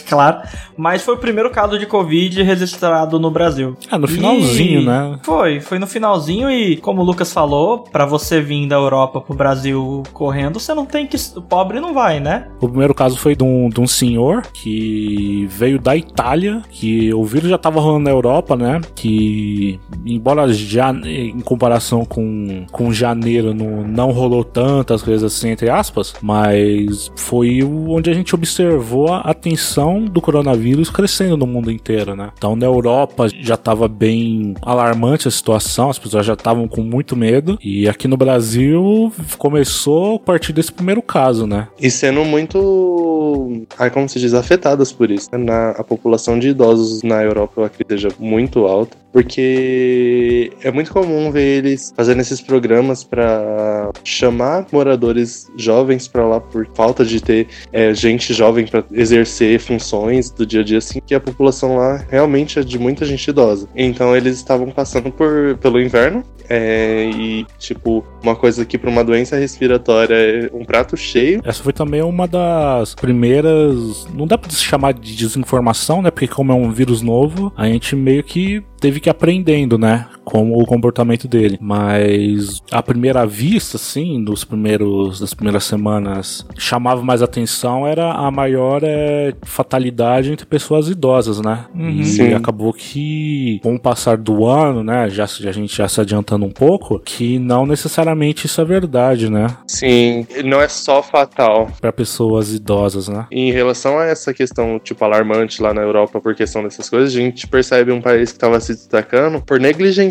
Claro. 0.06 0.42
Mas 0.80 1.02
foi 1.02 1.14
o 1.14 1.18
primeiro 1.18 1.50
caso 1.50 1.78
de 1.78 1.84
Covid 1.84 2.42
registrado 2.42 3.20
no 3.20 3.30
Brasil. 3.30 3.76
É, 3.92 3.98
no 3.98 4.08
finalzinho, 4.08 4.80
E- 4.80 4.86
né? 4.86 5.18
Foi, 5.22 5.60
foi 5.60 5.78
no 5.78 5.86
finalzinho 5.86 6.50
e, 6.50 6.78
como 6.78 7.02
o 7.02 7.04
Lucas 7.04 7.30
falou, 7.30 7.80
pra 7.80 8.06
você 8.06 8.40
vir 8.40 8.66
da 8.66 8.76
Europa 8.76 9.20
pro 9.20 9.34
Brasil 9.36 10.02
correndo, 10.14 10.58
você 10.58 10.72
não 10.72 10.86
tem 10.86 11.06
que. 11.06 11.16
O 11.36 11.42
pobre 11.42 11.80
não 11.80 11.92
vai, 11.92 12.18
né? 12.18 12.46
O 12.62 12.68
primeiro 12.68 12.94
caso 12.94 13.18
foi 13.18 13.36
de 13.36 13.44
um, 13.44 13.68
de 13.68 13.78
um 13.78 13.86
senhor 13.86 14.42
que 14.54 15.46
veio 15.50 15.78
da 15.78 15.94
Itália, 15.94 16.62
que 16.70 17.12
o 17.12 17.24
vírus 17.24 17.50
já 17.50 17.58
tava 17.58 17.78
rolando 17.78 18.04
na 18.04 18.10
Europa, 18.10 18.56
né? 18.56 18.80
Que, 18.94 19.78
embora 20.06 20.50
já 20.52 20.90
em 21.04 21.40
comparação 21.40 22.06
com, 22.06 22.64
com 22.72 22.90
janeiro 22.90 23.52
não, 23.52 23.86
não 23.86 24.10
rolou 24.12 24.42
tantas 24.42 25.02
coisas 25.02 25.30
assim, 25.30 25.50
entre 25.50 25.68
aspas, 25.68 26.14
mas 26.22 27.10
foi 27.16 27.62
onde 27.62 28.08
a 28.08 28.14
gente 28.14 28.34
observou 28.34 29.12
a 29.12 29.18
atenção 29.20 30.04
do 30.06 30.20
coronavírus 30.22 30.69
crescendo 30.90 31.36
no 31.36 31.46
mundo 31.46 31.70
inteiro, 31.70 32.14
né? 32.16 32.30
Então 32.36 32.56
na 32.56 32.66
Europa 32.66 33.28
já 33.28 33.56
tava 33.56 33.88
bem 33.88 34.54
alarmante 34.62 35.28
a 35.28 35.30
situação, 35.30 35.90
as 35.90 35.98
pessoas 35.98 36.24
já 36.26 36.34
estavam 36.34 36.66
com 36.66 36.82
muito 36.82 37.16
medo, 37.16 37.58
e 37.62 37.88
aqui 37.88 38.06
no 38.08 38.16
Brasil 38.16 39.12
começou 39.38 40.16
a 40.16 40.18
partir 40.18 40.52
desse 40.52 40.72
primeiro 40.72 41.02
caso, 41.02 41.46
né? 41.46 41.68
E 41.78 41.90
sendo 41.90 42.24
muito, 42.24 43.64
ai, 43.78 43.90
como 43.90 44.08
se 44.08 44.18
diz, 44.18 44.34
afetadas 44.34 44.92
por 44.92 45.10
isso. 45.10 45.28
né? 45.32 45.38
Na, 45.38 45.70
a 45.70 45.84
população 45.84 46.38
de 46.38 46.48
idosos 46.48 47.02
na 47.02 47.22
Europa 47.22 47.52
eu 47.58 47.64
acredito 47.64 47.90
seja 47.90 48.08
muito 48.18 48.66
alta, 48.66 48.96
porque 49.12 50.52
é 50.62 50.70
muito 50.70 50.92
comum 50.92 51.30
ver 51.30 51.58
eles 51.58 51.92
fazendo 51.96 52.20
esses 52.20 52.40
programas 52.40 53.02
para 53.04 53.90
chamar 54.04 54.66
moradores 54.72 55.50
jovens 55.56 56.06
para 56.06 56.26
lá 56.26 56.40
por 56.40 56.66
falta 56.74 57.04
de 57.04 57.20
ter 57.20 57.48
é, 57.72 57.92
gente 57.94 58.32
jovem 58.32 58.66
para 58.66 58.84
exercer 58.92 59.58
funções 59.58 60.30
do 60.30 60.46
dia 60.46 60.60
a 60.60 60.64
dia, 60.64 60.78
assim, 60.78 61.00
que 61.04 61.14
a 61.14 61.20
população 61.20 61.76
lá 61.76 62.04
realmente 62.08 62.58
é 62.58 62.62
de 62.62 62.78
muita 62.78 63.04
gente 63.04 63.28
idosa. 63.28 63.68
Então 63.74 64.16
eles 64.16 64.36
estavam 64.36 64.70
passando 64.70 65.10
por, 65.10 65.56
pelo 65.58 65.80
inverno 65.80 66.24
é, 66.50 67.08
e, 67.14 67.46
tipo, 67.60 68.04
uma 68.20 68.34
coisa 68.34 68.64
que 68.64 68.76
para 68.76 68.90
uma 68.90 69.04
doença 69.04 69.36
respiratória 69.36 70.14
é 70.14 70.50
um 70.52 70.64
prato 70.64 70.96
cheio. 70.96 71.40
Essa 71.44 71.62
foi 71.62 71.72
também 71.72 72.02
uma 72.02 72.26
das 72.26 72.92
primeiras. 72.92 74.08
Não 74.12 74.26
dá 74.26 74.36
se 74.48 74.64
chamar 74.64 74.92
de 74.92 75.14
desinformação, 75.14 76.02
né? 76.02 76.10
Porque, 76.10 76.26
como 76.26 76.50
é 76.50 76.54
um 76.54 76.72
vírus 76.72 77.02
novo, 77.02 77.52
a 77.56 77.66
gente 77.66 77.94
meio 77.94 78.24
que 78.24 78.64
teve 78.80 78.98
que 78.98 79.08
ir 79.08 79.12
aprendendo, 79.12 79.78
né? 79.78 80.06
Como 80.30 80.60
o 80.60 80.64
comportamento 80.64 81.26
dele. 81.26 81.58
Mas, 81.60 82.62
à 82.70 82.82
primeira 82.82 83.26
vista, 83.26 83.76
assim, 83.76 84.22
dos 84.22 84.44
primeiros, 84.44 85.20
das 85.20 85.34
primeiras 85.34 85.64
semanas, 85.64 86.46
chamava 86.56 87.02
mais 87.02 87.22
atenção 87.22 87.86
era 87.86 88.12
a 88.12 88.30
maior 88.30 88.82
é, 88.84 89.34
fatalidade 89.42 90.32
entre 90.32 90.46
pessoas 90.46 90.88
idosas, 90.88 91.40
né? 91.40 91.66
Uhum. 91.74 91.90
E 91.90 92.04
Sim. 92.04 92.34
acabou 92.34 92.72
que, 92.72 93.60
com 93.62 93.74
o 93.74 93.80
passar 93.80 94.16
do 94.16 94.46
ano, 94.46 94.84
né? 94.84 95.08
Já, 95.10 95.24
a 95.24 95.52
gente 95.52 95.76
já 95.76 95.88
se 95.88 96.00
adiantando 96.00 96.44
um 96.44 96.50
pouco, 96.50 96.98
que 96.98 97.38
não 97.38 97.66
necessariamente 97.66 98.46
isso 98.46 98.60
é 98.60 98.64
verdade, 98.64 99.30
né? 99.30 99.48
Sim, 99.66 100.26
não 100.44 100.60
é 100.60 100.68
só 100.68 101.02
fatal. 101.02 101.68
Para 101.80 101.92
pessoas 101.92 102.52
idosas, 102.54 103.08
né? 103.08 103.26
Em 103.30 103.52
relação 103.52 103.98
a 103.98 104.04
essa 104.04 104.32
questão, 104.32 104.78
tipo, 104.78 105.04
alarmante 105.04 105.62
lá 105.62 105.74
na 105.74 105.82
Europa 105.82 106.20
por 106.20 106.34
questão 106.34 106.62
dessas 106.62 106.88
coisas, 106.88 107.14
a 107.14 107.16
gente 107.16 107.46
percebe 107.46 107.92
um 107.92 108.00
país 108.00 108.30
que 108.30 108.36
estava 108.36 108.60
se 108.60 108.74
destacando 108.74 109.40
por 109.40 109.58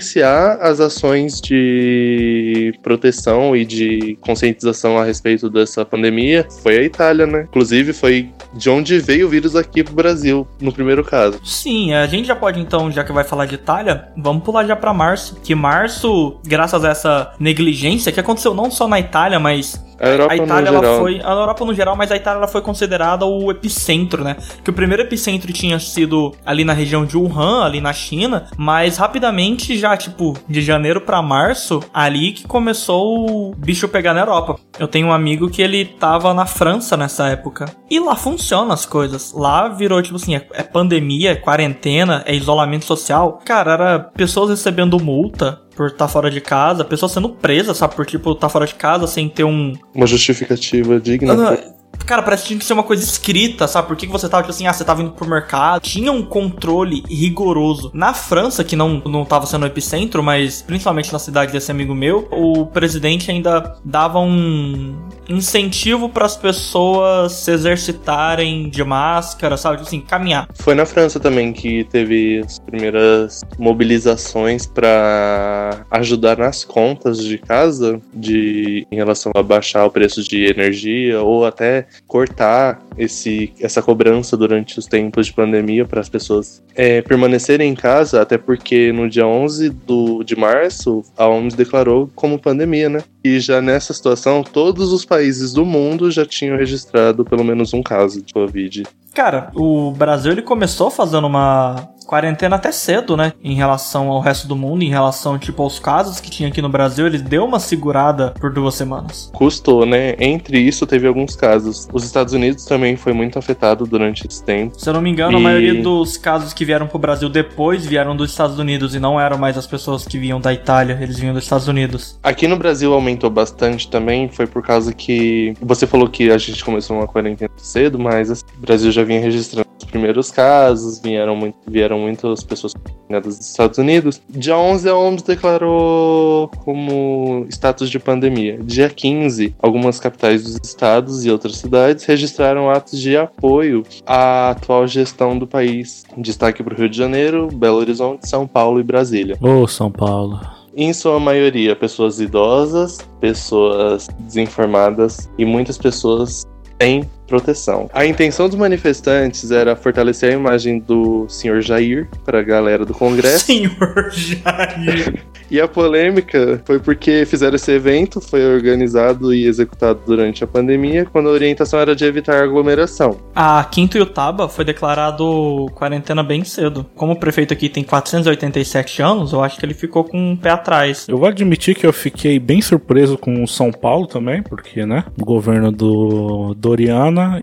negligenciar 0.09 0.57
as 0.61 0.79
ações 0.79 1.39
de 1.39 2.73
proteção 2.81 3.55
e 3.55 3.63
de 3.63 4.17
conscientização 4.21 4.97
a 4.97 5.03
respeito 5.03 5.49
dessa 5.49 5.85
pandemia. 5.85 6.47
Foi 6.63 6.77
a 6.77 6.83
Itália, 6.83 7.27
né? 7.27 7.45
Inclusive, 7.49 7.93
foi 7.93 8.29
de 8.53 8.69
onde 8.69 8.99
veio 8.99 9.27
o 9.27 9.29
vírus 9.29 9.55
aqui 9.55 9.83
pro 9.83 9.93
Brasil, 9.93 10.47
no 10.59 10.71
primeiro 10.71 11.03
caso. 11.03 11.39
Sim, 11.43 11.93
a 11.93 12.07
gente 12.07 12.27
já 12.27 12.35
pode 12.35 12.59
então, 12.59 12.91
já 12.91 13.03
que 13.03 13.11
vai 13.11 13.23
falar 13.23 13.45
de 13.45 13.55
Itália, 13.55 14.09
vamos 14.17 14.43
pular 14.43 14.65
já 14.65 14.75
pra 14.75 14.93
março. 14.93 15.39
Que 15.43 15.53
março, 15.53 16.39
graças 16.45 16.83
a 16.83 16.89
essa 16.89 17.33
negligência 17.39 18.11
que 18.11 18.19
aconteceu 18.19 18.53
não 18.53 18.71
só 18.71 18.87
na 18.87 18.99
Itália, 18.99 19.39
mas 19.39 19.83
A 19.99 20.07
Europa 20.07 20.33
a 20.33 20.37
Itália 20.37 20.71
no 20.71 20.77
ela 20.77 20.85
geral. 20.85 20.99
foi, 20.99 21.21
a 21.23 21.31
Europa 21.31 21.65
no 21.65 21.73
geral, 21.73 21.95
mas 21.95 22.11
a 22.11 22.15
Itália 22.15 22.37
ela 22.37 22.47
foi 22.47 22.61
considerada 22.61 23.25
o 23.25 23.51
epicentro, 23.51 24.23
né? 24.23 24.37
Que 24.63 24.69
o 24.69 24.73
primeiro 24.73 25.03
epicentro 25.03 25.51
tinha 25.51 25.79
sido 25.79 26.33
ali 26.45 26.63
na 26.63 26.73
região 26.73 27.05
de 27.05 27.17
Wuhan, 27.17 27.65
ali 27.65 27.81
na 27.81 27.93
China, 27.93 28.45
mas 28.57 28.97
rapidamente 28.97 29.77
já 29.77 29.95
tipo 29.97 30.37
de 30.47 30.61
janeiro 30.61 31.01
pra 31.01 31.21
março, 31.21 31.81
ali 31.93 32.31
que 32.31 32.47
começou 32.47 33.49
o 33.49 33.55
bicho 33.55 33.87
pegar 33.87 34.13
na 34.13 34.21
Europa. 34.21 34.55
Eu 34.77 34.87
tenho 34.87 35.07
um 35.07 35.13
amigo 35.13 35.49
que 35.49 35.61
ele 35.61 35.85
tava 35.85 36.33
na 36.33 36.45
França 36.45 36.95
nessa 36.95 37.27
época. 37.27 37.65
E 37.89 37.99
lá 37.99 38.15
funcionam 38.15 38.71
as 38.71 38.85
coisas. 38.85 39.33
Lá 39.33 39.67
virou 39.67 40.01
tipo 40.01 40.15
assim, 40.15 40.35
é, 40.35 40.47
é 40.53 40.63
pandemia, 40.63 41.31
é 41.31 41.35
quarentena, 41.35 42.23
é 42.25 42.33
isolamento 42.33 42.85
social. 42.85 43.39
Cara, 43.45 43.73
era 43.73 43.99
pessoas 43.99 44.49
recebendo 44.49 44.99
multa 44.99 45.61
por 45.79 45.87
estar 45.87 46.09
fora 46.09 46.29
de 46.29 46.41
casa, 46.41 46.83
pessoas 46.83 47.13
sendo 47.13 47.29
presas, 47.29 47.77
sabe, 47.77 47.95
por 47.95 48.05
tipo 48.05 48.33
estar 48.33 48.49
fora 48.49 48.65
de 48.65 48.75
casa 48.75 49.07
sem 49.07 49.29
ter 49.29 49.45
um 49.45 49.71
Uma 49.95 50.05
justificativa 50.05 50.99
digna. 50.99 51.33
não, 51.33 51.57
Cara, 52.05 52.23
parece 52.23 52.43
que 52.43 52.47
tinha 52.49 52.59
que 52.59 52.65
ser 52.65 52.73
uma 52.73 52.83
coisa 52.83 53.03
escrita, 53.03 53.67
sabe? 53.67 53.87
Por 53.87 53.95
que, 53.95 54.07
que 54.07 54.11
você 54.11 54.27
tava, 54.27 54.43
tipo 54.43 54.51
assim, 54.51 54.67
ah, 54.67 54.73
você 54.73 54.83
tava 54.83 55.01
indo 55.01 55.11
pro 55.11 55.27
mercado. 55.27 55.81
Tinha 55.81 56.11
um 56.11 56.23
controle 56.23 57.03
rigoroso. 57.07 57.91
Na 57.93 58.13
França, 58.13 58.63
que 58.63 58.75
não, 58.75 59.01
não 59.05 59.25
tava 59.25 59.45
sendo 59.45 59.63
o 59.63 59.65
epicentro, 59.67 60.23
mas 60.23 60.61
principalmente 60.61 61.13
na 61.13 61.19
cidade 61.19 61.51
desse 61.51 61.71
amigo 61.71 61.93
meu, 61.93 62.27
o 62.31 62.65
presidente 62.65 63.29
ainda 63.29 63.75
dava 63.83 64.19
um 64.19 64.95
incentivo 65.27 66.09
para 66.09 66.25
as 66.25 66.35
pessoas 66.35 67.31
se 67.33 67.51
exercitarem 67.51 68.69
de 68.69 68.83
máscara, 68.83 69.55
sabe? 69.55 69.77
Tipo 69.77 69.87
assim, 69.87 70.01
caminhar. 70.01 70.47
Foi 70.55 70.73
na 70.73 70.85
França 70.85 71.19
também 71.19 71.53
que 71.53 71.83
teve 71.85 72.41
as 72.43 72.59
primeiras 72.59 73.41
mobilizações 73.57 74.65
para 74.65 75.85
ajudar 75.91 76.37
nas 76.37 76.63
contas 76.63 77.23
de 77.23 77.37
casa, 77.37 78.01
de 78.13 78.87
em 78.91 78.95
relação 78.95 79.31
a 79.35 79.43
baixar 79.43 79.85
o 79.85 79.91
preço 79.91 80.23
de 80.23 80.45
energia 80.45 81.21
ou 81.21 81.45
até 81.45 81.85
cortar 82.07 82.81
esse, 82.97 83.53
essa 83.59 83.81
cobrança 83.81 84.35
durante 84.35 84.79
os 84.79 84.85
tempos 84.85 85.27
de 85.27 85.33
pandemia 85.33 85.85
para 85.85 86.01
as 86.01 86.09
pessoas 86.09 86.63
é, 86.75 87.01
permanecerem 87.01 87.71
em 87.71 87.75
casa, 87.75 88.21
até 88.21 88.37
porque 88.37 88.91
no 88.91 89.09
dia 89.09 89.27
11 89.27 89.69
do, 89.69 90.23
de 90.23 90.35
março 90.35 91.03
a 91.17 91.27
OMS 91.27 91.55
declarou 91.55 92.09
como 92.15 92.39
pandemia, 92.39 92.89
né? 92.89 93.03
E 93.23 93.39
já 93.39 93.61
nessa 93.61 93.93
situação, 93.93 94.43
todos 94.43 94.91
os 94.93 95.05
países 95.05 95.53
do 95.53 95.65
mundo 95.65 96.09
já 96.09 96.25
tinham 96.25 96.57
registrado 96.57 97.25
pelo 97.25 97.43
menos 97.43 97.73
um 97.73 97.83
caso 97.83 98.21
de 98.21 98.33
Covid. 98.33 98.83
Cara, 99.13 99.51
o 99.55 99.91
Brasil 99.91 100.31
ele 100.31 100.41
começou 100.41 100.89
fazendo 100.89 101.27
uma 101.27 101.89
quarentena 102.09 102.55
até 102.55 102.71
cedo, 102.71 103.15
né? 103.15 103.33
Em 103.43 103.53
relação 103.53 104.09
ao 104.09 104.19
resto 104.19 104.47
do 104.47 104.55
mundo, 104.55 104.81
em 104.83 104.89
relação, 104.89 105.37
tipo, 105.37 105.61
aos 105.61 105.77
casos 105.77 106.19
que 106.19 106.31
tinha 106.31 106.49
aqui 106.49 106.59
no 106.59 106.67
Brasil, 106.67 107.05
ele 107.05 107.19
deu 107.19 107.45
uma 107.45 107.59
segurada 107.59 108.33
por 108.39 108.51
duas 108.51 108.73
semanas. 108.73 109.29
Custou, 109.31 109.85
né? 109.85 110.15
Entre 110.19 110.57
isso, 110.57 110.87
teve 110.87 111.05
alguns 111.07 111.35
casos. 111.35 111.87
Os 111.93 112.03
Estados 112.03 112.33
Unidos 112.33 112.65
também 112.65 112.95
foi 112.95 113.13
muito 113.13 113.37
afetado 113.37 113.85
durante 113.85 114.25
esse 114.27 114.43
tempo. 114.43 114.73
Se 114.79 114.89
eu 114.89 114.93
não 114.93 115.01
me 115.01 115.11
engano, 115.11 115.37
a 115.37 115.39
E- 115.39 115.43
maioria 115.43 115.83
dos 115.83 116.17
casos 116.17 116.51
que 116.51 116.65
vieram 116.65 116.87
pro 116.87 116.97
Brasil 116.97 117.29
depois 117.29 117.85
vieram 117.85 118.15
dos 118.15 118.31
Estados 118.31 118.57
Unidos 118.57 118.95
e 118.95 118.99
não 118.99 119.19
eram 119.19 119.37
mais 119.37 119.55
as 119.55 119.67
pessoas 119.67 120.03
que 120.03 120.17
vinham 120.17 120.41
da 120.41 120.51
Itália, 120.51 120.97
eles 120.99 121.19
vinham 121.19 121.35
dos 121.35 121.43
Estados 121.43 121.67
Unidos. 121.67 122.17
Aqui 122.23 122.47
no 122.47 122.57
Brasil 122.57 122.91
aumentou 122.91 123.29
bastante 123.29 123.87
também, 123.87 124.27
foi 124.29 124.47
por 124.47 124.63
causa 124.63 124.91
que 124.93 125.53
você 125.61 125.85
falou 125.85 126.09
que 126.09 126.31
a 126.31 126.37
gente 126.39 126.65
começou 126.65 126.97
uma 126.97 127.05
quarentena 127.07 127.51
cedo, 127.55 127.99
mas 127.99 128.31
assim, 128.31 128.43
o 128.57 128.61
Brasil 128.61 128.91
já 128.91 129.03
vinha 129.03 129.21
registrando 129.21 129.68
os 129.79 129.85
primeiros 129.85 130.31
casos, 130.31 130.99
vieram, 130.99 131.35
muito, 131.35 131.57
vieram 131.67 131.99
muitas 131.99 132.43
pessoas 132.43 132.73
contaminadas 132.73 133.37
dos 133.37 133.49
Estados 133.49 133.77
Unidos. 133.77 134.21
Dia 134.29 134.57
11 134.57 134.89
a 134.89 134.95
OMS 134.95 135.25
declarou 135.25 136.49
como 136.63 137.45
status 137.49 137.89
de 137.89 137.99
pandemia. 137.99 138.59
Dia 138.61 138.89
15, 138.89 139.55
algumas 139.59 139.99
capitais 139.99 140.43
dos 140.43 140.59
estados 140.63 141.25
e 141.25 141.31
outras 141.31 141.57
cidades 141.57 142.05
registraram 142.05 142.69
atos 142.69 142.99
de 142.99 143.17
apoio 143.17 143.83
à 144.05 144.51
atual 144.51 144.85
gestão 144.87 145.37
do 145.37 145.47
país. 145.47 146.03
Destaque 146.17 146.63
para 146.63 146.73
o 146.73 146.77
Rio 146.77 146.89
de 146.89 146.97
Janeiro, 146.97 147.47
Belo 147.47 147.77
Horizonte, 147.77 148.27
São 148.27 148.45
Paulo 148.45 148.79
e 148.79 148.83
Brasília. 148.83 149.37
Ô, 149.41 149.67
São 149.67 149.91
Paulo. 149.91 150.39
Em 150.75 150.93
sua 150.93 151.19
maioria, 151.19 151.75
pessoas 151.75 152.19
idosas, 152.19 152.99
pessoas 153.19 154.07
desinformadas 154.19 155.29
e 155.37 155.43
muitas 155.43 155.77
pessoas 155.77 156.43
sem 156.81 157.03
proteção. 157.29 157.89
A 157.93 158.05
intenção 158.05 158.49
dos 158.49 158.57
manifestantes 158.57 159.51
era 159.51 159.75
fortalecer 159.75 160.31
a 160.31 160.33
imagem 160.33 160.79
do 160.79 161.27
senhor 161.29 161.61
Jair 161.61 162.09
para 162.25 162.39
a 162.39 162.43
galera 162.43 162.85
do 162.85 162.93
Congresso. 162.93 163.45
Senhor 163.45 164.09
Jair. 164.11 165.23
E 165.51 165.59
a 165.59 165.67
polêmica 165.67 166.61
foi 166.63 166.79
porque 166.79 167.25
fizeram 167.25 167.55
esse 167.55 167.71
evento, 167.71 168.21
foi 168.21 168.45
organizado 168.45 169.33
e 169.33 169.47
executado 169.47 169.99
durante 170.05 170.43
a 170.43 170.47
pandemia, 170.47 171.05
quando 171.05 171.27
a 171.27 171.31
orientação 171.31 171.79
era 171.79 171.95
de 171.95 172.05
evitar 172.05 172.43
aglomeração. 172.43 173.17
A 173.33 173.63
Quintuiutaba 173.63 174.47
foi 174.47 174.63
declarado 174.63 175.65
quarentena 175.73 176.21
bem 176.21 176.43
cedo. 176.43 176.85
Como 176.95 177.13
o 177.13 177.19
prefeito 177.19 177.51
aqui 177.51 177.67
tem 177.67 177.83
487 177.83 179.01
anos, 179.01 179.33
eu 179.33 179.43
acho 179.43 179.57
que 179.57 179.65
ele 179.65 179.73
ficou 179.73 180.03
com 180.03 180.33
um 180.33 180.37
pé 180.37 180.51
atrás. 180.51 181.07
Eu 181.07 181.17
vou 181.17 181.27
admitir 181.27 181.73
que 181.73 181.85
eu 181.85 181.93
fiquei 181.93 182.37
bem 182.37 182.61
surpreso 182.61 183.17
com 183.17 183.43
o 183.43 183.47
São 183.47 183.71
Paulo 183.71 184.05
também, 184.05 184.43
porque, 184.43 184.85
né, 184.85 185.03
o 185.19 185.25
governo 185.25 185.71
do 185.71 186.53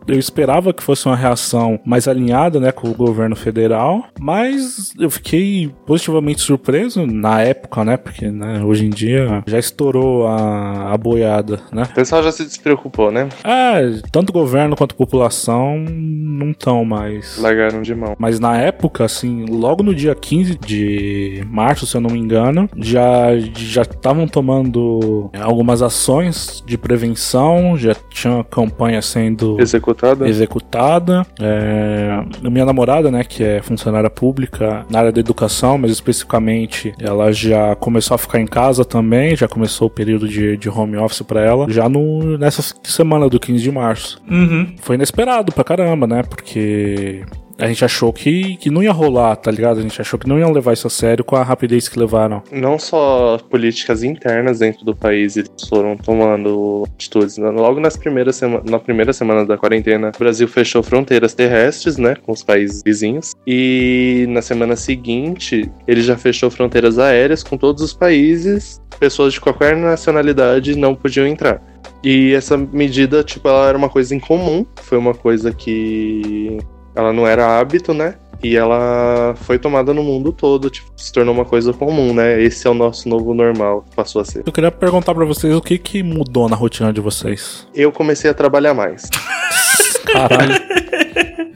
Eu 0.06 0.18
esperava 0.18 0.72
que 0.72 0.82
fosse 0.82 1.06
uma 1.06 1.16
reação 1.16 1.78
mais 1.84 2.08
alinhada, 2.08 2.60
né, 2.60 2.72
com 2.72 2.88
o 2.88 2.94
governo 2.94 3.36
federal, 3.36 4.04
mas 4.18 4.94
eu 4.98 5.10
fiquei 5.10 5.70
positivamente 5.86 6.40
surpreso 6.40 7.06
na 7.06 7.42
época, 7.42 7.84
né, 7.84 7.96
porque, 7.96 8.30
né, 8.30 8.62
hoje 8.62 8.86
em 8.86 8.90
dia 8.90 9.42
já 9.46 9.58
estourou 9.58 10.26
a, 10.26 10.92
a 10.92 10.96
boiada, 10.96 11.60
né. 11.72 11.84
O 11.84 11.94
pessoal 11.94 12.22
já 12.22 12.32
se 12.32 12.44
despreocupou, 12.44 13.10
né? 13.10 13.28
É, 13.44 14.00
tanto 14.10 14.32
governo 14.32 14.76
quanto 14.76 14.94
população 14.94 15.78
não 15.78 16.50
estão 16.50 16.84
mais. 16.84 17.38
Largaram 17.38 17.82
de 17.82 17.94
mão. 17.94 18.14
Mas 18.18 18.38
na 18.40 18.56
época, 18.56 19.04
assim, 19.04 19.44
logo 19.48 19.82
no 19.82 19.94
dia 19.94 20.14
15 20.14 20.58
de 20.58 21.44
março, 21.48 21.86
se 21.86 21.96
eu 21.96 22.00
não 22.00 22.10
me 22.10 22.18
engano, 22.18 22.68
já 22.76 23.36
já 23.54 23.82
estavam 23.82 24.26
tomando 24.26 25.30
algumas 25.40 25.82
ações 25.82 26.62
de 26.66 26.76
prevenção, 26.76 27.76
já 27.76 27.94
tinha 28.10 28.44
campanha 28.44 29.00
sendo 29.02 29.56
Executada? 29.66 30.28
executada. 30.28 31.26
É, 31.40 32.22
minha 32.42 32.64
namorada, 32.64 33.10
né, 33.10 33.24
que 33.24 33.42
é 33.42 33.62
funcionária 33.62 34.08
pública 34.08 34.86
na 34.90 35.00
área 35.00 35.12
da 35.12 35.20
educação, 35.20 35.78
mas 35.78 35.90
especificamente 35.90 36.94
ela 37.00 37.32
já 37.32 37.74
começou 37.76 38.14
a 38.14 38.18
ficar 38.18 38.40
em 38.40 38.46
casa 38.46 38.84
também, 38.84 39.36
já 39.36 39.48
começou 39.48 39.88
o 39.88 39.90
período 39.90 40.28
de, 40.28 40.56
de 40.56 40.68
home 40.68 40.96
office 40.96 41.22
pra 41.22 41.40
ela, 41.40 41.66
já 41.70 41.88
no, 41.88 42.38
nessa 42.38 42.62
semana 42.82 43.28
do 43.28 43.38
15 43.38 43.62
de 43.62 43.70
março. 43.70 44.20
Uhum. 44.30 44.74
Foi 44.80 44.96
inesperado 44.96 45.52
pra 45.52 45.64
caramba, 45.64 46.06
né, 46.06 46.22
porque 46.22 47.24
a 47.58 47.66
gente 47.66 47.84
achou 47.84 48.12
que, 48.12 48.56
que 48.56 48.70
não 48.70 48.82
ia 48.82 48.92
rolar, 48.92 49.36
tá 49.36 49.50
ligado? 49.50 49.78
A 49.78 49.82
gente 49.82 50.00
achou 50.00 50.18
que 50.18 50.28
não 50.28 50.38
iam 50.38 50.52
levar 50.52 50.72
isso 50.72 50.86
a 50.86 50.90
sério 50.90 51.24
com 51.24 51.36
a 51.36 51.42
rapidez 51.42 51.88
que 51.88 51.98
levaram. 51.98 52.42
não 52.52 52.78
só 52.78 53.38
políticas 53.50 54.02
internas 54.02 54.58
dentro 54.58 54.84
do 54.84 54.94
país 54.94 55.36
eles 55.36 55.50
foram 55.68 55.96
tomando 55.96 56.84
atitudes. 56.94 57.38
Logo 57.38 57.80
nas 57.80 57.96
primeiras 57.96 58.40
na 58.64 58.78
primeira 58.78 59.12
semana 59.12 59.44
da 59.44 59.56
quarentena, 59.56 60.12
o 60.14 60.18
Brasil 60.18 60.46
fechou 60.46 60.82
fronteiras 60.82 61.34
terrestres, 61.34 61.96
né, 61.96 62.14
com 62.14 62.32
os 62.32 62.42
países 62.42 62.82
vizinhos. 62.84 63.32
E 63.46 64.26
na 64.28 64.42
semana 64.42 64.76
seguinte, 64.76 65.70
ele 65.86 66.02
já 66.02 66.16
fechou 66.16 66.50
fronteiras 66.50 66.98
aéreas 66.98 67.42
com 67.42 67.56
todos 67.56 67.82
os 67.82 67.92
países. 67.92 68.80
Pessoas 68.98 69.34
de 69.34 69.40
qualquer 69.40 69.76
nacionalidade 69.76 70.76
não 70.76 70.94
podiam 70.94 71.26
entrar. 71.26 71.62
E 72.02 72.32
essa 72.34 72.56
medida, 72.56 73.22
tipo, 73.24 73.48
ela 73.48 73.68
era 73.68 73.78
uma 73.78 73.88
coisa 73.88 74.14
incomum. 74.14 74.64
Foi 74.76 74.96
uma 74.96 75.14
coisa 75.14 75.52
que 75.52 76.58
ela 76.96 77.12
não 77.12 77.26
era 77.26 77.58
hábito, 77.58 77.92
né? 77.92 78.14
E 78.42 78.56
ela 78.56 79.34
foi 79.42 79.58
tomada 79.58 79.94
no 79.94 80.02
mundo 80.02 80.32
todo, 80.32 80.68
tipo, 80.68 80.90
se 80.96 81.12
tornou 81.12 81.34
uma 81.34 81.44
coisa 81.44 81.72
comum, 81.72 82.12
né? 82.12 82.42
Esse 82.42 82.66
é 82.66 82.70
o 82.70 82.74
nosso 82.74 83.08
novo 83.08 83.32
normal, 83.32 83.84
passou 83.94 84.20
a 84.20 84.24
ser. 84.24 84.42
Eu 84.44 84.52
queria 84.52 84.70
perguntar 84.70 85.14
pra 85.14 85.24
vocês 85.24 85.54
o 85.54 85.60
que 85.60 85.78
que 85.78 86.02
mudou 86.02 86.48
na 86.48 86.56
rotina 86.56 86.92
de 86.92 87.00
vocês. 87.00 87.66
Eu 87.74 87.92
comecei 87.92 88.30
a 88.30 88.34
trabalhar 88.34 88.74
mais. 88.74 89.08
Caralho. 90.04 90.54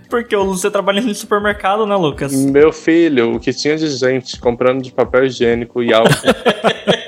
Porque 0.09 0.37
você 0.37 0.70
trabalha 0.70 1.00
em 1.00 1.14
supermercado, 1.14 1.87
né, 1.87 1.94
Lucas? 1.94 2.35
Meu 2.35 2.72
filho, 2.72 3.37
o 3.37 3.40
que 3.40 3.53
tinha 3.53 3.76
de 3.76 3.87
gente 3.88 4.40
comprando 4.40 4.83
de 4.83 4.90
papel 4.90 5.24
higiênico 5.24 5.83
e 5.83 5.92
álcool. 5.92 6.11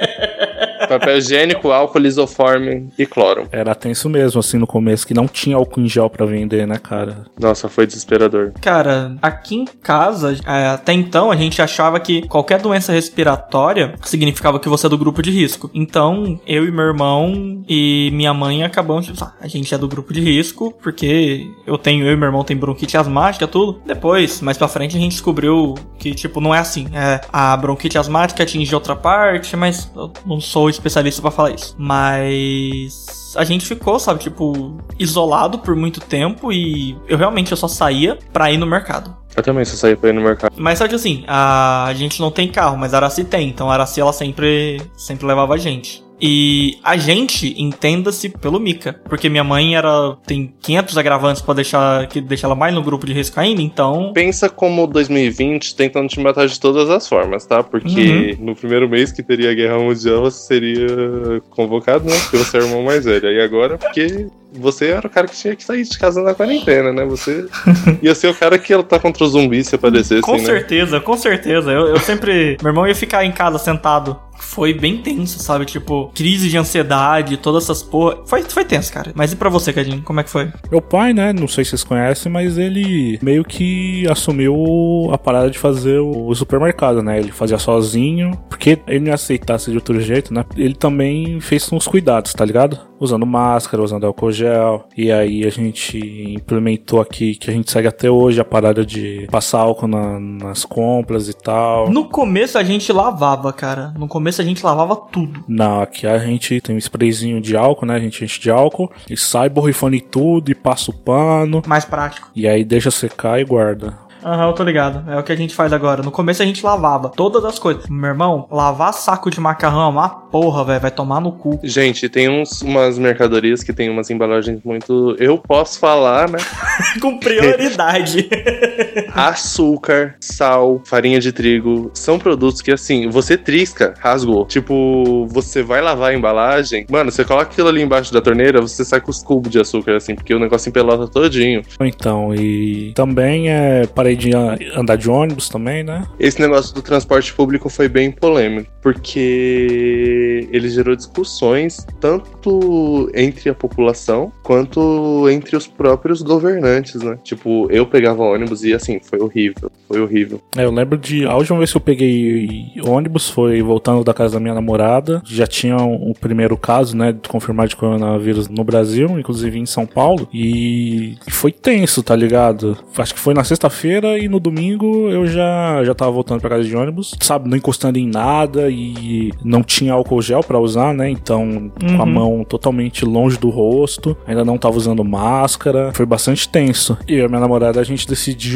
papel 1.03 1.19
higiênico, 1.19 1.71
álcool, 1.71 1.99
lisoforme 1.99 2.89
e 2.97 3.05
cloro. 3.05 3.49
Era 3.51 3.75
tenso 3.75 4.09
mesmo, 4.09 4.39
assim, 4.39 4.57
no 4.57 4.67
começo, 4.67 5.07
que 5.07 5.13
não 5.13 5.27
tinha 5.27 5.57
álcool 5.57 5.81
em 5.81 5.89
gel 5.89 6.09
pra 6.09 6.25
vender, 6.25 6.67
né, 6.67 6.79
cara? 6.79 7.25
Nossa, 7.39 7.69
foi 7.69 7.87
desesperador. 7.87 8.53
Cara, 8.61 9.17
aqui 9.21 9.57
em 9.57 9.65
casa, 9.65 10.39
é, 10.47 10.67
até 10.69 10.93
então, 10.93 11.31
a 11.31 11.37
gente 11.37 11.61
achava 11.61 11.99
que 11.99 12.27
qualquer 12.29 12.61
doença 12.61 12.93
respiratória 12.93 13.95
significava 14.03 14.61
que 14.61 14.69
você 14.69 14.87
é 14.87 14.89
do 14.91 14.99
grupo 14.99 15.21
de 15.23 15.31
risco. 15.31 15.71
Então, 15.75 16.41
eu 16.47 16.65
e 16.65 16.71
meu 16.71 16.85
irmão 16.85 17.65
e 17.69 18.11
minha 18.13 18.33
mãe 18.33 18.63
acabamos, 18.63 19.07
tipo, 19.07 19.23
ah, 19.25 19.35
a 19.41 19.49
gente 19.49 19.75
é 19.75 19.79
do 19.79 19.89
grupo 19.89 20.13
de 20.13 20.21
risco, 20.21 20.73
porque 20.83 21.51
eu 21.67 21.77
tenho, 21.77 22.07
eu 22.07 22.13
e 22.13 22.17
meu 22.17 22.27
irmão 22.27 22.45
tem 22.45 22.57
bronquite 22.57 22.97
asmática, 22.97 23.49
tudo. 23.49 23.81
Depois, 23.85 24.41
mais 24.41 24.57
pra 24.57 24.69
frente, 24.69 24.97
a 24.97 25.01
gente 25.01 25.13
descobriu 25.13 25.75
que, 25.99 26.15
tipo, 26.15 26.41
não 26.41 26.55
é 26.55 26.59
assim. 26.59 26.87
É, 26.93 27.21
a 27.33 27.57
bronquite 27.57 27.99
asmática 27.99 28.43
atinge 28.43 28.75
outra 28.75 28.95
parte, 28.95 29.57
mas 29.57 29.91
eu 29.97 30.13
não 30.25 30.41
sou 30.41 30.69
especialista 30.71 30.92
pra 31.21 31.31
falar 31.31 31.51
isso. 31.51 31.75
Mas 31.79 33.35
a 33.37 33.45
gente 33.45 33.67
ficou, 33.67 33.99
sabe, 33.99 34.21
tipo, 34.21 34.77
isolado 34.99 35.59
por 35.59 35.75
muito 35.75 36.01
tempo 36.01 36.53
e 36.53 36.97
eu 37.09 37.17
realmente 37.17 37.51
eu 37.51 37.57
só 37.57 37.69
saía 37.69 38.19
pra 38.33 38.51
ir 38.51 38.59
no 38.59 38.67
mercado. 38.67 39.17
Eu 39.35 39.43
também 39.43 39.65
só 39.65 39.77
saí 39.77 39.97
pra 39.97 40.11
ir 40.11 40.13
no 40.13 40.21
mercado. 40.21 40.55
Mas 40.57 40.79
só 40.79 40.87
que 40.87 40.95
assim, 40.95 41.25
a 41.27 41.91
gente 41.95 42.21
não 42.21 42.31
tem 42.31 42.49
carro, 42.49 42.77
mas 42.77 42.93
a 42.93 42.99
Araci 42.99 43.25
tem, 43.25 43.49
então 43.49 43.71
a 43.71 43.75
Araci 43.75 44.01
ela 44.01 44.13
sempre, 44.13 44.81
sempre 44.97 45.27
levava 45.27 45.55
a 45.55 45.59
gente. 45.59 46.02
E 46.25 46.79
a 46.85 46.97
gente, 46.97 47.61
entenda-se 47.61 48.29
pelo 48.29 48.61
Mika, 48.61 48.93
porque 49.09 49.29
minha 49.29 49.43
mãe 49.43 49.75
era 49.75 50.17
tem 50.25 50.55
500 50.61 50.97
agravantes 50.97 51.43
pra 51.43 51.53
deixar 51.53 52.07
que 52.07 52.21
deixar 52.21 52.47
ela 52.47 52.55
mais 52.55 52.73
no 52.73 52.81
grupo 52.81 53.05
de 53.05 53.13
risco 53.13 53.41
ainda, 53.41 53.61
então 53.61 54.13
Pensa 54.15 54.49
como 54.49 54.87
2020 54.87 55.75
tentando 55.75 56.09
te 56.09 56.21
matar 56.21 56.47
de 56.47 56.61
todas 56.61 56.89
as 56.89 57.09
formas, 57.09 57.45
tá? 57.45 57.65
Porque 57.65 58.37
no 58.39 58.55
primeiro 58.55 58.89
mês 58.89 59.11
que 59.11 59.23
teria 59.23 59.51
a 59.51 59.55
guerra 59.55 59.79
mundial, 59.79 60.23
você 60.23 60.47
seria 60.47 61.43
convocado, 61.51 62.05
né? 62.05 62.17
Porque 62.21 62.37
você 62.37 62.57
é 62.57 62.61
o 62.61 62.65
irmão 62.67 62.85
mais 62.85 63.05
velho. 63.05 63.29
E 63.29 63.41
agora, 63.41 63.77
porque 63.77 64.29
você 64.55 64.89
era 64.89 65.07
o 65.07 65.11
cara 65.11 65.27
que 65.27 65.37
tinha 65.37 65.57
que 65.57 65.65
sair 65.65 65.83
de 65.83 65.99
casa 65.99 66.23
na 66.23 66.35
quarentena, 66.35 66.93
né? 66.93 67.05
Você 67.05 67.47
ia 68.03 68.15
ser 68.15 68.29
o 68.29 68.35
cara 68.35 68.59
que 68.59 68.73
ia 68.73 68.79
lutar 68.79 69.01
contra 69.01 69.25
os 69.25 69.33
zumbis 69.33 69.69
se 69.69 69.75
aparecesse, 69.75 70.23
Com 70.23 70.37
né? 70.37 70.45
certeza, 70.45 71.01
com 71.01 71.17
certeza. 71.17 71.71
Eu, 71.71 71.89
eu 71.89 71.99
sempre. 71.99 72.57
Meu 72.63 72.71
irmão 72.71 72.87
ia 72.87 72.95
ficar 72.95 73.25
em 73.25 73.33
casa 73.33 73.59
sentado. 73.59 74.19
Foi 74.35 74.75
bem 74.75 74.99
tenso, 74.99 75.39
sabe? 75.39 75.65
Tipo, 75.65 76.11
crise 76.15 76.49
de 76.49 76.59
ansiedade, 76.59 77.37
todas 77.37 77.65
essas 77.65 77.83
porra. 77.83 78.19
Foi, 78.27 78.43
foi 78.43 78.65
tenso, 78.65 78.93
cara. 78.93 79.13
Mas 79.15 79.33
e 79.33 79.37
pra 79.37 79.49
você, 79.49 79.73
Cadinho? 79.73 80.03
Como 80.03 80.19
é 80.19 80.25
que 80.25 80.31
foi? 80.31 80.51
Meu 80.71 80.81
pai, 80.81 81.13
né? 81.13 81.33
Não 81.33 81.47
sei 81.47 81.65
se 81.65 81.71
vocês 81.71 81.85
conhecem, 81.85 82.31
mas 82.31 82.59
ele 82.59 83.19
meio 83.23 83.45
que 83.45 84.05
assumiu 84.11 85.11
a 85.13 85.19
parada 85.19 85.49
de 85.49 85.59
fazer 85.59 86.01
o 86.01 86.35
supermercado, 86.35 87.03
né? 87.03 87.19
Ele 87.19 87.31
fazia 87.31 87.59
sozinho, 87.59 88.33
porque 88.49 88.79
ele 88.89 89.09
não 89.09 89.17
ser 89.17 89.39
de 89.39 89.77
outro 89.77 90.01
jeito, 90.01 90.35
né? 90.35 90.45
Ele 90.57 90.75
também 90.75 91.41
fez 91.41 91.71
uns 91.73 91.87
cuidados, 91.87 92.33
tá 92.33 92.45
ligado? 92.45 92.79
Usando 92.99 93.27
máscara, 93.27 93.83
usando 93.83 94.07
álcool 94.07 94.33
gel. 94.43 94.89
E 94.97 95.11
aí 95.13 95.45
a 95.45 95.51
gente 95.51 95.99
implementou 96.35 97.01
aqui, 97.01 97.35
que 97.35 97.51
a 97.51 97.53
gente 97.53 97.71
segue 97.71 97.89
até 97.89 98.11
hoje, 98.11 98.41
a 98.41 98.45
parada 98.45 98.85
de 98.85 99.27
passar 99.31 99.61
álcool 99.61 99.87
na- 99.89 100.19
nas 100.21 100.65
compras 100.65 101.29
e 101.29 101.33
tal. 101.35 101.91
No 101.91 102.05
começo 102.09 102.59
a 102.59 102.65
gente 102.65 102.93
lavava, 102.93 103.53
cara. 103.53 103.93
No 103.99 104.09
começo 104.09 104.41
a 104.41 104.45
gente 104.45 104.65
lavava 104.65 104.97
tudo. 104.97 105.45
Não, 105.49 105.81
aqui 105.81 106.07
a 106.07 106.19
gente 106.19 106.61
tem 106.61 106.75
um 106.75 106.79
sprayzinho 106.79 107.41
de 107.41 107.57
álcool, 107.57 107.87
né? 107.87 107.95
A 107.97 108.01
gente 108.01 108.25
enche 108.25 108.41
de 108.41 108.51
álcool 108.51 108.91
e 109.09 109.17
sai 109.17 109.49
borrifando 109.49 109.97
em 109.97 110.01
tudo 110.01 110.51
e 110.51 110.55
passa 110.55 110.91
o 110.91 110.95
pano. 110.95 111.63
Mais 111.67 111.85
prático. 111.85 112.31
E 112.35 112.47
aí 112.49 112.65
deixa 112.65 112.91
secar 112.91 113.41
e 113.41 113.45
guarda. 113.45 113.95
Aham, 114.25 114.49
eu 114.49 114.53
tô 114.53 114.63
ligado. 114.63 115.11
É 115.11 115.19
o 115.19 115.23
que 115.23 115.33
a 115.33 115.37
gente 115.37 115.55
faz 115.55 115.73
agora. 115.73 116.03
No 116.03 116.11
começo 116.11 116.43
a 116.43 116.47
gente 116.47 116.65
lavava 116.65 117.09
todas 117.09 117.45
as 117.45 117.59
coisas. 117.59 117.89
Meu 117.89 118.11
irmão, 118.11 118.47
lavar 118.51 118.95
saco 118.95 119.31
de 119.31 119.41
macarrão 119.41 119.83
é 119.83 119.89
uma 119.89 120.09
porra, 120.09 120.65
velho. 120.65 120.81
Vai 120.81 120.91
tomar 120.91 121.21
no 121.21 121.33
cu. 121.33 121.59
Gente, 121.63 122.09
tem 122.09 122.29
uns, 122.29 122.63
umas 122.63 122.99
mercadorias 122.99 123.63
que 123.63 123.73
tem 123.73 123.91
umas 123.91 124.11
embalagens 124.11 124.61
muito. 124.65 125.17
Eu 125.19 125.39
posso 125.39 125.79
falar, 125.79 126.29
né? 126.31 126.39
Com 127.01 127.19
prioridade. 127.19 128.29
Açúcar, 129.13 130.17
sal, 130.21 130.81
farinha 130.85 131.21
de 131.21 131.33
trigo. 131.33 131.91
São 131.95 132.19
produtos 132.19 132.61
que, 132.61 132.73
assim, 132.73 133.09
você 133.09 133.37
trisca, 133.37 133.95
rasgou. 133.99 134.47
Tipo, 134.47 135.27
você 135.29 135.63
vai 135.63 135.81
lavar 135.81 136.11
a 136.11 136.15
embalagem. 136.15 136.87
Mano, 136.91 137.11
você 137.11 137.25
coloca 137.25 137.51
aquilo 137.51 137.69
ali 137.69 137.83
embaixo 137.83 138.13
da 138.13 138.21
torneira, 138.21 138.61
você 138.61 138.85
sai 138.85 139.01
com 139.01 139.11
os 139.11 139.23
cubos 139.23 139.51
de 139.51 139.61
açúcar, 139.61 139.97
assim, 139.97 140.15
porque 140.15 140.35
o 140.35 140.39
negócio 140.39 140.69
empelota 140.69 141.07
todinho. 141.07 141.63
Então, 141.81 142.35
e 142.35 142.93
também 142.95 143.51
é 143.51 143.87
parei 143.87 144.17
de 144.17 144.33
andar 144.35 144.97
de 144.97 145.09
ônibus 145.11 145.49
também, 145.49 145.83
né? 145.83 146.07
Esse 146.19 146.41
negócio 146.41 146.75
do 146.75 146.83
transporte 146.83 147.33
público 147.33 147.69
foi 147.69 147.89
bem 147.89 148.11
polêmico, 148.11 148.71
porque 148.81 150.49
ele 150.53 150.69
gerou 150.69 150.97
discussões 150.97 151.87
tanto 152.01 153.11
entre 153.15 153.51
a 153.51 153.55
população 153.55 154.33
quanto 154.43 155.29
entre 155.29 155.57
os 155.57 155.67
próprios 155.67 156.23
governantes, 156.23 157.03
né? 157.03 157.19
Tipo, 157.23 157.69
eu 157.71 157.87
pegava 157.87 158.23
ônibus 158.23 158.62
e 158.65 158.73
assim, 158.75 159.01
foi 159.03 159.19
horrível, 159.21 159.71
foi 159.89 160.01
horrível. 160.01 160.41
É, 160.57 160.65
eu 160.65 160.71
lembro 160.71 160.97
de. 160.99 161.25
A 161.27 161.35
última 161.37 161.59
vez 161.59 161.71
que 161.71 161.77
eu 161.77 161.81
peguei 161.81 162.71
ônibus 162.87 163.29
foi 163.29 163.63
voltando 163.63 164.05
da 164.05 164.15
casa 164.15 164.35
da 164.35 164.41
minha 164.41 164.55
namorada. 164.55 165.23
Já 165.25 165.47
tinha 165.47 165.77
um, 165.77 166.11
um 166.11 166.13
primeiro 166.13 166.57
caso, 166.57 166.97
né? 166.97 167.13
de 167.13 167.29
Confirmado 167.29 167.69
de 167.71 167.77
coronavírus 167.77 168.49
no 168.49 168.63
Brasil, 168.65 169.19
inclusive 169.19 169.59
em 169.59 169.67
São 169.67 169.87
Paulo. 169.87 170.29
E 170.33 171.15
foi 171.31 171.51
tenso, 171.53 172.03
tá 172.03 172.15
ligado? 172.15 172.77
Acho 172.97 173.15
que 173.15 173.21
foi 173.21 173.35
na 173.35 173.45
sexta-feira 173.45 174.19
e 174.19 174.29
no 174.29 174.39
domingo 174.41 175.09
eu 175.09 175.27
já, 175.27 175.83
já 175.85 175.95
tava 175.95 176.11
voltando 176.11 176.41
pra 176.41 176.51
casa 176.51 176.65
de 176.65 176.77
ônibus, 176.77 177.15
sabe? 177.21 177.49
Não 177.49 177.57
encostando 177.57 177.99
em 177.99 178.07
nada 178.07 178.69
e 178.71 179.31
não 179.45 179.63
tinha 179.63 179.93
álcool 179.93 180.21
gel 180.21 180.41
pra 180.43 180.59
usar, 180.59 180.93
né? 180.93 181.09
Então, 181.09 181.71
com 181.81 182.03
a 182.03 182.05
Uhum. 182.05 182.13
mão 182.13 182.45
totalmente 182.45 183.05
longe 183.05 183.39
do 183.39 183.49
rosto, 183.49 184.17
ainda 184.27 184.45
não 184.45 184.59
tava 184.59 184.77
usando 184.77 185.03
máscara. 185.05 185.91
Foi 185.95 186.05
bastante 186.05 186.49
tenso. 186.49 186.97
E 187.09 187.15
eu 187.15 187.27
e 187.27 187.29
minha 187.29 187.41
namorada 187.41 187.81
a 187.81 187.85
gente 187.85 188.07
decidiu 188.09 188.52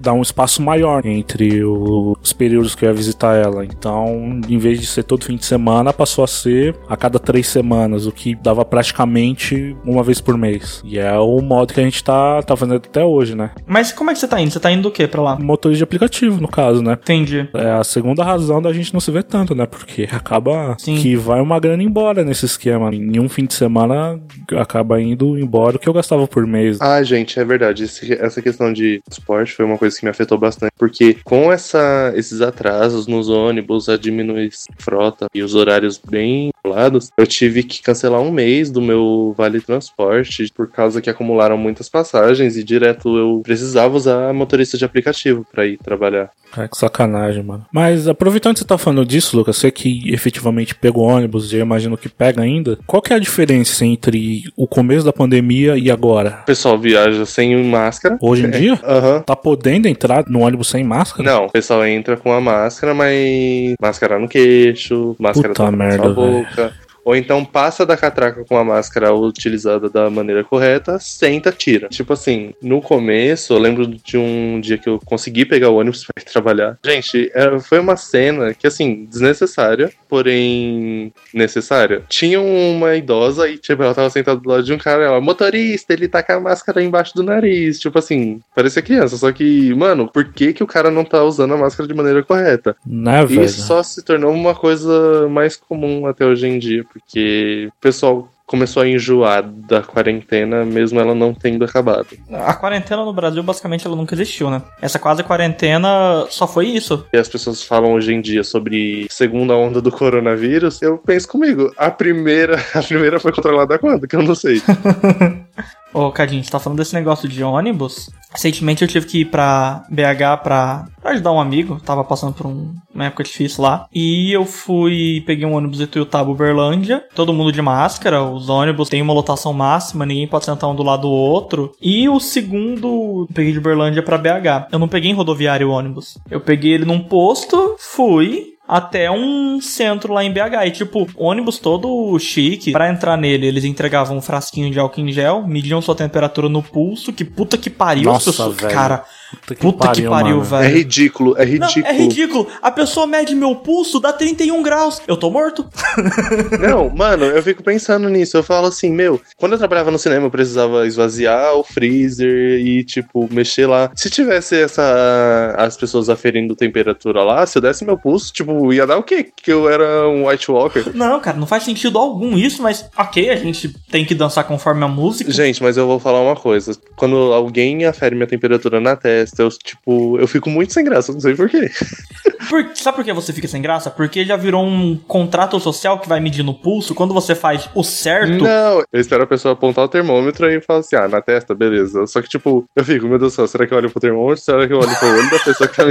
dar 0.00 0.12
um 0.12 0.22
espaço 0.22 0.62
maior 0.62 1.04
entre 1.06 1.64
o- 1.64 2.16
os 2.22 2.32
períodos 2.32 2.74
que 2.74 2.84
eu 2.84 2.88
ia 2.90 2.94
visitar 2.94 3.34
ela. 3.36 3.64
Então, 3.64 4.40
em 4.48 4.58
vez 4.58 4.80
de 4.80 4.86
ser 4.86 5.02
todo 5.04 5.24
fim 5.24 5.36
de 5.36 5.44
semana, 5.44 5.92
passou 5.92 6.24
a 6.24 6.26
ser 6.26 6.74
a 6.88 6.96
cada 6.96 7.18
três 7.18 7.46
semanas, 7.48 8.06
o 8.06 8.12
que 8.12 8.34
dava 8.34 8.64
praticamente 8.64 9.76
uma 9.84 10.02
vez 10.02 10.20
por 10.20 10.36
mês. 10.36 10.82
E 10.84 10.98
é 10.98 11.12
o 11.18 11.40
modo 11.40 11.72
que 11.72 11.80
a 11.80 11.82
gente 11.84 12.02
tá, 12.02 12.42
tá 12.42 12.56
fazendo 12.56 12.76
até 12.76 13.04
hoje, 13.04 13.34
né? 13.34 13.50
Mas 13.66 13.92
como 13.92 14.10
é 14.10 14.12
que 14.14 14.18
você 14.20 14.28
tá 14.28 14.40
indo? 14.40 14.50
Você 14.50 14.60
tá 14.60 14.70
indo 14.70 14.82
do 14.82 14.90
que 14.90 15.06
pra 15.06 15.22
lá? 15.22 15.38
Motorista 15.38 15.78
de 15.78 15.84
aplicativo, 15.84 16.40
no 16.40 16.48
caso, 16.48 16.82
né? 16.82 16.92
Entendi. 17.00 17.48
É 17.54 17.70
a 17.72 17.84
segunda 17.84 18.24
razão 18.24 18.60
da 18.60 18.72
gente 18.72 18.92
não 18.92 19.00
se 19.00 19.10
ver 19.10 19.24
tanto, 19.24 19.54
né? 19.54 19.66
Porque 19.66 20.08
acaba 20.12 20.76
Sim. 20.78 20.96
que 20.96 21.16
vai 21.16 21.40
uma 21.40 21.58
grana 21.60 21.82
embora 21.82 22.24
nesse 22.24 22.44
esquema. 22.46 22.94
Em 22.94 23.18
um 23.20 23.28
fim 23.28 23.44
de 23.46 23.54
semana 23.54 24.20
acaba 24.56 25.00
indo 25.00 25.38
embora 25.38 25.76
o 25.76 25.78
que 25.78 25.88
eu 25.88 25.92
gastava 25.92 26.26
por 26.26 26.46
mês. 26.46 26.78
Ah, 26.80 27.02
gente, 27.02 27.38
é 27.38 27.44
verdade. 27.44 27.84
Esse- 27.84 28.12
essa 28.14 28.40
questão 28.42 28.72
de 28.72 29.00
esporte 29.26 29.52
foi 29.52 29.64
uma 29.64 29.76
coisa 29.76 29.98
que 29.98 30.04
me 30.04 30.10
afetou 30.10 30.38
bastante. 30.38 30.72
Porque 30.78 31.16
com 31.24 31.52
essa, 31.52 32.12
esses 32.14 32.40
atrasos 32.40 33.06
nos 33.06 33.28
ônibus, 33.28 33.88
a 33.88 33.96
diminuir 33.96 34.50
frota 34.78 35.26
e 35.34 35.42
os 35.42 35.54
horários 35.54 35.98
bem 35.98 36.50
lados, 36.64 37.10
eu 37.16 37.26
tive 37.26 37.62
que 37.62 37.82
cancelar 37.82 38.20
um 38.20 38.30
mês 38.30 38.70
do 38.70 38.80
meu 38.80 39.34
vale 39.36 39.60
transporte 39.60 40.50
por 40.54 40.68
causa 40.68 41.00
que 41.00 41.10
acumularam 41.10 41.58
muitas 41.58 41.88
passagens 41.88 42.56
e 42.56 42.62
direto 42.62 43.16
eu 43.16 43.40
precisava 43.42 43.96
usar 43.96 44.32
motorista 44.32 44.78
de 44.78 44.84
aplicativo 44.84 45.46
pra 45.50 45.66
ir 45.66 45.78
trabalhar. 45.78 46.30
É 46.56 46.68
que 46.68 46.76
sacanagem, 46.76 47.42
mano. 47.42 47.66
Mas 47.72 48.08
aproveitando 48.08 48.54
que 48.54 48.60
você 48.60 48.64
tá 48.64 48.78
falando 48.78 49.04
disso, 49.04 49.36
Lucas, 49.36 49.56
você 49.56 49.70
que 49.70 50.12
efetivamente 50.12 50.74
pegou 50.74 51.04
ônibus 51.04 51.52
e 51.52 51.56
eu 51.56 51.60
imagino 51.60 51.96
que 51.96 52.08
pega 52.08 52.42
ainda, 52.42 52.78
qual 52.86 53.02
que 53.02 53.12
é 53.12 53.16
a 53.16 53.20
diferença 53.20 53.84
entre 53.84 54.44
o 54.56 54.66
começo 54.66 55.04
da 55.04 55.12
pandemia 55.12 55.76
e 55.76 55.90
agora? 55.90 56.40
O 56.42 56.46
pessoal 56.46 56.78
viaja 56.78 57.26
sem 57.26 57.62
máscara. 57.64 58.16
Hoje 58.20 58.46
em 58.46 58.50
dia? 58.50 58.80
Aham. 58.84 59.15
Tá 59.20 59.36
podendo 59.36 59.86
entrar 59.86 60.24
no 60.26 60.40
ônibus 60.40 60.68
sem 60.68 60.84
máscara? 60.84 61.28
Não, 61.28 61.46
o 61.46 61.50
pessoal 61.50 61.86
entra 61.86 62.16
com 62.16 62.32
a 62.32 62.40
máscara, 62.40 62.94
mas 62.94 63.74
máscara 63.80 64.18
no 64.18 64.28
queixo, 64.28 65.16
máscara 65.18 65.48
Puta 65.48 65.64
tampando 65.64 65.78
merda, 65.78 66.08
boca. 66.10 66.85
Ou 67.06 67.14
então 67.14 67.44
passa 67.44 67.86
da 67.86 67.96
catraca 67.96 68.44
com 68.44 68.58
a 68.58 68.64
máscara 68.64 69.14
utilizada 69.14 69.88
da 69.88 70.10
maneira 70.10 70.42
correta, 70.42 70.98
senta, 70.98 71.52
tira. 71.52 71.86
Tipo 71.88 72.14
assim, 72.14 72.52
no 72.60 72.82
começo, 72.82 73.52
eu 73.52 73.58
lembro 73.58 73.86
de 73.86 74.18
um 74.18 74.60
dia 74.60 74.76
que 74.76 74.88
eu 74.88 74.98
consegui 75.04 75.44
pegar 75.46 75.70
o 75.70 75.76
ônibus 75.76 76.02
pra 76.12 76.20
ir 76.20 76.24
trabalhar. 76.24 76.76
Gente, 76.84 77.30
era- 77.32 77.60
foi 77.60 77.78
uma 77.78 77.96
cena 77.96 78.52
que, 78.52 78.66
assim, 78.66 79.04
desnecessária, 79.08 79.88
porém 80.08 81.12
necessária. 81.32 82.02
Tinha 82.08 82.40
uma 82.40 82.94
idosa 82.96 83.48
e, 83.48 83.56
tipo, 83.58 83.82
ela 83.82 83.94
tava 83.94 84.10
sentada 84.10 84.40
do 84.40 84.48
lado 84.48 84.62
de 84.64 84.72
um 84.72 84.78
cara, 84.78 85.04
ela, 85.04 85.20
motorista, 85.20 85.92
ele 85.92 86.08
tá 86.08 86.22
com 86.22 86.32
a 86.32 86.40
máscara 86.40 86.82
embaixo 86.82 87.14
do 87.14 87.22
nariz. 87.22 87.78
Tipo 87.78 87.98
assim, 87.98 88.40
parecia 88.54 88.82
criança, 88.82 89.16
só 89.16 89.30
que, 89.32 89.72
mano, 89.74 90.10
por 90.12 90.24
que 90.32 90.52
que 90.52 90.62
o 90.62 90.66
cara 90.66 90.90
não 90.90 91.04
tá 91.04 91.22
usando 91.22 91.54
a 91.54 91.56
máscara 91.56 91.86
de 91.88 91.94
maneira 91.94 92.22
correta? 92.22 92.76
Né, 92.84 93.22
E 93.22 93.26
velho? 93.26 93.44
isso 93.44 93.62
só 93.62 93.82
se 93.82 94.04
tornou 94.04 94.32
uma 94.32 94.54
coisa 94.54 95.28
mais 95.28 95.56
comum 95.56 96.06
até 96.06 96.24
hoje 96.26 96.46
em 96.46 96.58
dia, 96.58 96.84
porque 96.98 97.68
o 97.68 97.80
pessoal 97.80 98.28
começou 98.46 98.82
a 98.82 98.88
enjoar 98.88 99.42
da 99.42 99.82
quarentena, 99.82 100.64
mesmo 100.64 101.00
ela 101.00 101.14
não 101.14 101.34
tendo 101.34 101.64
acabado. 101.64 102.06
A 102.30 102.54
quarentena 102.54 103.04
no 103.04 103.12
Brasil, 103.12 103.42
basicamente, 103.42 103.86
ela 103.86 103.96
nunca 103.96 104.14
existiu, 104.14 104.48
né? 104.48 104.62
Essa 104.80 104.98
quase 104.98 105.24
quarentena 105.24 106.26
só 106.30 106.46
foi 106.46 106.66
isso. 106.66 107.04
E 107.12 107.18
as 107.18 107.28
pessoas 107.28 107.62
falam 107.62 107.92
hoje 107.92 108.14
em 108.14 108.20
dia 108.20 108.44
sobre 108.44 109.06
segunda 109.10 109.54
onda 109.56 109.82
do 109.82 109.90
coronavírus, 109.90 110.80
eu 110.80 110.96
penso 110.96 111.28
comigo, 111.28 111.72
a 111.76 111.90
primeira, 111.90 112.56
a 112.72 112.82
primeira 112.82 113.18
foi 113.18 113.32
controlada 113.32 113.78
quando? 113.78 114.06
Que 114.06 114.14
eu 114.14 114.22
não 114.22 114.34
sei. 114.34 114.62
Ô, 115.94 116.10
Cadinho, 116.12 116.44
você 116.44 116.50
tá 116.50 116.58
falando 116.58 116.78
desse 116.78 116.94
negócio 116.94 117.26
de 117.26 117.42
ônibus? 117.42 118.10
Recentemente 118.30 118.82
eu 118.82 118.88
tive 118.88 119.06
que 119.06 119.20
ir 119.20 119.24
pra 119.26 119.82
BH 119.88 120.42
pra, 120.42 120.84
pra 121.00 121.12
ajudar 121.12 121.32
um 121.32 121.40
amigo. 121.40 121.80
Tava 121.80 122.04
passando 122.04 122.34
por 122.34 122.44
um- 122.46 122.74
uma 122.94 123.06
época 123.06 123.24
difícil 123.24 123.62
lá. 123.64 123.86
E 123.94 124.30
eu 124.30 124.44
fui, 124.44 125.22
peguei 125.26 125.46
um 125.46 125.54
ônibus 125.54 125.78
de 125.78 125.86
Tuiutaba, 125.86 126.30
Uberlândia. 126.30 127.02
Todo 127.14 127.32
mundo 127.32 127.50
de 127.50 127.62
máscara. 127.62 128.22
Os 128.22 128.50
ônibus 128.50 128.90
têm 128.90 129.00
uma 129.00 129.14
lotação 129.14 129.54
máxima, 129.54 130.04
ninguém 130.04 130.28
pode 130.28 130.44
sentar 130.44 130.68
um 130.68 130.74
do 130.74 130.82
lado 130.82 131.02
do 131.02 131.10
outro. 131.10 131.72
E 131.80 132.06
o 132.10 132.20
segundo, 132.20 133.26
peguei 133.32 133.52
de 133.52 133.58
Uberlândia 133.58 134.02
pra 134.02 134.18
BH. 134.18 134.68
Eu 134.72 134.78
não 134.78 134.88
peguei 134.88 135.10
em 135.10 135.14
rodoviário 135.14 135.68
o 135.68 135.72
ônibus. 135.72 136.18
Eu 136.30 136.40
peguei 136.40 136.72
ele 136.72 136.84
num 136.84 137.00
posto, 137.00 137.76
fui, 137.78 138.48
até 138.68 139.10
um 139.10 139.60
centro 139.60 140.12
lá 140.12 140.24
em 140.24 140.32
BH. 140.32 140.66
E, 140.66 140.70
tipo, 140.70 141.08
ônibus 141.16 141.58
todo 141.58 142.18
chique. 142.18 142.72
Pra 142.72 142.90
entrar 142.90 143.16
nele, 143.16 143.46
eles 143.46 143.64
entregavam 143.64 144.16
um 144.16 144.22
frasquinho 144.22 144.70
de 144.70 144.78
álcool 144.78 145.00
em 145.00 145.12
gel, 145.12 145.46
mediam 145.46 145.80
sua 145.80 145.94
temperatura 145.94 146.48
no 146.48 146.62
pulso. 146.62 147.12
Que 147.12 147.24
puta 147.24 147.56
que 147.56 147.70
pariu, 147.70 148.10
as 148.10 148.14
Nossa, 148.26 148.30
pessoas- 148.30 148.56
velho. 148.56 148.72
Cara, 148.74 149.04
Puta 149.30 149.54
que 149.54 149.60
Puta 149.60 149.92
que 149.92 150.02
pariu, 150.02 150.36
mano. 150.36 150.40
É 150.42 150.62
velho. 150.62 150.76
ridículo, 150.76 151.34
é 151.36 151.44
Não, 151.44 151.66
ridículo. 151.66 151.86
é 151.86 151.92
ridículo. 151.92 152.46
A 152.62 152.70
pessoa 152.70 153.06
mede 153.06 153.34
meu 153.34 153.56
pulso, 153.56 153.98
dá 153.98 154.12
31 154.12 154.62
graus. 154.62 155.00
Eu 155.06 155.16
tô 155.16 155.30
morto. 155.30 155.66
Não, 156.60 156.88
mano, 156.90 157.24
eu 157.24 157.42
fico 157.42 157.62
pensando 157.62 158.08
nisso. 158.08 158.36
Eu 158.36 158.42
falo 158.42 158.66
assim, 158.68 158.90
meu, 158.90 159.20
quando 159.36 159.52
eu 159.52 159.58
trabalhava 159.58 159.90
no 159.90 159.98
cinema, 159.98 160.26
eu 160.26 160.30
precisava 160.30 160.86
esvaziar 160.86 161.54
o 161.54 161.64
freezer 161.64 162.60
e, 162.60 162.84
tipo, 162.84 163.28
mexer 163.32 163.66
lá. 163.66 163.90
Se 163.94 164.08
tivesse 164.10 164.60
essa. 164.60 165.54
as 165.58 165.76
pessoas 165.76 166.08
aferindo 166.08 166.54
temperatura 166.54 167.22
lá, 167.22 167.46
se 167.46 167.58
eu 167.58 167.62
desse 167.62 167.84
meu 167.84 167.96
pulso, 167.98 168.32
tipo, 168.32 168.72
ia 168.72 168.86
dar 168.86 168.96
o 168.98 169.02
quê? 169.02 169.28
Que 169.36 169.52
eu 169.52 169.68
era 169.68 170.08
um 170.08 170.28
White 170.28 170.50
Walker. 170.50 170.84
Não, 170.94 171.20
cara, 171.20 171.36
não 171.36 171.46
faz 171.46 171.62
sentido 171.64 171.98
algum 171.98 172.36
isso, 172.38 172.62
mas 172.62 172.88
ok, 172.96 173.30
a 173.30 173.36
gente 173.36 173.74
tem 173.90 174.04
que 174.04 174.14
dançar 174.14 174.44
conforme 174.44 174.84
a 174.84 174.88
música. 174.88 175.30
Gente, 175.30 175.62
mas 175.62 175.76
eu 175.76 175.86
vou 175.86 175.98
falar 175.98 176.20
uma 176.20 176.36
coisa. 176.36 176.76
Quando 176.96 177.16
alguém 177.32 177.84
afere 177.84 178.14
minha 178.14 178.26
temperatura 178.26 178.80
na 178.80 178.96
testa, 179.16 179.42
eu, 179.42 179.48
tipo, 179.50 180.18
eu 180.18 180.26
fico 180.26 180.50
muito 180.50 180.72
sem 180.72 180.84
graça, 180.84 181.12
não 181.12 181.20
sei 181.20 181.34
porquê. 181.34 181.70
Por- 182.48 182.70
sabe 182.76 182.96
por 182.96 183.04
que 183.04 183.12
você 183.12 183.32
fica 183.32 183.48
sem 183.48 183.60
graça? 183.60 183.90
Porque 183.90 184.24
já 184.24 184.36
virou 184.36 184.64
um 184.64 184.96
contrato 184.96 185.58
social 185.58 185.98
que 185.98 186.08
vai 186.08 186.20
medir 186.20 186.44
no 186.44 186.54
pulso. 186.54 186.94
Quando 186.94 187.12
você 187.12 187.34
faz 187.34 187.68
o 187.74 187.82
certo, 187.82 188.44
Não, 188.44 188.84
eu 188.92 189.00
espero 189.00 189.24
a 189.24 189.26
pessoa 189.26 189.54
apontar 189.54 189.84
o 189.84 189.88
termômetro 189.88 190.48
e 190.48 190.60
falar 190.60 190.80
assim, 190.80 190.94
ah, 190.94 191.08
na 191.08 191.20
testa, 191.20 191.54
beleza. 191.54 192.06
Só 192.06 192.22
que, 192.22 192.28
tipo, 192.28 192.64
eu 192.76 192.84
fico, 192.84 193.06
meu 193.06 193.18
Deus 193.18 193.32
do 193.32 193.36
céu, 193.36 193.48
será 193.48 193.66
que 193.66 193.74
eu 193.74 193.78
olho 193.78 193.90
pro 193.90 194.00
termômetro? 194.00 194.44
Será 194.44 194.64
que 194.66 194.72
eu 194.72 194.78
olho 194.78 194.96
pro 194.96 195.08
olho 195.08 195.30
da 195.30 195.38
pessoa 195.40 195.68
que 195.68 195.76
tá 195.76 195.84
me 195.84 195.90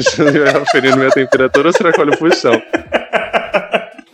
aferindo 0.62 0.98
minha 0.98 1.12
temperatura 1.12 1.68
ou 1.68 1.74
será 1.74 1.92
que 1.92 2.00
eu 2.00 2.06
olho 2.06 2.18
pro 2.18 2.34
chão? 2.34 2.54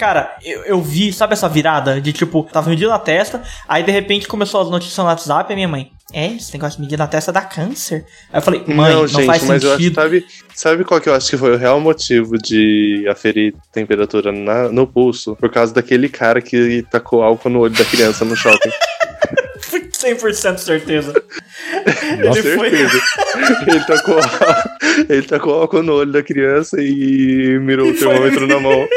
Cara, 0.02 0.36
eu, 0.44 0.64
eu 0.64 0.82
vi, 0.82 1.14
sabe 1.14 1.34
essa 1.34 1.48
virada 1.48 2.02
de 2.02 2.12
tipo, 2.12 2.42
tava 2.52 2.72
medindo 2.72 2.90
na 2.90 2.98
testa, 2.98 3.44
aí 3.68 3.84
de 3.84 3.92
repente 3.92 4.28
começou 4.28 4.60
as 4.60 4.68
notícias 4.68 4.98
no 4.98 5.04
WhatsApp 5.04 5.52
e 5.52 5.54
a 5.54 5.56
minha 5.56 5.68
mãe, 5.68 5.92
é, 6.14 6.28
esse 6.36 6.54
negócio 6.54 6.78
de 6.78 6.84
medir 6.84 6.98
na 6.98 7.08
testa 7.08 7.32
dá 7.32 7.42
câncer. 7.42 8.06
Aí 8.32 8.40
eu 8.40 8.42
falei, 8.42 8.64
mãe, 8.68 8.94
não, 8.94 9.02
não, 9.02 9.08
gente, 9.08 9.26
faz 9.26 9.44
mas 9.44 9.64
eu 9.64 9.70
acho, 9.72 9.78
sentido. 9.82 9.96
sabe, 9.96 10.26
sabe 10.56 10.84
qual 10.84 11.00
que 11.02 11.10
eu 11.10 11.14
acho 11.14 11.30
que 11.30 11.38
foi 11.38 11.54
o 11.54 11.58
real 11.58 11.80
motivo 11.80 12.38
de 12.38 13.06
aferir 13.10 13.54
temperatura 13.72 14.32
na- 14.32 14.70
no 14.70 14.86
pulso? 14.88 15.36
Por 15.36 15.50
causa 15.52 15.74
daquele 15.74 16.08
cara 16.10 16.42
que 16.42 16.86
tacou 16.92 17.24
álcool 17.24 17.50
no 17.50 17.60
olho 17.60 17.74
da 17.74 17.86
criança 17.86 18.24
no 18.26 18.36
shopping. 18.36 18.70
100% 20.02 20.58
certeza. 20.58 21.14
Ele 22.18 22.44
foi. 22.58 22.70
certeza. 22.72 23.02
ele, 23.68 23.80
tacou, 23.86 24.18
ele 25.10 25.22
tacou 25.24 25.54
álcool 25.62 25.84
no 25.84 25.94
olho 25.94 26.12
da 26.12 26.24
criança 26.24 26.78
e 26.82 27.60
mirou 27.62 27.90
o 27.90 27.94
termômetro 27.94 28.48
na 28.48 28.60
mão. 28.60 28.88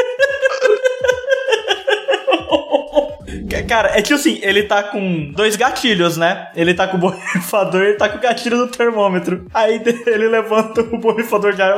Cara, 3.63 3.97
é 3.97 4.03
tipo 4.03 4.15
assim, 4.15 4.39
ele 4.43 4.65
tá 4.65 4.83
com 4.83 5.31
dois 5.33 5.57
gatilhos, 5.57 6.17
né? 6.17 6.49
Ele 6.55 6.75
tá 6.75 6.89
com 6.89 6.97
o 6.97 7.01
borrifador 7.01 7.85
e 7.85 7.95
tá 7.95 8.09
com 8.09 8.19
o 8.19 8.21
gatilho 8.21 8.59
do 8.59 8.69
termômetro. 8.69 9.47
Aí 9.55 9.81
ele 10.07 10.29
levanta 10.29 10.81
o 10.81 10.99
borrifador 10.99 11.55
de 11.55 11.63
ar 11.63 11.77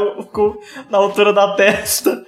na 0.91 0.99
altura 0.99 1.33
da 1.33 1.55
testa. 1.55 2.25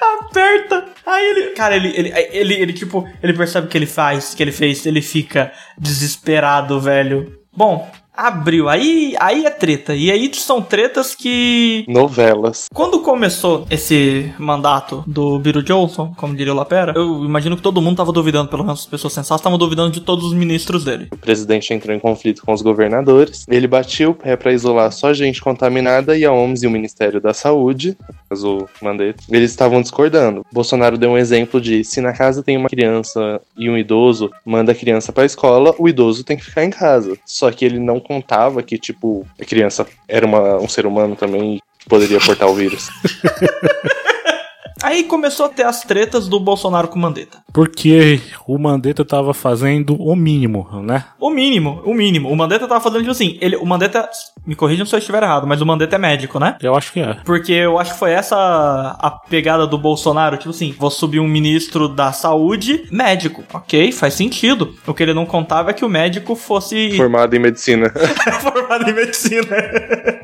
Aperta. 0.20 0.84
Aí 1.06 1.26
ele. 1.26 1.50
Cara, 1.50 1.76
ele, 1.76 1.88
ele, 1.96 2.12
ele, 2.30 2.54
ele, 2.54 2.72
tipo, 2.72 3.08
ele 3.22 3.32
percebe 3.32 3.66
o 3.66 3.70
que 3.70 3.78
ele 3.78 3.86
faz, 3.86 4.34
que 4.34 4.42
ele 4.42 4.52
fez, 4.52 4.84
ele 4.86 5.02
fica 5.02 5.52
desesperado, 5.78 6.80
velho. 6.80 7.32
Bom, 7.56 7.90
abriu. 8.16 8.68
Aí, 8.68 9.14
aí 9.18 9.44
é 9.44 9.50
treta. 9.50 9.94
E 9.94 10.10
aí 10.10 10.30
são 10.34 10.62
tretas 10.62 11.14
que. 11.14 11.84
Novelas. 11.88 12.66
Quando 12.72 13.00
começou 13.00 13.66
esse 13.70 14.32
mandato 14.38 15.04
do 15.06 15.38
Biro 15.38 15.62
Johnson, 15.62 16.12
como 16.16 16.34
diria 16.36 16.52
o 16.52 16.56
Lapera, 16.56 16.92
eu 16.96 17.24
imagino 17.24 17.56
que 17.56 17.62
todo 17.62 17.82
mundo 17.82 17.96
tava 17.96 18.12
duvidando, 18.12 18.48
pelo 18.48 18.64
menos 18.64 18.80
as 18.80 18.86
pessoas 18.86 19.12
sensatas 19.12 19.40
estavam 19.40 19.58
duvidando 19.58 19.90
de 19.90 20.00
todos 20.00 20.24
os 20.24 20.32
ministros 20.32 20.84
dele. 20.84 21.08
O 21.12 21.16
presidente 21.16 21.72
entrou 21.72 21.94
em 21.94 22.00
conflito 22.00 22.42
com 22.44 22.52
os 22.52 22.62
governadores. 22.62 23.44
Ele 23.48 23.66
batia 23.66 24.08
o 24.08 24.14
pé 24.14 24.36
pra 24.36 24.52
isolar 24.52 24.92
só 24.92 25.12
gente 25.12 25.40
contaminada 25.40 26.16
e 26.16 26.24
a 26.24 26.32
OMS 26.32 26.64
e 26.64 26.68
o 26.68 26.70
Ministério 26.70 27.20
da 27.20 27.34
Saúde, 27.34 27.96
o 28.30 28.66
Mandetta, 28.82 29.22
eles 29.30 29.50
estavam 29.50 29.80
discordando. 29.80 30.44
Bolsonaro 30.52 30.98
deu 30.98 31.10
um 31.10 31.18
exemplo 31.18 31.60
de 31.60 31.84
se 31.84 32.00
na 32.00 32.12
casa 32.12 32.42
tem 32.42 32.56
uma 32.56 32.68
criança 32.68 33.40
e 33.56 33.70
um 33.70 33.78
idoso, 33.78 34.30
manda 34.44 34.72
a 34.72 34.74
criança 34.74 35.12
pra 35.12 35.24
escola, 35.24 35.74
o 35.78 35.88
idoso 35.88 36.24
tem 36.24 36.36
que 36.36 36.44
ficar 36.44 36.64
em 36.64 36.70
casa. 36.70 37.16
Só 37.24 37.50
que 37.50 37.64
ele 37.64 37.78
não 37.78 38.00
contava 38.04 38.62
que, 38.62 38.78
tipo, 38.78 39.26
a 39.40 39.44
criança 39.44 39.86
era 40.06 40.24
uma- 40.26 40.56
um 40.58 40.68
ser 40.68 40.86
humano 40.86 41.16
também 41.16 41.60
que 41.78 41.88
poderia 41.88 42.20
portar 42.20 42.48
o 42.48 42.54
vírus. 42.54 42.88
Aí 44.84 45.04
começou 45.04 45.46
a 45.46 45.48
ter 45.48 45.64
as 45.64 45.80
tretas 45.80 46.28
do 46.28 46.38
Bolsonaro 46.38 46.88
com 46.88 46.98
o 46.98 47.00
Mandetta. 47.00 47.38
Porque 47.54 48.20
o 48.46 48.58
Mandetta 48.58 49.02
tava 49.02 49.32
fazendo 49.32 49.96
o 49.98 50.14
mínimo, 50.14 50.68
né? 50.82 51.06
O 51.18 51.30
mínimo, 51.30 51.80
o 51.86 51.94
mínimo. 51.94 52.28
O 52.28 52.36
Mandetta 52.36 52.68
tava 52.68 52.82
fazendo 52.82 53.00
tipo 53.00 53.12
assim, 53.12 53.38
ele, 53.40 53.56
o 53.56 53.64
Mandetta, 53.64 54.06
me 54.46 54.54
corrijam 54.54 54.84
se 54.84 54.94
eu 54.94 54.98
estiver 54.98 55.22
errado, 55.22 55.46
mas 55.46 55.62
o 55.62 55.66
Mandetta 55.66 55.96
é 55.96 55.98
médico, 55.98 56.38
né? 56.38 56.58
Eu 56.60 56.74
acho 56.74 56.92
que 56.92 57.00
é. 57.00 57.16
Porque 57.24 57.52
eu 57.52 57.78
acho 57.78 57.94
que 57.94 57.98
foi 57.98 58.10
essa 58.10 58.36
a 58.36 59.10
pegada 59.10 59.66
do 59.66 59.78
Bolsonaro, 59.78 60.36
tipo 60.36 60.50
assim, 60.50 60.74
vou 60.78 60.90
subir 60.90 61.18
um 61.18 61.26
ministro 61.26 61.88
da 61.88 62.12
saúde 62.12 62.86
médico. 62.90 63.42
Ok, 63.54 63.90
faz 63.90 64.12
sentido. 64.12 64.74
O 64.86 64.92
que 64.92 65.02
ele 65.02 65.14
não 65.14 65.24
contava 65.24 65.70
é 65.70 65.72
que 65.72 65.84
o 65.84 65.88
médico 65.88 66.36
fosse 66.36 66.94
Formado 66.94 67.34
em 67.34 67.38
medicina. 67.38 67.90
formado 68.42 68.90
em 68.90 68.92
medicina. 68.92 69.46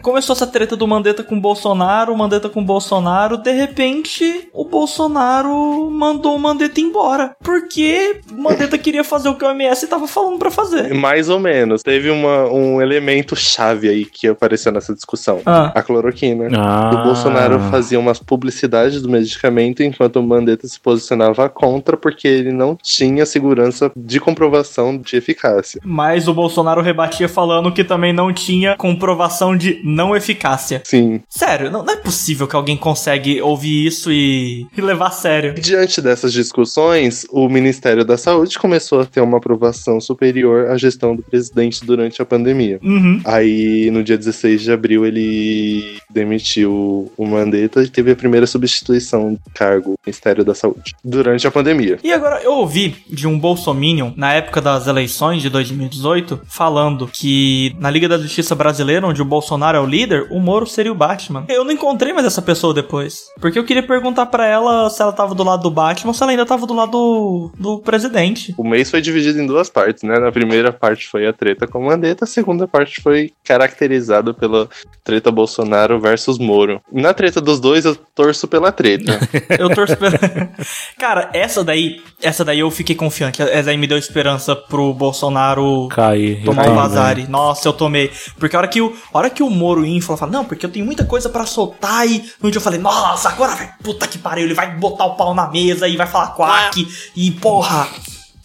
Começou 0.02 0.34
essa 0.34 0.46
treta 0.46 0.76
do 0.76 0.86
Mandetta 0.86 1.22
com 1.22 1.36
o 1.36 1.40
Bolsonaro, 1.40 2.12
o 2.12 2.16
Mandetta 2.18 2.48
com 2.48 2.60
o 2.60 2.64
Bolsonaro, 2.64 3.36
de 3.36 3.52
repente 3.52 4.48
o 4.52 4.64
Bolsonaro 4.64 5.90
mandou 5.90 6.36
o 6.36 6.38
Mandetta 6.38 6.80
embora. 6.80 7.34
Porque 7.42 8.20
o 8.30 8.40
Mandetta 8.42 8.78
queria 8.78 9.04
fazer 9.04 9.28
o 9.28 9.34
que 9.34 9.44
o 9.44 9.48
OMS 9.48 9.86
tava 9.86 10.06
falando 10.08 10.38
pra 10.38 10.50
fazer. 10.50 10.94
Mais 10.94 11.28
ou 11.28 11.38
menos. 11.38 11.82
Teve 11.82 12.10
uma- 12.10 12.46
um 12.50 12.80
elemento 12.80 13.34
chave 13.36 13.88
aí 13.88 14.04
que 14.04 14.26
apareceu 14.28 14.72
nessa 14.72 14.94
discussão. 14.94 15.40
Ah. 15.44 15.72
A 15.74 15.82
cloroquina. 15.82 16.48
Ah. 16.56 16.90
O 16.94 17.04
Bolsonaro 17.04 17.58
fazia 17.70 17.98
umas 17.98 18.18
publicidades 18.18 19.02
do 19.02 19.08
medicamento 19.08 19.82
enquanto 19.82 20.16
o 20.16 20.22
Mandetta 20.22 20.66
se 20.66 20.78
posicionava 20.80 21.48
contra 21.48 21.96
porque 21.96 22.26
ele 22.28 22.52
não 22.52 22.76
tinha 22.80 23.26
segurança 23.26 23.90
de 23.96 24.18
comprovação 24.20 24.96
de 24.96 25.16
eficácia. 25.16 25.80
Mas 25.84 26.28
o 26.28 26.34
Bolsonaro 26.34 26.80
rebatia 26.80 27.28
falando 27.28 27.72
que 27.72 27.84
também 27.84 28.12
não 28.12 28.32
tinha 28.32 28.76
comprovação 28.76 29.56
de 29.56 29.80
não 29.94 30.16
eficácia. 30.16 30.82
Sim. 30.84 31.20
Sério, 31.28 31.70
não, 31.70 31.84
não 31.84 31.94
é 31.94 31.96
possível 31.96 32.46
que 32.46 32.56
alguém 32.56 32.76
consegue 32.76 33.40
ouvir 33.40 33.86
isso 33.86 34.10
e, 34.10 34.66
e 34.76 34.80
levar 34.80 35.08
a 35.08 35.10
sério. 35.10 35.54
Diante 35.54 36.00
dessas 36.00 36.32
discussões, 36.32 37.26
o 37.30 37.48
Ministério 37.48 38.04
da 38.04 38.16
Saúde 38.16 38.58
começou 38.58 39.00
a 39.00 39.06
ter 39.06 39.20
uma 39.20 39.38
aprovação 39.38 40.00
superior 40.00 40.70
à 40.70 40.76
gestão 40.76 41.14
do 41.14 41.22
presidente 41.22 41.84
durante 41.84 42.22
a 42.22 42.24
pandemia. 42.24 42.78
Uhum. 42.82 43.20
Aí, 43.24 43.90
no 43.90 44.02
dia 44.02 44.16
16 44.16 44.62
de 44.62 44.72
abril, 44.72 45.04
ele 45.04 45.98
demitiu 46.08 47.10
o 47.16 47.26
Mandetta 47.26 47.82
e 47.82 47.88
teve 47.88 48.12
a 48.12 48.16
primeira 48.16 48.46
substituição 48.46 49.32
de 49.32 49.40
cargo 49.54 49.90
no 49.90 49.98
Ministério 50.06 50.44
da 50.44 50.54
Saúde 50.54 50.94
durante 51.04 51.46
a 51.46 51.50
pandemia. 51.50 51.98
E 52.02 52.12
agora, 52.12 52.40
eu 52.42 52.52
ouvi 52.52 52.96
de 53.08 53.26
um 53.26 53.38
bolsominion, 53.38 54.12
na 54.16 54.32
época 54.32 54.60
das 54.60 54.86
eleições 54.86 55.42
de 55.42 55.48
2018, 55.48 56.40
falando 56.48 57.06
que 57.06 57.74
na 57.78 57.90
Liga 57.90 58.08
da 58.08 58.18
Justiça 58.18 58.54
Brasileira, 58.54 59.06
onde 59.06 59.22
o 59.22 59.24
Bolsonaro 59.24 59.78
é 59.80 59.82
o 59.82 59.86
líder, 59.86 60.28
o 60.30 60.38
Moro 60.38 60.66
seria 60.66 60.92
o 60.92 60.94
Batman. 60.94 61.44
Eu 61.48 61.64
não 61.64 61.72
encontrei 61.72 62.12
mais 62.12 62.26
essa 62.26 62.42
pessoa 62.42 62.72
depois. 62.74 63.24
Porque 63.40 63.58
eu 63.58 63.64
queria 63.64 63.82
perguntar 63.82 64.26
pra 64.26 64.46
ela 64.46 64.88
se 64.90 65.00
ela 65.02 65.12
tava 65.12 65.34
do 65.34 65.42
lado 65.42 65.62
do 65.62 65.70
Batman 65.70 66.10
ou 66.10 66.14
se 66.14 66.22
ela 66.22 66.32
ainda 66.32 66.46
tava 66.46 66.66
do 66.66 66.74
lado 66.74 66.90
do, 66.90 67.52
do 67.58 67.78
presidente. 67.78 68.54
O 68.58 68.64
mês 68.64 68.90
foi 68.90 69.00
dividido 69.00 69.40
em 69.40 69.46
duas 69.46 69.68
partes, 69.68 70.02
né? 70.02 70.18
Na 70.18 70.32
primeira 70.32 70.72
parte 70.72 71.06
foi 71.08 71.26
a 71.26 71.32
treta 71.32 71.66
com 71.66 71.78
o 71.78 71.86
Mandetta, 71.86 72.24
a 72.24 72.28
segunda 72.28 72.66
parte 72.66 73.00
foi 73.00 73.32
caracterizada 73.44 74.34
pela 74.34 74.68
treta 75.04 75.30
Bolsonaro 75.30 76.00
versus 76.00 76.38
Moro. 76.38 76.80
Na 76.92 77.14
treta 77.14 77.40
dos 77.40 77.60
dois, 77.60 77.84
eu 77.84 77.94
torço 78.14 78.46
pela 78.48 78.72
treta. 78.72 79.18
Eu 79.58 79.70
torço 79.74 79.96
pela... 79.96 80.12
Cara, 80.98 81.30
essa 81.32 81.62
daí, 81.62 82.00
essa 82.22 82.44
daí 82.44 82.60
eu 82.60 82.70
fiquei 82.70 82.94
confiante. 82.94 83.42
Essa 83.42 83.64
daí 83.64 83.76
me 83.76 83.86
deu 83.86 83.98
esperança 83.98 84.54
pro 84.56 84.92
Bolsonaro 84.92 85.88
Cair. 85.88 86.44
tomar 86.44 86.62
o 86.62 86.64
também. 86.64 86.80
Vazari. 86.80 87.26
Nossa, 87.28 87.68
eu 87.68 87.72
tomei. 87.72 88.10
Porque 88.38 88.56
a 88.56 88.58
hora 88.60 88.68
que 88.68 88.80
o, 88.80 88.94
a 89.12 89.18
hora 89.18 89.30
que 89.30 89.42
o 89.42 89.50
Moro 89.50 89.69
infla, 89.78 90.16
fala, 90.16 90.32
não, 90.32 90.44
porque 90.44 90.64
eu 90.64 90.70
tenho 90.70 90.84
muita 90.84 91.04
coisa 91.04 91.28
pra 91.28 91.46
soltar 91.46 92.06
e 92.06 92.30
no 92.42 92.50
dia 92.50 92.58
eu 92.58 92.62
falei, 92.62 92.80
nossa, 92.80 93.28
agora 93.28 93.54
vai, 93.54 93.70
puta 93.82 94.06
que 94.06 94.18
pariu, 94.18 94.44
ele 94.44 94.54
vai 94.54 94.76
botar 94.76 95.04
o 95.04 95.16
pau 95.16 95.34
na 95.34 95.48
mesa 95.48 95.88
e 95.88 95.96
vai 95.96 96.06
falar 96.06 96.28
quack 96.28 96.86
e 97.16 97.30
porra. 97.32 97.88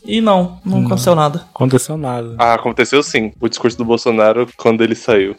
E 0.04 0.22
não, 0.22 0.60
não, 0.64 0.86
aconteceu 0.86 1.16
nada. 1.16 1.46
Aconteceu 1.54 1.98
nada. 1.98 2.36
ah, 2.38 2.54
aconteceu 2.54 3.02
sim. 3.02 3.34
O 3.42 3.50
discurso 3.50 3.78
do 3.78 3.84
Bolsonaro 3.84 4.48
quando 4.56 4.84
ele 4.84 4.94
saiu. 4.94 5.36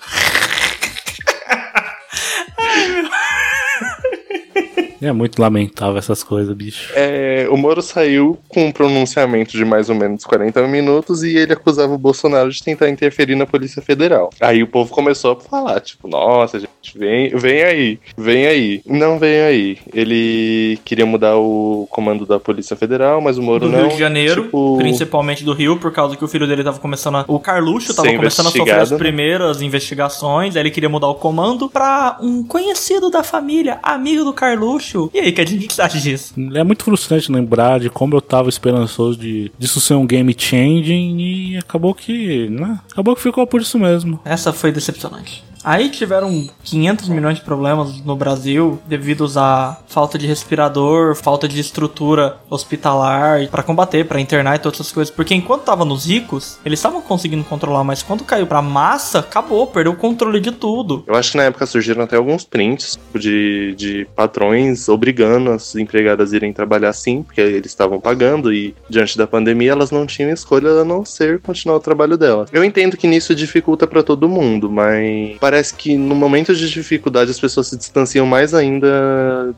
É 5.01 5.13
muito 5.13 5.41
lamentável 5.41 5.99
essas 5.99 6.23
coisas, 6.23 6.55
bicho. 6.55 6.93
É, 6.95 7.47
o 7.51 7.57
Moro 7.57 7.83
saiu 7.83 8.39
com 8.49 8.67
um 8.67 8.73
pronunciamento 8.73 9.53
de 9.53 9.65
mais 9.65 9.89
ou 9.89 9.95
menos 9.95 10.25
40 10.25 10.67
minutos 10.67 11.23
e 11.23 11.37
ele 11.37 11.53
acusava 11.53 11.93
o 11.93 11.99
Bolsonaro 11.99 12.51
de 12.51 12.63
tentar 12.63 12.89
interferir 12.89 13.35
na 13.35 13.47
Polícia 13.47 13.83
Federal. 13.83 14.31
Aí 14.41 14.63
o 14.63 14.67
povo 14.67 14.93
começou 14.93 15.33
a 15.33 15.37
falar, 15.37 15.81
tipo, 15.81 16.09
nossa, 16.09 16.59
gente, 16.59 16.97
vem, 16.97 17.31
vem 17.37 17.63
aí, 17.63 17.99
vem 18.17 18.47
aí. 18.47 18.83
Não 18.87 19.19
vem 19.19 19.41
aí. 19.41 19.79
Ele 19.93 20.79
queria 20.85 21.07
mudar 21.07 21.37
o 21.37 21.87
comando 21.91 22.25
da 22.25 22.41
Polícia 22.41 22.77
Federal, 22.77 23.21
mas 23.21 23.39
o 23.39 23.43
Moro 23.43 23.67
Do 23.67 23.73
não. 23.73 23.81
Rio 23.81 23.89
de 23.91 23.99
Janeiro, 23.99 24.45
tipo, 24.45 24.77
principalmente 24.79 25.45
do 25.45 25.53
Rio, 25.53 25.79
por 25.79 25.93
causa 25.93 26.17
que 26.17 26.25
o 26.25 26.29
filho 26.29 26.47
dele 26.47 26.65
tava 26.65 26.79
começando 26.79 27.17
a... 27.17 27.25
O 27.29 27.39
Carluxo 27.39 27.95
tava 27.95 28.09
Ser 28.09 28.17
começando 28.17 28.47
a 28.47 28.51
sofrer 28.51 28.81
as 28.81 28.93
primeiras 28.93 29.61
investigações, 29.61 30.57
aí 30.57 30.63
ele 30.63 30.71
queria 30.71 30.89
mudar 30.89 31.09
o 31.09 31.15
comando 31.15 31.69
pra 31.69 32.19
um 32.21 32.43
conhecido 32.43 33.11
da 33.11 33.23
família, 33.23 33.79
amigo 33.83 34.25
do 34.25 34.33
Carluxo. 34.33 34.86
E 35.13 35.19
aí, 35.19 35.33
que 35.33 35.41
a 35.41 35.47
gente 35.47 35.69
acha 35.81 35.99
disso? 35.99 36.35
É 36.55 36.65
muito 36.65 36.85
frustrante 36.85 37.31
lembrar 37.31 37.81
de 37.81 37.91
como 37.91 38.15
eu 38.17 38.21
tava 38.21 38.49
esperançoso 38.49 39.19
de 39.19 39.51
disso 39.59 39.81
ser 39.81 39.95
um 39.95 40.07
game 40.07 40.35
changing 40.37 41.19
e 41.19 41.57
acabou 41.57 41.95
que. 41.95 42.49
Né? 42.49 42.79
Acabou 42.93 43.17
que 43.17 43.23
ficou 43.23 43.47
por 43.47 43.61
isso 43.61 43.79
mesmo. 43.79 44.21
Essa 44.25 44.53
foi 44.53 44.71
decepcionante. 44.73 45.45
Aí 45.67 45.91
tiveram 45.91 46.49
500 46.63 47.09
milhões 47.09 47.39
de 47.39 47.45
problemas 47.45 48.01
no 48.05 48.15
Brasil 48.15 48.79
devido 48.87 49.27
à 49.35 49.77
falta 49.89 50.17
de 50.17 50.25
respirador, 50.25 51.17
falta 51.17 51.49
de 51.49 51.59
estrutura 51.59 52.37
hospitalar 52.49 53.49
para 53.49 53.65
combater, 53.65 54.07
para 54.07 54.21
internar 54.21 54.55
e 54.55 54.61
todas 54.61 54.79
essas 54.79 54.93
coisas. 54.93 55.13
Porque 55.13 55.35
enquanto 55.35 55.65
tava 55.65 55.85
nos 55.85 56.07
ricos, 56.07 56.61
eles 56.65 56.79
estavam 56.79 57.03
conseguindo 57.03 57.43
controlar, 57.43 57.83
mas 57.83 58.01
quando 58.01 58.23
caiu 58.23 58.47
pra 58.47 58.63
massa, 58.63 59.19
acabou, 59.19 59.67
perdeu 59.67 59.91
o 59.91 59.97
controle 59.97 60.39
de 60.39 60.53
tudo. 60.53 61.03
Eu 61.05 61.17
acho 61.17 61.33
que 61.33 61.37
na 61.37 61.43
época 61.43 61.67
surgiram 61.67 62.05
até 62.05 62.15
alguns 62.15 62.45
prints 62.45 62.97
de, 63.13 63.75
de 63.77 64.07
patrões 64.15 64.89
obrigando 64.89 65.51
as 65.51 65.75
empregadas 65.75 66.33
a 66.33 66.37
irem 66.37 66.53
trabalhar 66.53 66.93
sim, 66.93 67.25
porque 67.25 67.41
eles 67.41 67.73
estavam 67.73 67.99
pagando 67.99 68.53
e 68.53 68.73
diante 68.89 69.19
da 69.19 69.27
pandemia 69.27 69.73
elas 69.73 69.91
não 69.91 70.07
tinham 70.07 70.31
escolha 70.31 70.71
a 70.83 70.85
não 70.85 71.05
ser 71.05 71.41
continuar 71.41 71.79
o 71.79 71.81
trabalho 71.81 72.17
delas. 72.17 72.51
Eu 72.53 72.63
entendo 72.63 72.97
que 72.97 73.09
nisso 73.09 73.35
dificulta 73.35 73.85
pra 73.85 74.05
todo 74.05 74.29
mundo, 74.29 74.71
mas 74.71 75.37
parece 75.41 75.56
que 75.63 75.97
no 75.97 76.15
momento 76.15 76.55
de 76.55 76.69
dificuldade 76.69 77.31
as 77.31 77.41
pessoas 77.41 77.69
se 77.69 77.77
distanciam 77.77 78.27
mais 78.27 78.55
ainda 78.55 79.55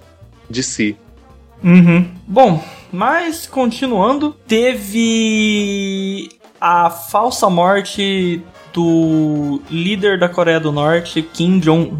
de 0.49 0.63
si. 0.63 0.97
Uhum. 1.63 2.07
Bom, 2.27 2.63
mas 2.93 3.47
continuando, 3.47 4.35
teve 4.47 6.29
a 6.61 6.91
falsa 6.91 7.51
morte 7.51 8.43
do 8.73 9.61
líder 9.71 10.19
da 10.19 10.29
Coreia 10.29 10.61
do 10.61 10.73
Norte, 10.73 11.23
Kim 11.23 11.59
Jong-un. 11.59 11.99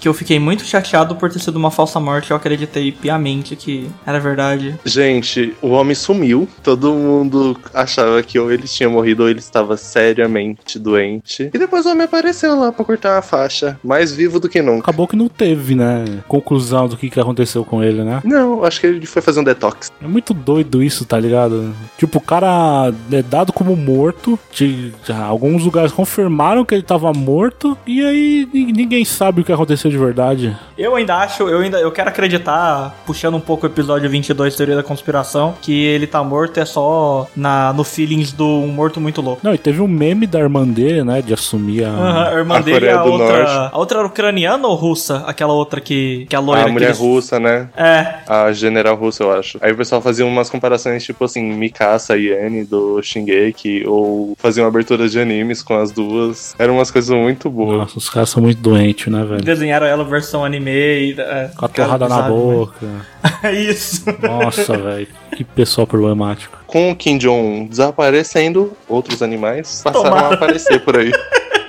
Que 0.00 0.08
eu 0.08 0.14
fiquei 0.14 0.38
muito 0.38 0.64
chateado 0.64 1.14
por 1.14 1.30
ter 1.30 1.38
sido 1.38 1.56
uma 1.56 1.70
falsa 1.70 2.00
morte. 2.00 2.30
Eu 2.30 2.36
acreditei 2.36 2.90
piamente 2.90 3.54
que 3.54 3.86
era 4.06 4.18
verdade. 4.18 4.74
Gente, 4.84 5.54
o 5.60 5.68
homem 5.68 5.94
sumiu. 5.94 6.48
Todo 6.62 6.90
mundo 6.92 7.56
achava 7.74 8.22
que 8.22 8.38
ou 8.38 8.50
ele 8.50 8.62
tinha 8.66 8.88
morrido 8.88 9.22
ou 9.24 9.28
ele 9.28 9.38
estava 9.40 9.76
seriamente 9.76 10.78
doente. 10.78 11.50
E 11.52 11.58
depois 11.58 11.84
o 11.86 11.90
homem 11.90 12.04
apareceu 12.04 12.58
lá 12.58 12.72
pra 12.72 12.84
cortar 12.84 13.18
a 13.18 13.22
faixa. 13.22 13.78
Mais 13.84 14.12
vivo 14.14 14.40
do 14.40 14.48
que 14.48 14.62
nunca. 14.62 14.80
Acabou 14.90 15.06
que 15.06 15.16
não 15.16 15.28
teve, 15.28 15.74
né? 15.74 16.04
Conclusão 16.26 16.88
do 16.88 16.96
que, 16.96 17.10
que 17.10 17.20
aconteceu 17.20 17.64
com 17.64 17.82
ele, 17.82 18.02
né? 18.02 18.20
Não, 18.24 18.64
acho 18.64 18.80
que 18.80 18.86
ele 18.86 19.04
foi 19.06 19.20
fazer 19.20 19.40
um 19.40 19.44
detox. 19.44 19.92
É 20.02 20.06
muito 20.06 20.32
doido 20.32 20.82
isso, 20.82 21.04
tá 21.04 21.18
ligado? 21.20 21.74
Tipo, 21.98 22.18
o 22.18 22.22
cara 22.22 22.92
é 23.12 23.22
dado 23.22 23.52
como 23.52 23.76
morto. 23.76 24.38
De, 24.52 24.92
alguns 25.22 25.62
lugares 25.64 25.92
confirmaram 25.92 26.64
que 26.64 26.74
ele 26.74 26.82
tava 26.82 27.12
morto. 27.12 27.76
E 27.86 28.02
aí 28.04 28.48
ni- 28.52 28.72
ninguém 28.72 29.04
sabe 29.04 29.42
o 29.42 29.44
que 29.44 29.52
aconteceu 29.52 29.89
de 29.90 29.98
verdade. 29.98 30.56
Eu 30.78 30.94
ainda 30.94 31.16
acho, 31.16 31.42
eu 31.48 31.60
ainda 31.60 31.78
eu 31.78 31.90
quero 31.92 32.08
acreditar, 32.08 32.94
puxando 33.06 33.34
um 33.36 33.40
pouco 33.40 33.66
o 33.66 33.68
episódio 33.68 34.08
22, 34.08 34.54
Teoria 34.56 34.76
da 34.76 34.82
Conspiração, 34.82 35.54
que 35.60 35.84
ele 35.84 36.06
tá 36.06 36.22
morto 36.24 36.58
é 36.58 36.64
só 36.64 37.26
na, 37.36 37.72
no 37.72 37.84
feelings 37.84 38.32
do 38.32 38.46
um 38.46 38.68
morto 38.68 39.00
muito 39.00 39.20
louco. 39.20 39.40
Não, 39.42 39.54
e 39.54 39.58
teve 39.58 39.80
um 39.80 39.88
meme 39.88 40.26
da 40.26 40.38
irmã 40.38 40.66
dele, 40.66 41.02
né? 41.04 41.20
De 41.22 41.34
assumir 41.34 41.84
a. 41.84 41.88
Aham, 41.90 42.28
a 42.28 42.32
irmã 42.34 42.56
A 42.56 42.60
dele 42.60 42.76
e 42.76 42.80
Coreia 42.80 43.00
a 43.00 43.04
do 43.04 43.12
outra. 43.12 43.36
Norte. 43.38 43.74
A 43.74 43.78
outra 43.78 43.98
era 43.98 44.06
ucraniana 44.06 44.66
ou 44.68 44.74
russa? 44.74 45.24
Aquela 45.26 45.52
outra 45.52 45.80
que. 45.80 46.26
que 46.28 46.36
a 46.36 46.40
loira 46.40 46.62
A 46.62 46.66
que 46.66 46.72
mulher 46.72 46.86
eles- 46.86 46.98
russa, 46.98 47.38
né? 47.40 47.68
É. 47.76 48.14
A 48.26 48.52
general 48.52 48.96
russa, 48.96 49.22
eu 49.24 49.32
acho. 49.32 49.58
Aí 49.60 49.72
o 49.72 49.76
pessoal 49.76 50.00
fazia 50.00 50.24
umas 50.24 50.48
comparações, 50.48 51.04
tipo 51.04 51.24
assim, 51.24 51.42
Mikasa 51.52 52.16
e 52.16 52.32
Anne 52.32 52.64
do 52.64 53.02
Shingeki, 53.02 53.84
ou 53.86 54.34
faziam 54.38 54.66
aberturas 54.66 55.12
de 55.12 55.20
animes 55.20 55.62
com 55.62 55.76
as 55.78 55.90
duas. 55.90 56.54
Eram 56.58 56.74
umas 56.76 56.90
coisas 56.90 57.14
muito 57.14 57.50
boas. 57.50 57.78
Nossa, 57.78 57.98
os 57.98 58.08
caras 58.08 58.30
são 58.30 58.42
muito 58.42 58.60
doentes, 58.60 59.06
né, 59.12 59.24
velho? 59.24 59.42
Desenharam 59.80 59.86
ela 59.86 60.04
versão 60.04 60.44
anime 60.44 60.70
e. 60.70 61.16
É, 61.18 61.50
Com 61.56 61.64
a 61.64 61.68
torrada 61.68 62.08
na 62.08 62.22
boca. 62.22 62.86
É 63.42 63.52
isso. 63.52 64.04
Nossa, 64.20 64.76
velho. 64.76 65.08
Que 65.34 65.44
pessoal 65.44 65.86
problemático. 65.86 66.58
Com 66.66 66.90
o 66.90 66.96
Kim 66.96 67.16
Jong 67.16 67.68
desaparecendo, 67.68 68.72
outros 68.86 69.22
animais 69.22 69.80
passaram 69.82 70.04
Tomara. 70.04 70.26
a 70.28 70.34
aparecer 70.34 70.80
por 70.80 70.98
aí. 70.98 71.10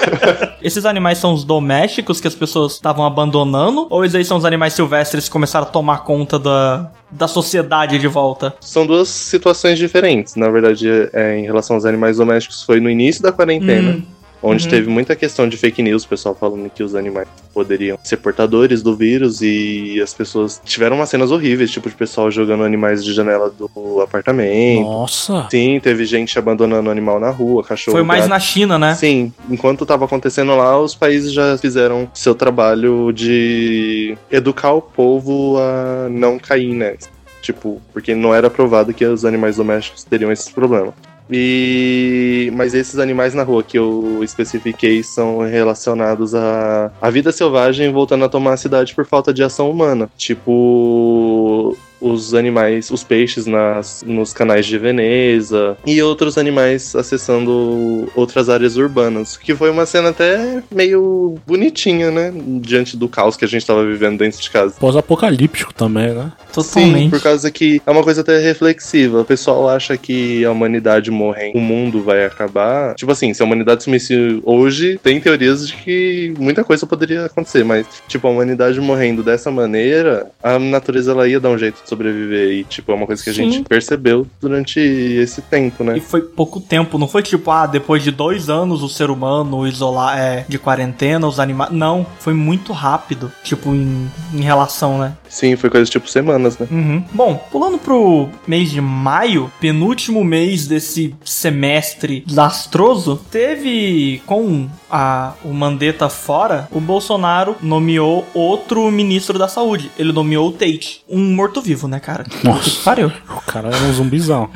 Esses 0.61 0.85
animais 0.85 1.17
são 1.17 1.33
os 1.33 1.45
domésticos 1.45 2.19
que 2.19 2.27
as 2.27 2.35
pessoas 2.35 2.73
estavam 2.73 3.05
abandonando? 3.05 3.87
Ou 3.89 4.03
esses 4.03 4.15
aí 4.15 4.25
são 4.25 4.37
os 4.37 4.43
animais 4.45 4.73
silvestres 4.73 5.25
que 5.25 5.31
começaram 5.31 5.65
a 5.65 5.69
tomar 5.69 5.99
conta 5.99 6.37
da, 6.37 6.91
da 7.09 7.27
sociedade 7.27 7.97
de 7.99 8.07
volta? 8.07 8.53
São 8.59 8.85
duas 8.85 9.07
situações 9.07 9.77
diferentes. 9.77 10.35
Na 10.35 10.49
verdade, 10.49 10.89
é, 11.13 11.37
em 11.37 11.43
relação 11.43 11.75
aos 11.75 11.85
animais 11.85 12.17
domésticos, 12.17 12.63
foi 12.63 12.79
no 12.79 12.89
início 12.89 13.21
da 13.23 13.31
quarentena. 13.31 13.91
Hum. 13.91 14.03
Onde 14.43 14.63
Uhum. 14.65 14.69
teve 14.71 14.89
muita 14.89 15.15
questão 15.15 15.47
de 15.47 15.55
fake 15.55 15.83
news, 15.83 16.03
o 16.03 16.07
pessoal 16.07 16.33
falando 16.33 16.67
que 16.69 16.81
os 16.81 16.95
animais 16.95 17.27
poderiam 17.53 17.97
ser 18.03 18.17
portadores 18.17 18.81
do 18.81 18.95
vírus 18.95 19.41
e 19.41 19.99
as 20.01 20.13
pessoas 20.13 20.59
tiveram 20.65 20.95
umas 20.95 21.09
cenas 21.09 21.29
horríveis, 21.31 21.69
tipo 21.69 21.87
de 21.89 21.95
pessoal 21.95 22.31
jogando 22.31 22.63
animais 22.63 23.03
de 23.05 23.13
janela 23.13 23.51
do 23.51 24.01
apartamento. 24.01 24.81
Nossa. 24.81 25.47
Sim, 25.51 25.79
teve 25.81 26.05
gente 26.05 26.37
abandonando 26.39 26.89
animal 26.89 27.19
na 27.19 27.29
rua, 27.29 27.63
cachorro. 27.63 27.95
Foi 27.97 28.03
mais 28.03 28.21
gato. 28.21 28.29
na 28.31 28.39
China, 28.39 28.79
né? 28.79 28.95
Sim, 28.95 29.31
enquanto 29.49 29.85
tava 29.85 30.05
acontecendo 30.05 30.55
lá, 30.55 30.79
os 30.79 30.95
países 30.95 31.31
já 31.31 31.55
fizeram 31.57 32.09
seu 32.13 32.33
trabalho 32.33 33.11
de 33.11 34.17
educar 34.31 34.71
o 34.73 34.81
povo 34.81 35.57
a 35.59 36.07
não 36.09 36.39
cair, 36.39 36.73
né? 36.73 36.95
Tipo, 37.41 37.81
porque 37.93 38.13
não 38.15 38.33
era 38.33 38.49
provado 38.49 38.93
que 38.93 39.03
os 39.05 39.25
animais 39.25 39.55
domésticos 39.57 40.03
teriam 40.03 40.31
esses 40.31 40.49
problemas. 40.49 40.93
E 41.31 42.51
mas 42.53 42.73
esses 42.73 42.99
animais 42.99 43.33
na 43.33 43.43
rua 43.43 43.63
que 43.63 43.77
eu 43.77 44.19
especifiquei 44.21 45.01
são 45.01 45.39
relacionados 45.39 46.35
à, 46.35 46.91
à 47.01 47.09
vida 47.09 47.31
selvagem 47.31 47.91
voltando 47.91 48.25
a 48.25 48.29
tomar 48.29 48.53
a 48.53 48.57
cidade 48.57 48.93
por 48.93 49.05
falta 49.05 49.33
de 49.33 49.41
ação 49.41 49.69
humana. 49.71 50.09
Tipo 50.17 51.77
os 52.01 52.33
animais, 52.33 52.89
os 52.89 53.03
peixes 53.03 53.45
nas, 53.45 54.03
nos 54.05 54.33
canais 54.33 54.65
de 54.65 54.77
Veneza 54.77 55.77
e 55.85 56.01
outros 56.01 56.37
animais 56.37 56.95
acessando 56.95 58.09
outras 58.15 58.49
áreas 58.49 58.75
urbanas, 58.75 59.37
que 59.37 59.55
foi 59.55 59.69
uma 59.69 59.85
cena 59.85 60.09
até 60.09 60.63
meio 60.71 61.37
bonitinha, 61.45 62.11
né? 62.11 62.33
Diante 62.61 62.97
do 62.97 63.07
caos 63.07 63.37
que 63.37 63.45
a 63.45 63.47
gente 63.47 63.65
tava 63.65 63.85
vivendo 63.85 64.19
dentro 64.19 64.41
de 64.41 64.49
casa. 64.49 64.75
Pós-apocalíptico 64.79 65.73
também, 65.73 66.13
né? 66.13 66.31
Sim, 66.51 66.53
Totalmente. 66.53 67.09
por 67.11 67.21
causa 67.21 67.49
que 67.49 67.81
é 67.85 67.91
uma 67.91 68.03
coisa 68.03 68.21
até 68.21 68.39
reflexiva. 68.39 69.21
O 69.21 69.25
pessoal 69.25 69.69
acha 69.69 69.95
que 69.95 70.43
a 70.43 70.51
humanidade 70.51 71.09
morrendo, 71.11 71.57
o 71.57 71.61
mundo 71.61 72.01
vai 72.03 72.25
acabar. 72.25 72.95
Tipo 72.95 73.11
assim, 73.11 73.33
se 73.33 73.41
a 73.41 73.45
humanidade 73.45 73.83
sumisse 73.83 74.41
hoje, 74.43 74.99
tem 75.01 75.19
teorias 75.19 75.67
de 75.67 75.75
que 75.75 76.33
muita 76.37 76.63
coisa 76.63 76.85
poderia 76.85 77.25
acontecer, 77.25 77.63
mas, 77.63 77.85
tipo, 78.07 78.27
a 78.27 78.31
humanidade 78.31 78.79
morrendo 78.79 79.23
dessa 79.23 79.51
maneira, 79.51 80.29
a 80.41 80.57
natureza 80.59 81.11
ela 81.11 81.27
ia 81.27 81.39
dar 81.39 81.49
um 81.49 81.57
jeito 81.57 81.81
de 81.83 81.89
sobreviver. 81.91 82.51
E, 82.53 82.63
tipo, 82.63 82.91
é 82.91 82.95
uma 82.95 83.05
coisa 83.05 83.23
que 83.23 83.29
a 83.29 83.33
Sim. 83.33 83.51
gente 83.51 83.67
percebeu 83.67 84.25
durante 84.39 84.79
esse 84.79 85.41
tempo, 85.41 85.83
E 85.83 85.85
né? 85.85 85.99
foi 85.99 86.21
pouco 86.21 86.59
tempo, 86.59 86.97
não 86.97 87.07
foi 87.07 87.21
tipo, 87.21 87.51
ah, 87.51 87.65
depois 87.65 88.03
de 88.03 88.11
dois 88.11 88.49
anos 88.49 88.81
o 88.81 88.89
ser 88.89 89.09
humano 89.09 89.67
isolar 89.67 90.17
é, 90.17 90.45
de 90.47 90.57
quarentena, 90.57 91.27
os 91.27 91.39
animais. 91.39 91.71
Não, 91.71 92.05
foi 92.19 92.33
muito 92.33 92.73
rápido, 92.73 93.31
tipo, 93.43 93.73
em, 93.73 94.09
em 94.33 94.41
relação, 94.41 94.97
né? 94.97 95.13
Sim, 95.29 95.55
foi 95.55 95.69
coisa 95.69 95.89
tipo 95.89 96.09
semanas, 96.09 96.57
né? 96.57 96.67
Uhum. 96.69 97.03
Bom, 97.13 97.35
pulando 97.51 97.77
pro 97.77 98.29
mês 98.47 98.71
de 98.71 98.81
maio, 98.81 99.51
penúltimo 99.59 100.23
mês 100.23 100.67
desse 100.67 101.15
semestre 101.23 102.23
desastroso, 102.25 103.19
teve 103.29 104.21
com 104.25 104.67
a, 104.89 105.33
o 105.43 105.53
Mandetta 105.53 106.09
fora, 106.09 106.67
o 106.71 106.79
Bolsonaro 106.79 107.55
nomeou 107.61 108.27
outro 108.33 108.89
ministro 108.91 109.37
da 109.39 109.47
saúde. 109.47 109.89
Ele 109.97 110.11
nomeou 110.11 110.49
o 110.49 110.51
Tate, 110.51 111.03
um 111.09 111.33
morto-vivo, 111.33 111.80
né, 111.87 111.99
cara? 111.99 112.25
Nossa. 112.43 112.69
Que 112.69 112.83
pariu. 112.83 113.11
O 113.29 113.41
cara 113.41 113.69
era 113.69 113.83
um 113.85 113.93
zumbizão. 113.93 114.49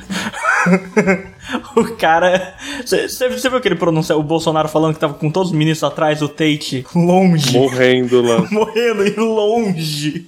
O 1.76 1.84
cara. 1.96 2.56
Você 2.84 3.30
viu 3.30 3.58
aquele 3.58 3.76
pronunciar 3.76 4.18
o 4.18 4.24
Bolsonaro 4.24 4.68
falando 4.68 4.96
que 4.96 5.00
tava 5.00 5.14
com 5.14 5.30
todos 5.30 5.52
os 5.52 5.56
ministros 5.56 5.92
atrás, 5.92 6.22
o 6.24 6.28
Tate 6.28 6.86
longe. 6.96 7.56
Morrendo 7.56 8.22
lá. 8.22 8.40
morrendo 8.50 9.06
e 9.06 9.12
longe. 9.12 10.26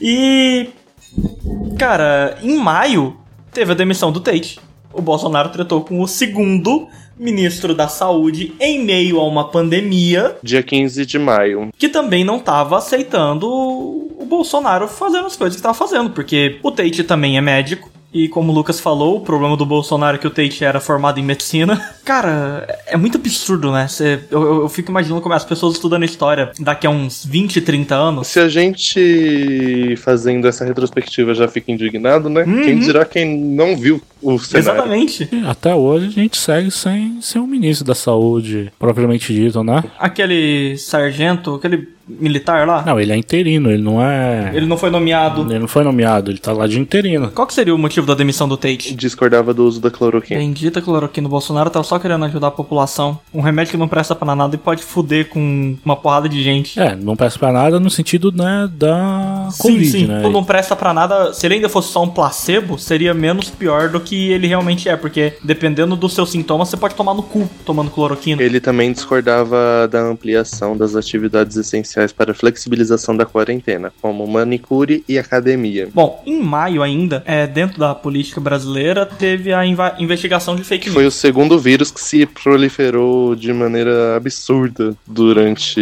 E. 0.00 0.70
Cara, 1.78 2.38
em 2.42 2.56
maio 2.56 3.16
teve 3.52 3.72
a 3.72 3.74
demissão 3.74 4.10
do 4.10 4.20
Tate. 4.20 4.58
O 4.92 5.02
Bolsonaro 5.02 5.50
tretou 5.50 5.82
com 5.82 6.00
o 6.00 6.08
segundo 6.08 6.88
ministro 7.18 7.74
da 7.74 7.88
saúde 7.88 8.54
em 8.58 8.82
meio 8.82 9.20
a 9.20 9.26
uma 9.26 9.48
pandemia 9.48 10.36
Dia 10.42 10.62
15 10.62 11.04
de 11.06 11.18
maio. 11.18 11.70
que 11.76 11.88
também 11.88 12.24
não 12.24 12.38
tava 12.38 12.78
aceitando 12.78 14.10
o 14.22 14.26
Bolsonaro 14.26 14.88
fazendo 14.88 15.26
as 15.26 15.36
coisas 15.36 15.56
que 15.56 15.62
tava 15.62 15.74
fazendo, 15.74 16.10
porque 16.10 16.58
o 16.62 16.70
Tate 16.70 17.04
também 17.04 17.36
é 17.36 17.40
médico. 17.40 17.90
E 18.14 18.28
como 18.28 18.52
o 18.52 18.54
Lucas 18.54 18.78
falou, 18.78 19.16
o 19.16 19.20
problema 19.20 19.56
do 19.56 19.64
Bolsonaro 19.64 20.16
é 20.16 20.18
que 20.18 20.26
o 20.26 20.30
Tate 20.30 20.62
era 20.62 20.80
formado 20.80 21.18
em 21.18 21.22
medicina. 21.22 21.80
Cara, 22.04 22.68
é 22.86 22.94
muito 22.94 23.16
absurdo, 23.16 23.72
né? 23.72 23.88
Cê, 23.88 24.20
eu, 24.30 24.42
eu, 24.42 24.62
eu 24.62 24.68
fico 24.68 24.90
imaginando 24.90 25.22
como 25.22 25.32
é 25.32 25.36
as 25.36 25.46
pessoas 25.46 25.74
estudando 25.74 26.04
história 26.04 26.52
daqui 26.60 26.86
a 26.86 26.90
uns 26.90 27.24
20, 27.24 27.62
30 27.62 27.94
anos. 27.94 28.26
Se 28.26 28.38
a 28.38 28.48
gente 28.50 29.96
fazendo 29.96 30.46
essa 30.46 30.62
retrospectiva 30.62 31.32
já 31.32 31.48
fica 31.48 31.72
indignado, 31.72 32.28
né? 32.28 32.44
Uhum. 32.44 32.62
Quem 32.62 32.80
dirá 32.80 33.06
quem 33.06 33.38
não 33.38 33.78
viu 33.78 33.98
o 34.22 34.38
cenário? 34.38 34.70
Exatamente. 34.70 35.28
E 35.32 35.46
Até 35.46 35.74
hoje 35.74 36.06
a 36.06 36.10
gente 36.10 36.36
segue 36.38 36.70
sem, 36.70 37.20
sem 37.20 37.40
um 37.40 37.46
ministro 37.46 37.86
da 37.86 37.94
saúde 37.94 38.72
propriamente 38.78 39.32
dito, 39.34 39.62
né? 39.64 39.82
Aquele 39.98 40.76
sargento, 40.78 41.54
aquele 41.54 41.88
militar 42.08 42.66
lá, 42.66 42.82
Não, 42.84 42.98
ele 42.98 43.12
é 43.12 43.16
interino, 43.16 43.70
ele 43.70 43.82
não 43.82 44.02
é. 44.02 44.50
ele 44.54 44.66
não 44.66 44.76
foi 44.76 44.90
nomeado. 44.90 45.42
Ele 45.42 45.58
não 45.58 45.68
foi 45.68 45.84
nomeado, 45.84 46.30
ele 46.30 46.38
tá 46.38 46.52
lá 46.52 46.66
de 46.66 46.78
interino. 46.78 47.30
Qual 47.30 47.46
que 47.46 47.54
seria 47.54 47.74
o 47.74 47.78
motivo 47.78 48.06
da 48.06 48.14
demissão 48.14 48.48
do 48.48 48.56
Tate? 48.56 48.94
Discordava 48.94 49.54
do 49.54 49.64
uso 49.64 49.80
da 49.80 49.90
cloroquina. 49.90 50.38
Bendita 50.40 50.80
cloroquina. 50.82 51.26
O 51.26 51.30
Bolsonaro 51.30 51.70
tava 51.70 51.84
só 51.84 51.98
querendo 51.98 52.24
ajudar 52.24 52.48
a 52.48 52.50
população. 52.50 53.18
Um 53.32 53.40
remédio 53.40 53.72
que 53.72 53.76
não 53.76 53.88
presta 53.88 54.14
pra 54.14 54.34
nada 54.34 54.54
e 54.54 54.58
pode 54.58 54.82
fuder 54.82 55.28
com 55.28 55.76
uma 55.84 55.96
porrada 55.96 56.28
de 56.28 56.42
gente. 56.42 56.78
É, 56.78 56.96
não 56.96 57.16
peço 57.16 57.38
pra 57.38 57.52
nada 57.52 57.78
no 57.78 57.90
sentido, 57.90 58.32
né, 58.32 58.68
da 58.72 59.48
Covid, 59.58 59.84
sim, 59.86 59.98
sim. 60.00 60.06
né? 60.06 60.22
Ou 60.24 60.30
não 60.30 60.44
presta 60.44 60.74
pra 60.74 60.92
nada. 60.92 61.32
Se 61.32 61.46
ele 61.46 61.56
ainda 61.56 61.68
fosse 61.68 61.92
só 61.92 62.02
um 62.02 62.08
placebo, 62.08 62.78
seria 62.78 63.14
menos 63.14 63.48
pior 63.48 63.88
do 63.88 64.00
que 64.00 64.11
ele 64.16 64.46
realmente 64.46 64.88
é. 64.88 64.96
Porque 64.96 65.34
dependendo 65.42 65.96
dos 65.96 66.14
seus 66.14 66.30
sintomas, 66.30 66.68
você 66.68 66.76
pode 66.76 66.94
tomar 66.94 67.14
no 67.14 67.22
cu 67.22 67.48
tomando 67.64 67.90
cloroquina. 67.90 68.42
Ele 68.42 68.60
também 68.60 68.92
discordava 68.92 69.88
da 69.90 70.00
ampliação 70.00 70.76
das 70.76 70.94
atividades 70.96 71.56
essenciais 71.56 72.12
para 72.12 72.32
a 72.32 72.34
flexibilização 72.34 73.16
da 73.16 73.24
quarentena, 73.24 73.92
como 74.00 74.26
manicure 74.26 75.04
e 75.08 75.18
academia. 75.18 75.88
Bom, 75.94 76.22
em 76.26 76.40
maio 76.40 76.82
ainda, 76.82 77.22
é, 77.26 77.46
dentro 77.46 77.78
da 77.78 77.94
política 77.94 78.40
brasileira, 78.40 79.06
teve 79.06 79.52
a 79.52 79.64
investigação 79.98 80.56
de 80.56 80.64
fake 80.64 80.84
Que 80.84 80.88
news. 80.90 80.94
foi 80.94 81.06
o 81.06 81.10
segundo 81.10 81.58
vírus 81.58 81.90
que 81.90 82.00
se 82.00 82.26
proliferou 82.26 83.34
de 83.34 83.52
maneira 83.52 84.16
absurda 84.16 84.94
durante 85.06 85.80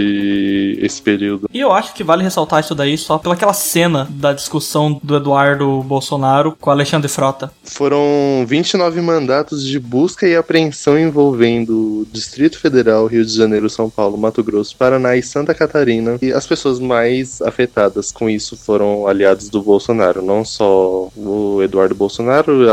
esse 0.81 1.01
período. 1.03 1.49
E 1.53 1.61
eu 1.61 1.73
acho 1.73 1.95
que 1.95 2.05
vale 2.05 2.23
ressaltar 2.23 2.61
isso 2.61 2.75
daí 2.75 2.97
só 2.97 3.19
pelaquela 3.19 3.53
cena 3.53 4.07
da 4.11 4.33
discussão 4.33 4.99
do 5.03 5.17
Eduardo 5.17 5.83
Bolsonaro 5.83 6.57
com 6.61 6.71
o 6.71 6.73
Alexandre 6.73 7.09
Frota. 7.09 7.53
Foram 7.65 8.20
29 8.47 9.01
mandatos 9.01 9.65
de 9.65 9.79
busca 9.79 10.27
e 10.27 10.37
apreensão 10.37 10.99
envolvendo 10.99 12.07
Distrito 12.13 12.59
Federal, 12.59 13.07
Rio 13.07 13.25
de 13.25 13.35
Janeiro, 13.35 13.69
São 13.69 13.89
Paulo, 13.89 14.19
Mato 14.19 14.43
Grosso, 14.43 14.77
Paraná 14.77 15.17
e 15.17 15.23
Santa 15.23 15.55
Catarina. 15.55 16.19
E 16.23 16.33
as 16.33 16.47
pessoas 16.47 16.79
mais 16.79 17.41
afetadas 17.43 18.11
com 18.11 18.29
isso 18.29 18.57
foram 18.57 19.07
aliados 19.07 19.49
do 19.49 19.63
Bolsonaro, 19.63 20.23
não 20.23 20.45
só 20.45 21.09
o 21.17 21.63
Eduardo 21.63 21.95
Bolsonaro 21.95 22.65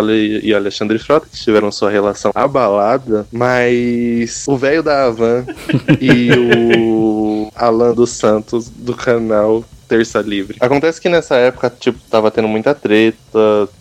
e 0.44 0.54
Alexandre 0.54 1.00
Frota, 1.00 1.28
que 1.32 1.38
tiveram 1.38 1.72
sua 1.72 1.90
relação 1.90 2.32
abalada, 2.34 3.28
mas 3.32 4.46
o 4.48 4.58
velho 4.58 4.84
da 4.84 5.06
Havan 5.06 5.46
e 6.00 6.30
o 6.32 7.52
Alan 7.56 7.94
dos 7.94 8.12
Santos 8.12 8.70
do 8.70 8.94
canal 8.94 9.64
Terça 9.88 10.20
Livre. 10.22 10.58
Acontece 10.60 11.00
que 11.00 11.10
nessa 11.10 11.36
época, 11.38 11.72
tipo, 11.80 11.98
tava 12.10 12.30
tendo 12.30 12.48
muita 12.48 12.74
treta, 12.76 13.18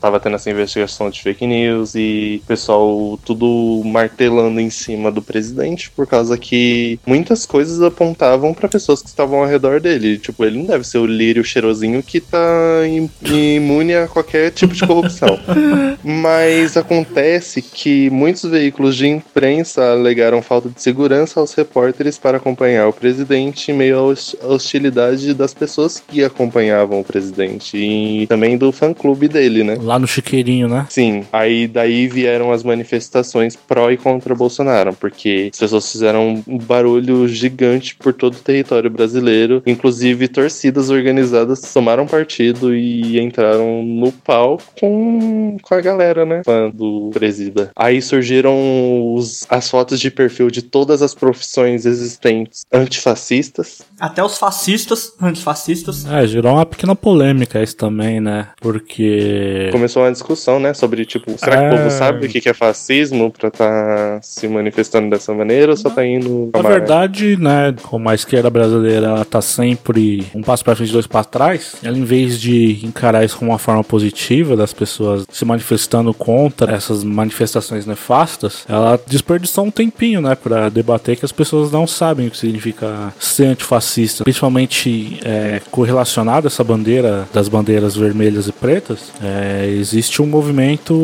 tava 0.01 0.21
tendo 0.21 0.37
essa 0.37 0.51
investigação 0.51 1.11
de 1.11 1.21
fake 1.23 1.47
news 1.47 1.95
e 1.95 2.41
o 2.45 2.47
pessoal 2.47 3.19
tudo 3.25 3.83
martelando 3.85 4.61
em 4.61 4.71
cima 4.71 5.11
do 5.11 5.21
presidente, 5.23 5.91
por 5.91 6.07
causa 6.07 6.37
que 6.39 6.99
muitas 7.07 7.45
coisas 7.47 7.83
apontavam 7.83 8.55
pra 8.55 8.69
pessoas 8.69 9.03
que 9.03 9.09
estavam 9.09 9.41
ao 9.41 9.47
redor 9.47 9.81
dele. 9.81 10.19
Tipo, 10.19 10.45
ele 10.45 10.59
não 10.59 10.67
deve 10.67 10.85
ser 10.87 10.99
o 10.99 11.07
lírio 11.07 11.45
cheirosinho 11.45 12.03
que 12.03 12.21
tá 12.21 12.39
im- 12.87 13.11
imune 13.25 13.95
a 13.95 14.07
qualquer 14.09 14.51
tipo 14.53 14.75
de 14.75 14.87
corrupção. 14.87 15.39
Mas 16.05 16.77
acontece 16.77 17.61
que 17.61 18.09
muitos 18.11 18.49
veículos 18.49 18.95
de 18.97 19.07
imprensa 19.09 19.93
alegaram 19.93 20.41
falta 20.43 20.69
de 20.69 20.81
segurança 20.81 21.41
aos 21.41 21.53
repórteres 21.55 22.19
para 22.19 22.37
acompanhar 22.37 22.87
o 22.89 22.93
presidente 22.93 23.71
em 23.71 23.75
meio 23.75 23.99
à 23.99 24.47
hostilidade 24.47 25.35
das 25.35 25.53
pessoas 25.53 25.96
que 26.01 26.23
acompanhavam 26.25 27.01
o 27.01 27.05
presidente 27.05 27.77
e 27.77 28.27
também 28.27 28.57
do 28.57 28.71
fã-clube 28.73 29.29
dele, 29.29 29.63
né? 29.65 29.77
Lá 29.81 29.99
no 29.99 30.07
chiqueirinho, 30.07 30.69
né? 30.69 30.87
Sim, 30.91 31.25
aí 31.33 31.67
daí 31.67 32.07
vieram 32.09 32.53
as 32.53 32.63
manifestações 32.63 33.57
pró 33.57 33.91
e 33.91 33.97
contra 33.97 34.35
Bolsonaro, 34.35 34.93
porque 34.95 35.51
as 35.53 35.59
pessoas 35.59 35.91
fizeram 35.91 36.43
um 36.47 36.59
barulho 36.59 37.27
gigante 37.29 37.95
por 37.97 38.13
todo 38.13 38.35
o 38.35 38.41
território 38.41 38.91
brasileiro, 38.91 39.63
inclusive 39.67 40.29
torcidas 40.29 40.91
organizadas 40.91 41.61
tomaram 41.73 42.07
partido 42.07 42.75
e 42.75 43.19
entraram 43.21 43.83
no 43.83 44.11
pau 44.13 44.59
com, 44.81 45.57
com 45.63 45.75
a 45.75 45.81
galera, 45.81 46.25
né, 46.25 46.43
fã 46.45 46.71
do 46.71 47.11
presida. 47.13 47.71
Aí 47.77 48.01
surgiram 48.03 49.15
os- 49.15 49.47
as 49.51 49.69
fotos 49.71 50.01
de 50.01 50.11
perfil 50.11 50.51
de 50.51 50.63
todas 50.63 51.03
as 51.03 51.15
profissões 51.15 51.85
existentes 51.87 52.65
antifascistas, 52.73 53.83
Até 54.01 54.23
os 54.23 54.37
fascistas, 54.39 55.13
antifascistas. 55.21 55.86
É, 56.11 56.27
gerou 56.27 56.53
uma 56.55 56.67
pequena 56.67 56.95
polêmica 56.95 57.63
isso 57.63 57.77
também, 57.77 58.21
né? 58.21 58.49
Porque. 58.61 59.69
Começou 59.73 60.03
uma 60.03 60.13
discussão, 60.13 60.59
né, 60.59 60.75
sobre 60.75 61.05
tipo, 61.05 61.37
será 61.39 61.57
que 61.57 61.63
É. 61.65 61.69
o 61.69 61.77
povo 61.77 61.91
sabe 61.91 62.27
o 62.27 62.29
que 62.29 62.41
que 62.41 62.49
é 62.49 62.55
fascismo 62.55 63.31
pra 63.31 63.51
tá 63.51 64.19
se 64.23 64.47
manifestando 64.49 65.11
dessa 65.11 65.33
maneira 65.33 65.73
ou 65.73 65.77
só 65.77 65.91
tá 65.91 66.05
indo 66.07 66.51
Na 66.53 66.61
pra 66.61 66.71
verdade, 66.71 67.37
né, 67.37 67.75
como 67.83 68.09
a 68.09 68.15
esquerda 68.15 68.51
brasileira 68.51 69.07
ela 69.07 69.25
tá 69.25 69.41
sempre 69.41 70.27
um 70.35 70.43
passo 70.43 70.65
pra 70.65 70.75
frente 70.77 70.91
e 70.91 70.93
dois 70.93 71.07
para 71.07 71.25
trás, 71.25 71.77
ela 71.83 71.97
em 71.97 72.05
vez 72.05 72.41
de 72.41 72.85
encarar 72.85 73.25
isso 73.25 73.37
como 73.39 73.51
uma 73.51 73.59
forma 73.59 73.83
positiva 73.85 74.57
das 74.57 74.73
pessoas 74.73 75.27
se 75.31 75.45
manifestando 75.45 76.13
contra 76.15 76.75
essas 76.75 77.03
manifestações 77.05 77.87
nefastas, 77.87 78.65
ela 78.69 78.99
desperdiçou 79.07 79.65
um 79.65 79.71
tempinho, 79.71 80.21
né, 80.21 80.35
para 80.35 80.69
debater 80.69 81.17
que 81.17 81.25
as 81.25 81.33
pessoas 81.33 81.71
não 81.71 81.87
sabem 81.87 82.27
o 82.29 82.31
que 82.31 82.39
significa 82.39 83.13
ser 83.19 83.47
antifascista, 83.47 84.25
principalmente 84.25 85.19
é, 85.25 85.61
correlacionado 85.77 86.47
a 86.47 86.49
essa 86.49 86.65
bandeira 86.65 87.29
das 87.35 87.51
bandeiras 87.51 87.95
vermelhas 87.95 88.49
e 88.49 88.53
pretas, 88.53 89.13
é, 89.23 89.69
existe 89.79 90.23
um 90.23 90.27
movimento 90.27 90.95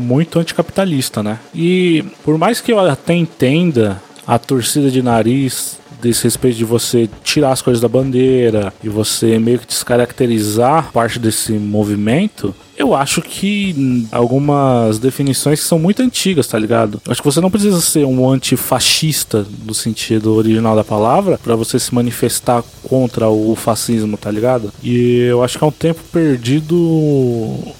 muito 0.00 0.38
anticapitalista, 0.38 1.20
né? 1.20 1.40
E 1.52 2.04
por 2.22 2.38
mais 2.38 2.60
que 2.60 2.70
eu 2.70 2.78
até 2.78 3.12
entenda 3.12 4.00
a 4.24 4.38
torcida 4.38 4.88
de 4.88 5.02
nariz 5.02 5.80
desse 6.00 6.22
respeito 6.22 6.56
de 6.56 6.64
você 6.64 7.10
tirar 7.24 7.50
as 7.50 7.60
coisas 7.60 7.80
da 7.82 7.88
bandeira 7.88 8.72
e 8.84 8.88
você 8.88 9.36
meio 9.36 9.58
que 9.58 9.66
descaracterizar 9.66 10.92
parte 10.92 11.18
desse 11.18 11.52
movimento, 11.54 12.54
eu 12.80 12.94
acho 12.94 13.20
que 13.20 14.06
algumas 14.10 14.98
definições 14.98 15.60
são 15.60 15.78
muito 15.78 16.02
antigas, 16.02 16.46
tá 16.46 16.58
ligado? 16.58 17.00
Acho 17.08 17.20
que 17.20 17.30
você 17.30 17.40
não 17.40 17.50
precisa 17.50 17.80
ser 17.80 18.06
um 18.06 18.28
antifascista 18.28 19.46
no 19.64 19.74
sentido 19.74 20.34
original 20.34 20.74
da 20.74 20.82
palavra 20.82 21.38
pra 21.42 21.54
você 21.54 21.78
se 21.78 21.94
manifestar 21.94 22.64
contra 22.82 23.28
o 23.28 23.54
fascismo, 23.54 24.16
tá 24.16 24.30
ligado? 24.30 24.72
E 24.82 25.26
eu 25.28 25.44
acho 25.44 25.58
que 25.58 25.64
é 25.64 25.66
um 25.66 25.72
tempo 25.72 26.00
perdido 26.10 26.74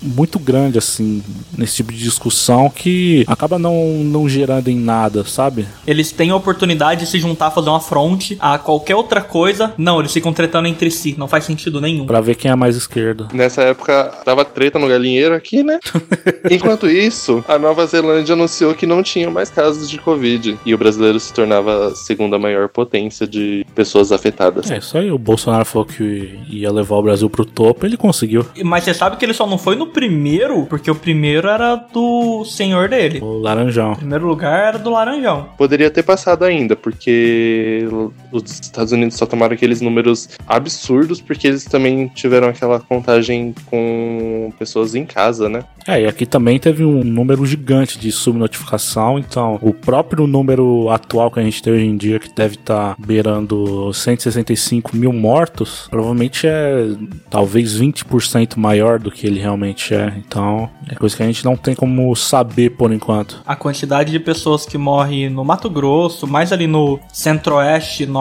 muito 0.02 0.38
grande, 0.38 0.76
assim, 0.76 1.22
nesse 1.56 1.76
tipo 1.76 1.92
de 1.92 1.98
discussão 1.98 2.68
que 2.68 3.24
acaba 3.26 3.58
não, 3.58 3.74
não 4.04 4.28
gerando 4.28 4.68
em 4.68 4.76
nada, 4.76 5.24
sabe? 5.24 5.66
Eles 5.86 6.12
têm 6.12 6.30
a 6.30 6.36
oportunidade 6.36 7.00
de 7.00 7.06
se 7.06 7.18
juntar, 7.18 7.50
fazer 7.50 7.70
uma 7.70 7.80
fronte 7.80 8.36
a 8.38 8.58
qualquer 8.58 8.94
outra 8.94 9.22
coisa. 9.22 9.72
Não, 9.78 9.98
eles 9.98 10.12
ficam 10.12 10.32
tretando 10.32 10.68
entre 10.68 10.90
si. 10.90 11.14
Não 11.16 11.26
faz 11.26 11.44
sentido 11.44 11.80
nenhum. 11.80 12.04
Pra 12.04 12.20
ver 12.20 12.34
quem 12.34 12.50
é 12.50 12.54
mais 12.54 12.76
esquerda. 12.76 13.28
Nessa 13.32 13.62
época 13.62 14.12
tava 14.24 14.44
treta 14.44 14.78
no 14.78 14.89
galinheiro 14.90 15.34
aqui, 15.34 15.62
né? 15.62 15.78
Enquanto 16.50 16.88
isso, 16.88 17.44
a 17.48 17.58
Nova 17.58 17.86
Zelândia 17.86 18.34
anunciou 18.34 18.74
que 18.74 18.86
não 18.86 19.02
tinha 19.02 19.30
mais 19.30 19.50
casos 19.50 19.88
de 19.88 19.98
Covid 19.98 20.58
e 20.64 20.74
o 20.74 20.78
brasileiro 20.78 21.18
se 21.18 21.32
tornava 21.32 21.88
a 21.88 21.94
segunda 21.94 22.38
maior 22.38 22.68
potência 22.68 23.26
de 23.26 23.66
pessoas 23.74 24.12
afetadas. 24.12 24.70
É 24.70 24.78
isso 24.78 24.96
aí, 24.96 25.10
o 25.10 25.18
Bolsonaro 25.18 25.64
falou 25.64 25.86
que 25.86 26.38
ia 26.48 26.70
levar 26.70 26.96
o 26.96 27.02
Brasil 27.02 27.30
pro 27.30 27.44
topo, 27.44 27.86
ele 27.86 27.96
conseguiu. 27.96 28.46
Mas 28.64 28.84
você 28.84 28.94
sabe 28.94 29.16
que 29.16 29.24
ele 29.24 29.34
só 29.34 29.46
não 29.46 29.58
foi 29.58 29.76
no 29.76 29.86
primeiro, 29.86 30.66
porque 30.66 30.90
o 30.90 30.94
primeiro 30.94 31.48
era 31.48 31.76
do 31.76 32.44
senhor 32.44 32.88
dele. 32.88 33.20
O 33.20 33.38
Laranjão. 33.38 33.92
O 33.92 33.96
primeiro 33.96 34.26
lugar 34.26 34.68
era 34.68 34.78
do 34.78 34.90
Laranjão. 34.90 35.48
Poderia 35.56 35.90
ter 35.90 36.02
passado 36.02 36.44
ainda, 36.44 36.76
porque 36.76 37.86
os 38.32 38.60
Estados 38.60 38.92
Unidos 38.92 39.16
só 39.16 39.26
tomaram 39.26 39.54
aqueles 39.54 39.80
números 39.80 40.28
absurdos, 40.46 41.20
porque 41.20 41.48
eles 41.48 41.64
também 41.64 42.08
tiveram 42.08 42.48
aquela 42.48 42.80
contagem 42.80 43.54
com 43.66 44.52
pessoas 44.58 44.94
em 44.94 45.04
casa, 45.04 45.48
né? 45.48 45.64
É, 45.86 46.02
e 46.02 46.06
aqui 46.06 46.26
também 46.26 46.58
teve 46.58 46.84
um 46.84 47.02
número 47.02 47.44
gigante 47.46 47.98
de 47.98 48.12
subnotificação, 48.12 49.18
então 49.18 49.58
o 49.62 49.72
próprio 49.72 50.26
número 50.26 50.88
atual 50.90 51.30
que 51.30 51.40
a 51.40 51.42
gente 51.42 51.62
tem 51.62 51.72
hoje 51.72 51.86
em 51.86 51.96
dia, 51.96 52.18
que 52.18 52.32
deve 52.32 52.54
estar 52.54 52.94
beirando 52.98 53.92
165 53.92 54.96
mil 54.96 55.12
mortos, 55.12 55.88
provavelmente 55.90 56.46
é 56.46 56.88
talvez 57.28 57.78
20% 57.78 58.56
maior 58.56 58.98
do 58.98 59.10
que 59.10 59.26
ele 59.26 59.40
realmente 59.40 59.94
é. 59.94 60.12
Então 60.18 60.68
é 60.88 60.94
coisa 60.94 61.16
que 61.16 61.22
a 61.22 61.26
gente 61.26 61.44
não 61.44 61.56
tem 61.56 61.74
como 61.74 62.14
saber 62.14 62.70
por 62.70 62.92
enquanto. 62.92 63.42
A 63.46 63.56
quantidade 63.56 64.12
de 64.12 64.20
pessoas 64.20 64.66
que 64.66 64.78
morrem 64.78 65.30
no 65.30 65.44
Mato 65.44 65.70
Grosso, 65.70 66.26
mais 66.26 66.52
ali 66.52 66.66
no 66.66 67.00
centro-oeste, 67.12 68.06
norte, 68.06 68.19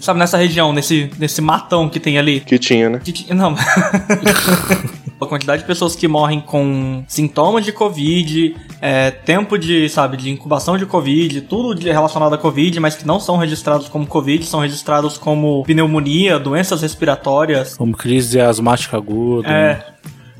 sabe, 0.00 0.18
nessa 0.18 0.36
região, 0.36 0.72
nesse, 0.72 1.10
nesse 1.18 1.40
matão 1.40 1.88
que 1.88 1.98
tem 2.00 2.18
ali. 2.18 2.40
Que 2.40 2.58
tinha, 2.58 2.88
né? 2.90 3.00
Que 3.04 3.12
ti- 3.12 3.32
Não. 3.34 3.54
A 5.20 5.26
quantidade 5.26 5.60
de 5.60 5.68
pessoas 5.68 5.94
que 5.94 6.08
morrem 6.08 6.40
com 6.40 7.04
sintomas 7.06 7.62
de 7.62 7.72
Covid, 7.72 8.56
é, 8.80 9.10
tempo 9.10 9.58
de, 9.58 9.86
sabe, 9.90 10.16
de 10.16 10.30
incubação 10.30 10.78
de 10.78 10.86
Covid, 10.86 11.42
tudo 11.42 11.78
relacionado 11.78 12.32
a 12.34 12.38
Covid, 12.38 12.80
mas 12.80 12.94
que 12.94 13.06
não 13.06 13.20
são 13.20 13.36
registrados 13.36 13.86
como 13.86 14.06
Covid, 14.06 14.46
são 14.46 14.60
registrados 14.60 15.18
como 15.18 15.62
pneumonia, 15.64 16.38
doenças 16.38 16.80
respiratórias. 16.80 17.76
Como 17.76 17.94
crise 17.94 18.40
asmática 18.40 18.96
aguda. 18.96 19.46
É. 19.46 19.84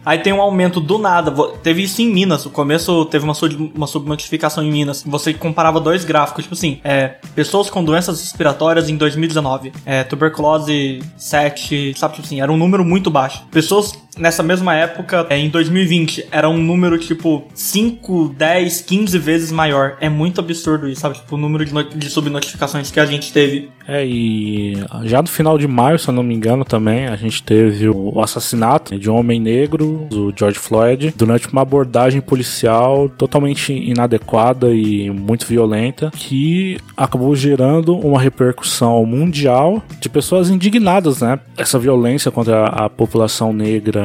Aí 0.05 0.19
tem 0.19 0.33
um 0.33 0.41
aumento 0.41 0.81
do 0.81 0.99
nada. 0.99 1.31
Teve 1.63 1.83
isso 1.83 2.01
em 2.03 2.11
Minas. 2.11 2.47
O 2.47 2.51
começo 2.51 3.05
teve 3.07 3.25
uma, 3.25 3.35
sub- 3.35 3.73
uma 3.75 3.87
subnotificação 3.87 4.65
em 4.65 4.71
Minas. 4.71 5.03
Você 5.07 5.35
comparava 5.35 5.79
dois 5.81 6.05
gráficos. 6.05 6.45
Tipo 6.45 6.55
assim, 6.55 6.81
é, 6.83 7.17
pessoas 7.35 7.69
com 7.69 7.85
doenças 7.85 8.21
respiratórias 8.21 8.89
em 8.89 8.97
2019. 8.97 9.73
É, 9.85 10.03
tuberculose 10.05 11.03
7, 11.17 11.95
sabe? 11.97 12.15
Tipo 12.15 12.27
assim, 12.27 12.41
era 12.41 12.51
um 12.53 12.57
número 12.57 12.85
muito 12.85 13.11
baixo. 13.11 13.43
Pessoas 13.51 13.93
nessa 14.17 14.43
mesma 14.43 14.75
época, 14.75 15.27
é, 15.31 15.39
em 15.39 15.49
2020, 15.49 16.29
era 16.31 16.49
um 16.49 16.59
número 16.59 16.99
tipo 16.99 17.45
5, 17.55 18.35
10, 18.37 18.81
15 18.83 19.19
vezes 19.19 19.53
maior. 19.53 19.97
É 20.01 20.09
muito 20.09 20.41
absurdo 20.41 20.89
isso, 20.89 21.01
sabe? 21.01 21.17
Tipo, 21.17 21.37
o 21.37 21.39
número 21.39 21.65
de, 21.65 21.73
de 21.97 22.11
subnotificações 22.11 22.91
que 22.91 23.01
a 23.01 23.07
gente 23.07 23.33
teve. 23.33 23.71
É, 23.87 24.07
e 24.07 24.75
já 25.05 25.21
no 25.21 25.29
final 25.29 25.59
de 25.59 25.67
maio, 25.67 25.99
se 25.99 26.09
eu 26.09 26.15
não 26.15 26.23
me 26.23 26.35
engano, 26.35 26.65
também, 26.65 27.07
a 27.07 27.17
gente 27.17 27.43
teve 27.43 27.89
o 27.89 28.21
assassinato 28.21 28.99
de 28.99 29.11
um 29.11 29.17
homem 29.17 29.41
negro, 29.41 30.07
o 30.13 30.33
George 30.37 30.59
Floyd, 30.59 31.13
durante 31.17 31.49
uma 31.49 31.63
abordagem 31.63 32.21
policial 32.21 33.09
totalmente 33.09 33.73
inadequada 33.73 34.73
e 34.73 35.11
muito 35.11 35.47
violenta, 35.47 36.11
que 36.15 36.79
acabou 36.97 37.35
gerando 37.35 37.97
uma 37.97 38.21
repercussão 38.21 39.05
mundial 39.05 39.83
de 39.99 40.09
pessoas 40.09 40.51
indignadas, 40.51 41.21
né? 41.21 41.41
Essa 41.57 41.79
violência 41.79 42.31
contra 42.31 42.67
a 42.67 42.89
população 42.89 43.53
negra 43.53 44.00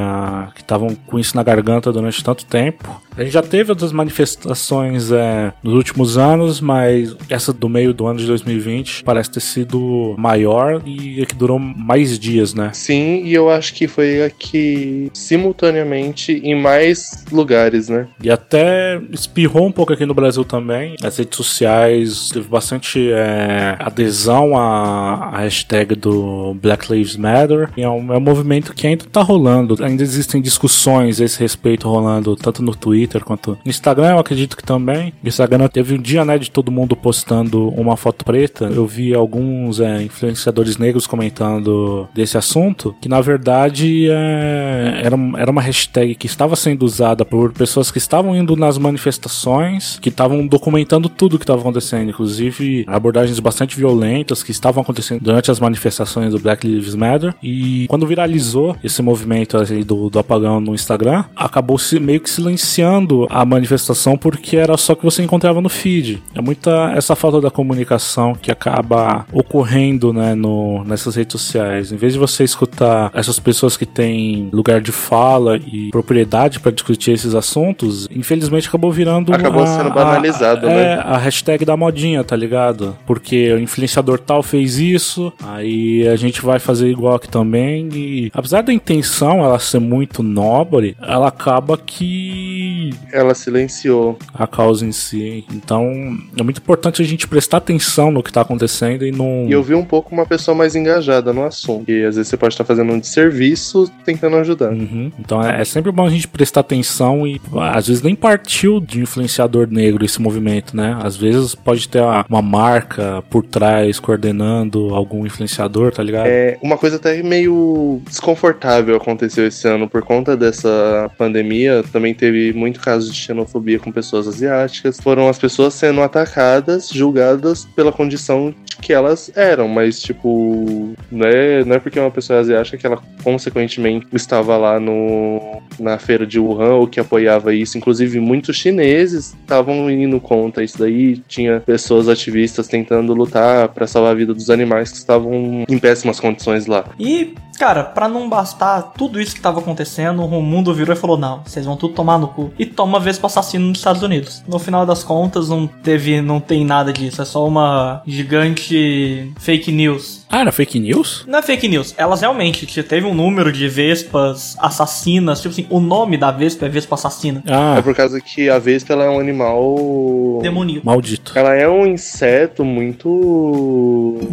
que 0.54 0.62
estavam 0.62 0.96
com 1.08 1.20
isso 1.20 1.36
na 1.36 1.44
garganta 1.44 1.92
durante 1.92 2.24
tanto 2.24 2.46
tempo. 2.46 3.02
A 3.18 3.24
gente 3.24 3.34
já 3.34 3.42
teve 3.42 3.72
outras 3.72 3.94
manifestações 3.94 5.12
é, 5.12 5.54
nos 5.64 5.74
últimos 5.74 6.18
anos, 6.18 6.60
mas 6.60 7.16
essa 7.30 7.54
do 7.54 7.70
meio 7.70 7.94
do 7.94 8.06
ano 8.06 8.20
de 8.20 8.28
2020 8.28 9.04
parece 9.04 9.32
ter 9.32 9.40
sido 9.40 10.16
maior 10.18 10.82
e 10.86 11.22
a 11.22 11.26
que 11.26 11.36
durou 11.36 11.58
mais 11.58 12.20
dias, 12.20 12.54
né? 12.54 12.72
Sim, 12.74 13.24
e 13.24 13.34
eu 13.34 13.50
acho 13.50 13.74
que 13.74 13.88
foi 13.88 14.24
aqui 14.24 15.10
simultaneamente 15.14 16.34
em 16.44 16.56
mais 16.60 17.24
lugares, 17.32 17.88
né? 17.88 18.08
E 18.22 18.30
até 18.30 19.00
espirrou 19.12 19.66
um 19.66 19.72
pouco 19.72 19.94
aqui 19.94 20.06
no 20.06 20.14
Brasil 20.14 20.44
também. 20.44 20.96
As 21.02 21.18
redes 21.18 21.38
sociais 21.38 22.30
teve 22.30 22.48
bastante 22.48 23.12
é, 23.12 23.78
adesão 23.80 24.58
à, 24.58 25.32
à 25.34 25.40
hashtag 25.40 25.96
do 25.96 26.54
Black 26.62 26.92
Lives 26.92 27.16
Matter. 27.16 27.70
E 27.78 27.82
é 27.82 27.90
um, 27.90 28.14
é 28.14 28.18
um 28.18 28.22
movimento 28.22 28.74
que 28.74 28.88
ainda 28.88 29.06
tá 29.06 29.22
rolando. 29.22 29.78
Ainda 29.86 30.04
existem 30.04 30.42
discussões 30.42 31.22
a 31.22 31.26
esse 31.26 31.40
respeito 31.40 31.88
rolando, 31.88 32.36
tanto 32.36 32.64
no 32.64 32.76
Twitter 32.76 33.24
quanto 33.24 33.58
no 33.64 33.70
Instagram, 33.70 34.12
eu 34.12 34.20
acredito 34.20 34.58
que 34.58 34.64
também. 34.64 35.14
No 35.22 35.30
Instagram 35.30 35.68
teve 35.68 35.96
um 35.96 36.02
dia, 36.02 36.26
né, 36.26 36.38
de 36.38 36.50
todo 36.50 36.72
mundo 36.72 36.96
postando 36.96 37.70
uma 37.70 37.96
foto 37.96 38.26
preta. 38.26 38.66
Eu 38.66 38.86
vi 38.86 39.14
alguns 39.14 39.80
é, 39.80 40.02
influenciadores 40.02 40.78
negros 40.78 41.06
comentando 41.06 42.08
desse 42.14 42.38
assunto, 42.38 42.96
que 43.00 43.08
na 43.08 43.22
verdade 43.22 44.10
é, 44.10 45.02
era, 45.04 45.18
era 45.38 45.52
uma 45.52 45.62
hashtag 45.62 46.16
que 46.16 46.26
estava 46.26 46.56
sendo 46.56 46.84
usada 46.84 47.24
por 47.24 47.54
pessoas 47.54 47.92
que 47.92 47.98
estavam 47.98 48.36
indo 48.36 48.56
nas 48.56 48.78
manifestações, 48.78 50.00
que 50.00 50.10
estavam 50.10 50.46
documentando 50.48 51.10
tudo 51.10 51.38
que 51.38 51.44
estava 51.44 51.62
acontecendo, 51.62 52.10
inclusive 52.10 52.86
abordagens 52.88 53.40
bastante 53.40 53.78
violentas 53.78 54.42
que 54.42 54.52
estavam 54.52 54.82
acontecendo 54.82 55.22
durante 55.22 55.52
as 55.52 55.60
manifestações 55.60 56.32
do 56.32 56.40
Black 56.40 56.68
Lives 56.68 56.96
Matter. 56.96 57.36
E 57.42 57.86
quando 57.88 58.08
viralizou 58.08 58.76
esse 58.84 59.02
movimento 59.02 59.58
aí 59.76 59.84
do, 59.84 60.10
do 60.10 60.20
apagão 60.20 60.60
no 60.60 60.74
Instagram, 60.74 61.24
acabou 61.36 61.78
se 61.78 62.00
meio 62.00 62.20
que 62.20 62.30
silenciando 62.30 63.28
a 63.30 63.46
manifestação 63.46 64.18
porque 64.18 64.58
era 64.58 64.76
só 64.78 64.96
que 64.96 65.04
você 65.04 65.24
encontrava 65.24 65.62
no 65.62 65.70
feed. 65.70 66.22
É 66.34 66.42
muita 66.42 66.92
essa 66.96 67.16
falta 67.16 67.40
da 67.42 67.52
comunicação 67.52 68.34
que 68.36 68.52
acaba 68.52 69.26
ocorrendo 69.32 70.12
né, 70.14 70.34
no, 70.36 70.84
nessas 70.84 71.16
redes 71.16 71.34
sociais. 71.34 71.92
Em 71.92 71.96
vez 71.98 72.14
de 72.14 72.20
você 72.20 72.44
escutar 72.44 73.12
essas 73.14 73.40
pessoas 73.40 73.78
que 73.78 73.86
têm 73.86 74.50
lugar 74.52 74.82
de 74.82 74.92
fala 74.92 75.58
e 75.58 75.90
propriedade 75.92 76.60
para 76.60 76.72
discutir 76.72 77.12
esses 77.12 77.34
assuntos, 77.36 78.08
infelizmente 78.12 78.68
acabou 78.68 78.92
virando 78.92 79.34
Acabou 79.34 79.64
a- 79.64 79.68
sendo 79.68 79.88
a- 79.90 79.92
banalizado, 79.94 80.68
é, 80.68 80.96
né? 80.98 81.02
a 81.04 81.18
hashtag 81.18 81.66
da 81.66 81.76
modinha, 81.78 82.24
tá 82.24 82.36
ligado? 82.36 82.96
Porque 83.06 83.52
o 83.54 83.60
influenciador 83.60 84.20
tal 84.20 84.42
fez 84.44 84.78
isso, 84.78 85.32
aí 85.44 86.08
a 86.08 86.16
gente 86.16 86.42
vai 86.42 86.60
fazer 86.60 86.90
igual 86.90 87.16
aqui 87.16 87.28
também. 87.30 87.90
E 87.94 88.32
apesar 88.34 88.62
da 88.62 88.74
intenção 88.74 89.44
ela 89.44 89.60
ser 89.66 89.80
muito 89.80 90.22
nobre, 90.24 90.96
ela 91.02 91.28
acaba 91.28 91.78
que 91.78 92.92
Ela 93.12 93.34
silenciou. 93.34 94.18
a 94.34 94.48
causa 94.48 94.86
em 94.86 94.92
si. 94.92 95.46
Então 95.54 96.18
é 96.38 96.44
muito 96.44 96.60
importante 96.60 97.02
a 97.02 97.06
gente 97.06 97.28
prestar 97.28 97.58
atenção 97.58 98.12
no 98.12 98.24
que 98.24 98.32
tá 98.32 98.42
acontecendo 98.42 99.06
e 99.06 99.12
não. 99.12 99.46
E 99.48 99.52
eu 99.52 99.64
vi 99.64 99.74
um 99.76 99.86
pouco 99.86 100.14
uma 100.14 100.26
pessoa 100.26 100.56
mais 100.56 100.76
engajada 100.76 101.34
no 101.34 101.44
assunto. 101.44 101.90
E 101.90 102.04
às 102.04 102.16
vezes 102.16 102.30
você 102.30 102.38
pode 102.38 102.54
estar 102.54 102.64
fazendo 102.64 102.92
um 102.94 103.00
desserviço 103.00 103.92
tentando 104.04 104.36
ajudar. 104.38 104.72
Uhum. 104.72 105.12
Então 105.20 105.42
é, 105.44 105.62
é 105.62 105.66
sempre 105.66 105.92
bom 105.92 106.06
a 106.06 106.10
gente 106.10 106.28
prestar 106.28 106.62
atenção 106.62 107.26
e 107.28 107.42
às 107.74 107.88
vezes 107.88 108.02
nem 108.02 108.16
partiu 108.16 108.80
de 108.80 109.02
influenciador 109.02 109.68
negro 109.70 110.06
esse 110.06 110.22
movimento, 110.22 110.76
né? 110.76 110.98
Às 111.02 111.16
vezes 111.16 111.56
pode 111.56 111.88
ter 111.88 112.02
uma, 112.02 112.26
uma 112.30 112.42
marca 112.42 113.24
por 113.30 113.46
trás 113.46 114.00
coordenando 114.00 114.94
algum 114.94 115.26
influenciador, 115.26 115.92
tá 115.92 116.04
ligado? 116.04 116.28
É, 116.28 116.58
uma 116.62 116.78
coisa 116.78 116.98
até 116.98 117.22
meio 117.24 118.02
desconfortável 118.08 118.96
aconteceu 118.96 119.46
esse 119.48 119.55
ano 119.64 119.88
por 119.88 120.02
conta 120.02 120.36
dessa 120.36 121.10
pandemia. 121.18 121.84
Também 121.92 122.14
teve 122.14 122.54
muito 122.54 122.80
caso 122.80 123.12
de 123.12 123.18
xenofobia 123.18 123.80
com 123.80 123.92
pessoas 123.92 124.28
asiáticas. 124.28 125.00
Foram 125.00 125.30
as 125.30 125.38
pessoas 125.38 125.74
sendo 125.74 126.02
atacadas, 126.02 126.90
julgadas 126.90 127.66
pela 127.76 127.92
condição 127.92 128.54
que 128.82 128.94
elas 128.94 129.32
eram, 129.36 129.68
mas 129.68 130.02
tipo, 130.02 130.94
não 131.12 131.28
é, 131.28 131.64
não 131.64 131.76
é 131.76 131.80
porque 131.80 131.98
é 131.98 132.02
uma 132.02 132.12
pessoa 132.12 132.40
asiática 132.40 132.78
que 132.78 132.86
ela 132.86 133.02
consequentemente 133.24 134.06
estava 134.14 134.58
lá 134.58 134.80
no, 134.80 135.62
na 135.80 135.98
feira 135.98 136.26
de 136.26 136.40
Wuhan 136.40 136.76
ou 136.76 136.88
que 136.88 137.00
apoiava 137.00 137.54
isso. 137.54 137.78
Inclusive, 137.78 138.20
muitos 138.20 138.56
chineses 138.58 139.36
estavam 139.42 139.90
indo 139.90 140.20
contra 140.20 140.64
isso 140.64 140.78
daí. 140.78 141.18
Tinha 141.28 141.62
pessoas 141.62 142.08
ativistas 142.08 142.68
tentando 142.68 143.14
lutar 143.14 143.70
para 143.70 143.88
salvar 143.88 144.12
a 144.12 144.16
vida 144.16 144.34
dos 144.34 144.50
animais 144.50 144.92
que 144.92 144.98
estavam 144.98 145.66
em 145.68 145.78
péssimas 145.78 146.20
condições 146.20 146.66
lá. 146.66 146.86
E, 147.00 147.34
cara, 147.56 147.84
pra 147.84 148.08
não 148.08 148.28
bastar 148.30 148.94
tudo 148.98 149.20
isso 149.20 149.36
que 149.36 149.42
tava 149.42 149.60
acontecendo, 149.60 150.24
o 150.24 150.42
mundo 150.42 150.74
virou 150.74 150.96
e 150.96 151.00
falou: 151.00 151.18
não, 151.18 151.42
vocês 151.46 151.66
vão 151.66 151.76
tudo 151.78 151.94
tomar 151.94 152.18
no 152.18 152.28
cu. 152.28 152.52
E 152.60 152.66
toma 152.66 153.00
Vespa 153.00 153.28
assassino 153.28 153.68
nos 153.68 153.78
Estados 153.80 154.02
Unidos. 154.02 154.44
No 154.48 154.60
final 154.60 154.86
das 154.86 155.04
contas, 155.04 155.50
não 155.50 155.66
teve, 155.68 156.22
não 156.22 156.40
tem 156.40 156.66
nada 156.66 156.92
disso. 156.94 157.22
É 157.22 157.26
só 157.26 157.46
uma 157.48 158.02
gigante 158.06 159.32
fake 159.40 159.72
news. 159.72 160.26
Ah, 160.30 160.40
era 160.42 160.52
fake 160.52 160.80
news? 160.80 161.24
Não 161.28 161.40
é 161.40 161.42
fake 161.42 161.68
news, 161.68 161.94
elas 161.98 162.20
realmente 162.22 162.66
te- 162.66 162.84
teve 162.84 163.06
um 163.06 163.14
número 163.14 163.52
de 163.52 163.68
vespas 163.70 164.56
assassinas. 164.60 165.40
Tipo 165.42 165.54
assim, 165.54 165.68
o 165.70 165.80
nome 165.80 166.18
da 166.18 166.32
vespa 166.32 166.66
é 166.66 166.70
vespa 166.70 166.96
assassina. 166.96 167.42
Ah, 167.48 167.76
É 167.78 167.82
por 167.82 167.96
causa 167.96 168.20
que 168.20 168.50
a 168.50 168.60
vespa 168.60 168.94
ela 168.94 169.06
é 169.06 169.10
um 169.10 169.20
animal. 169.20 170.40
Demoníaco. 170.42 170.86
maldito. 170.86 171.32
Ela 171.38 171.56
é 171.56 171.68
um 171.70 171.86
inseto 171.86 172.66
muito. 172.66 173.08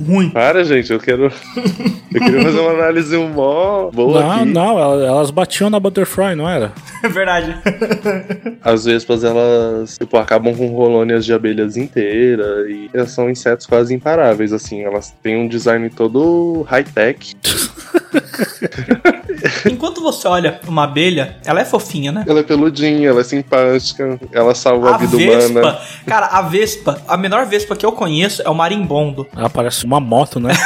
Ruim. 0.06 0.30
Para, 0.30 0.64
gente, 0.64 0.92
eu 0.92 0.98
quero. 0.98 1.24
eu 2.12 2.20
queria 2.20 2.42
fazer 2.42 2.58
uma 2.60 2.70
análise 2.72 3.11
mó 3.16 3.90
boa 3.90 4.20
Não, 4.20 4.30
aqui. 4.32 4.44
não, 4.46 4.78
ela- 4.78 5.06
elas 5.06 5.30
batiam 5.30 5.70
na 5.70 5.80
Butterfly, 5.80 6.34
não 6.34 6.48
era? 6.48 6.72
É 7.02 7.08
verdade. 7.08 7.56
As 8.62 8.84
vespas, 8.84 9.24
elas, 9.24 9.98
tipo, 9.98 10.16
acabam 10.16 10.54
com 10.54 10.72
colônias 10.72 11.24
de 11.24 11.32
abelhas 11.32 11.76
inteiras 11.76 12.68
e 12.68 12.88
elas 12.94 13.10
são 13.10 13.28
insetos 13.28 13.66
quase 13.66 13.92
imparáveis, 13.92 14.52
assim. 14.52 14.82
Elas 14.84 15.12
têm 15.20 15.36
um 15.36 15.48
design 15.48 15.90
todo 15.90 16.62
high-tech. 16.68 17.34
Enquanto 19.68 20.00
você 20.00 20.28
olha 20.28 20.60
uma 20.68 20.84
abelha, 20.84 21.36
ela 21.44 21.60
é 21.60 21.64
fofinha, 21.64 22.12
né? 22.12 22.24
Ela 22.26 22.40
é 22.40 22.42
peludinha, 22.44 23.08
ela 23.08 23.20
é 23.20 23.24
simpática, 23.24 24.18
ela 24.32 24.54
salva 24.54 24.90
a, 24.90 24.94
A 24.94 24.98
vida 24.98 25.16
vespa, 25.16 25.50
humana. 25.58 25.78
cara, 26.06 26.26
a 26.26 26.42
vespa, 26.42 27.02
a 27.08 27.16
menor 27.16 27.46
vespa 27.46 27.74
que 27.74 27.84
eu 27.84 27.90
conheço 27.92 28.42
é 28.42 28.48
o 28.48 28.54
marimbondo. 28.54 29.26
Ela 29.36 29.50
parece 29.50 29.84
uma 29.84 29.98
moto, 29.98 30.38
né? 30.38 30.52